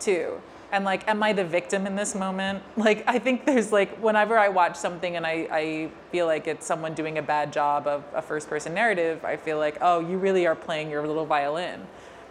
to 0.00 0.40
and 0.72 0.84
like 0.84 1.06
am 1.08 1.22
i 1.22 1.32
the 1.32 1.44
victim 1.44 1.86
in 1.86 1.96
this 1.96 2.14
moment 2.14 2.62
like 2.76 3.04
i 3.06 3.18
think 3.18 3.44
there's 3.44 3.72
like 3.72 3.96
whenever 3.98 4.38
i 4.38 4.48
watch 4.48 4.76
something 4.76 5.16
and 5.16 5.26
i, 5.26 5.48
I 5.50 5.90
feel 6.10 6.26
like 6.26 6.46
it's 6.46 6.66
someone 6.66 6.94
doing 6.94 7.18
a 7.18 7.22
bad 7.22 7.52
job 7.52 7.86
of 7.86 8.04
a 8.14 8.22
first 8.22 8.48
person 8.48 8.74
narrative 8.74 9.24
i 9.24 9.36
feel 9.36 9.58
like 9.58 9.78
oh 9.80 10.00
you 10.00 10.18
really 10.18 10.46
are 10.46 10.56
playing 10.56 10.90
your 10.90 11.06
little 11.06 11.26
violin 11.26 11.86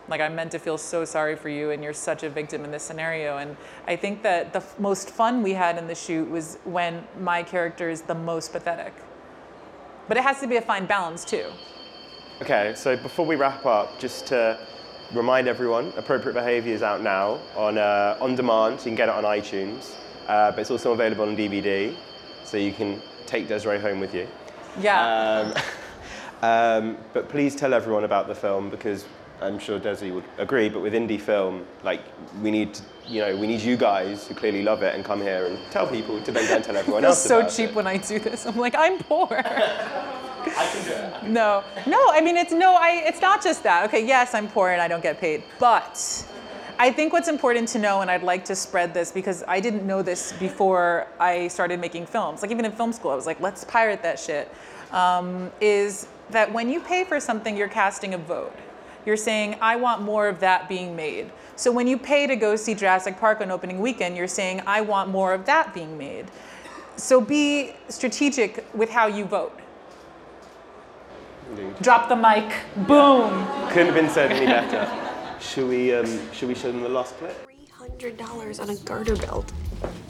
like 0.10 0.22
I'm 0.22 0.36
meant 0.36 0.52
to 0.52 0.60
feel 0.60 0.78
so 0.78 1.06
sorry 1.06 1.36
for 1.36 1.50
you 1.50 1.72
and 1.72 1.84
you're 1.84 1.94
such 1.94 2.24
a 2.24 2.30
victim 2.30 2.66
in 2.66 2.72
this 2.72 2.84
scenario. 2.84 3.38
And 3.38 3.56
I 3.88 3.96
think 3.96 4.24
that 4.24 4.54
the 4.54 4.60
f- 4.60 4.80
most 4.80 5.10
fun 5.10 5.44
we 5.44 5.54
had 5.54 5.78
in 5.78 5.88
the 5.88 5.96
shoot 5.96 6.30
was 6.30 6.58
when 6.64 7.04
my 7.20 7.44
character 7.44 7.90
is 7.90 8.02
the 8.02 8.16
most 8.16 8.52
pathetic. 8.52 8.94
But 10.08 10.18
it 10.18 10.24
has 10.24 10.40
to 10.40 10.48
be 10.48 10.56
a 10.56 10.62
fine 10.62 10.86
balance 10.86 11.24
too. 11.24 11.46
Okay, 12.42 12.74
so 12.76 12.98
before 12.98 13.26
we 13.26 13.36
wrap 13.36 13.66
up, 13.66 14.00
just 14.00 14.28
to 14.28 14.58
remind 15.14 15.48
everyone, 15.48 15.94
Appropriate 15.98 16.34
Behaviour 16.34 16.74
is 16.74 16.84
out 16.84 17.02
now 17.02 17.40
on, 17.56 17.78
uh, 17.78 18.18
on 18.22 18.36
demand, 18.36 18.80
so 18.80 18.86
you 18.86 18.92
can 18.92 18.96
get 18.96 19.10
it 19.10 19.16
on 19.16 19.24
iTunes. 19.24 19.96
Uh, 20.28 20.52
but 20.52 20.60
it's 20.60 20.72
also 20.72 20.92
available 20.92 21.28
on 21.28 21.36
DVD, 21.36 21.96
so 22.44 22.58
you 22.58 22.72
can 22.72 23.02
take 23.26 23.48
Desiree 23.48 23.80
home 23.80 24.00
with 24.00 24.14
you. 24.14 24.28
Yeah. 24.80 25.54
Um, 26.42 26.44
um, 26.50 26.98
but 27.14 27.30
please 27.30 27.56
tell 27.56 27.74
everyone 27.74 28.04
about 28.04 28.28
the 28.28 28.36
film 28.36 28.70
because 28.70 29.06
I'm 29.42 29.58
sure 29.58 29.80
Desi 29.80 30.14
would 30.14 30.26
agree, 30.38 30.70
but 30.70 30.82
with 30.82 30.94
indie 30.94 31.20
film, 31.20 31.66
like 31.84 32.02
we 32.42 32.52
need, 32.52 32.74
to, 32.76 32.84
you 33.08 33.22
know, 33.22 33.36
we 33.38 33.48
need 33.48 33.62
you 33.62 33.78
guys 33.78 34.28
who 34.28 34.36
clearly 34.36 34.64
love 34.64 34.84
it 34.84 34.94
and 34.94 35.04
come 35.04 35.22
here 35.22 35.46
and 35.46 35.58
tell 35.72 35.88
people 35.88 36.22
to 36.22 36.32
then 36.32 36.48
go 36.48 36.56
and 36.56 36.64
tell 36.64 36.78
everyone 36.78 37.06
else. 37.06 37.26
It's 37.26 37.28
so 37.28 37.48
cheap 37.48 37.72
it. 37.72 37.76
when 37.76 37.88
I 37.88 37.98
do 37.98 38.20
this. 38.20 38.46
I'm 38.46 38.58
like, 38.58 38.76
I'm 38.78 39.00
poor. 39.00 39.30
No, 41.24 41.64
no. 41.88 42.10
I 42.12 42.22
mean, 42.22 42.38
it's 42.38 42.52
no. 42.52 42.76
I. 42.76 43.04
It's 43.06 43.22
not 43.22 43.44
just 43.44 43.64
that. 43.64 43.86
Okay, 43.88 44.06
yes, 44.06 44.34
I'm 44.34 44.48
poor 44.48 44.70
and 44.70 44.82
I 44.82 44.88
don't 44.88 45.04
get 45.04 45.20
paid, 45.20 45.44
but 45.60 46.26
I 46.82 46.92
think 46.92 47.12
what's 47.12 47.28
important 47.28 47.68
to 47.70 47.80
know, 47.80 48.00
and 48.00 48.10
I'd 48.10 48.24
like 48.24 48.46
to 48.46 48.56
spread 48.56 48.94
this 48.94 49.12
because 49.12 49.44
I 49.48 49.60
didn't 49.60 49.86
know 49.86 50.02
this 50.02 50.32
before 50.34 51.08
I 51.20 51.50
started 51.50 51.82
making 51.82 52.06
films. 52.06 52.42
Like 52.42 52.52
even 52.52 52.64
in 52.64 52.72
film 52.72 52.94
school, 52.94 53.12
I 53.12 53.16
was 53.16 53.26
like, 53.26 53.42
let's 53.42 53.66
pirate 53.66 54.02
that 54.04 54.18
shit. 54.18 54.50
Um, 54.92 55.52
is 55.60 56.08
that 56.30 56.52
when 56.54 56.70
you 56.70 56.80
pay 56.80 57.04
for 57.04 57.20
something, 57.20 57.58
you're 57.58 57.68
casting 57.68 58.14
a 58.14 58.18
vote. 58.18 58.56
You're 59.06 59.18
saying, 59.18 59.58
I 59.62 59.76
want 59.76 60.04
more 60.04 60.30
of 60.30 60.40
that 60.40 60.70
being 60.70 60.96
made. 60.96 61.32
So 61.58 61.70
when 61.70 61.86
you 61.86 61.98
pay 61.98 62.28
to 62.28 62.38
go 62.38 62.56
see 62.56 62.76
Jurassic 62.76 63.20
Park 63.20 63.42
on 63.42 63.52
opening 63.52 63.80
weekend, 63.80 64.16
you're 64.16 64.28
saying, 64.28 64.62
I 64.66 64.80
want 64.80 65.10
more 65.10 65.34
of 65.34 65.46
that 65.48 65.74
being 65.74 65.98
made. 65.98 66.28
So 66.96 67.20
be 67.20 67.74
strategic 67.90 68.66
with 68.74 68.90
how 68.90 69.08
you 69.08 69.26
vote. 69.26 69.58
Indeed. 71.50 71.76
Drop 71.82 72.10
the 72.10 72.16
mic. 72.16 72.54
Boom. 72.88 73.46
Couldn't 73.70 73.88
have 73.88 73.96
been 73.96 74.10
said 74.10 74.32
any 74.32 74.46
better. 74.46 74.88
should 75.40 75.68
we, 75.68 75.94
um, 75.94 76.32
should 76.32 76.48
we 76.48 76.56
show 76.56 76.72
them 76.72 76.82
the 76.82 76.90
last 76.90 77.16
clip? 77.18 77.50
$300 78.00 78.60
on 78.60 78.70
a 78.70 78.76
garter 78.78 79.16
belt. 79.16 79.52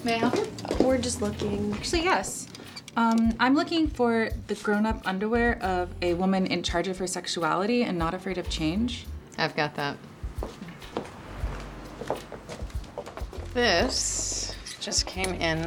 May 0.03 0.15
I 0.15 0.17
help 0.17 0.35
you? 0.35 0.85
We're 0.85 0.97
just 0.97 1.21
looking. 1.21 1.73
Actually, 1.73 2.03
yes. 2.03 2.47
Um, 2.95 3.33
I'm 3.39 3.55
looking 3.55 3.87
for 3.87 4.29
the 4.47 4.55
grown 4.55 4.85
up 4.85 5.01
underwear 5.05 5.61
of 5.63 5.89
a 6.01 6.13
woman 6.15 6.45
in 6.47 6.63
charge 6.63 6.87
of 6.87 6.97
her 6.97 7.07
sexuality 7.07 7.83
and 7.83 7.97
not 7.97 8.13
afraid 8.13 8.37
of 8.37 8.49
change. 8.49 9.05
I've 9.37 9.55
got 9.55 9.75
that. 9.75 9.97
This 13.53 14.55
just 14.79 15.05
came 15.05 15.33
in 15.33 15.57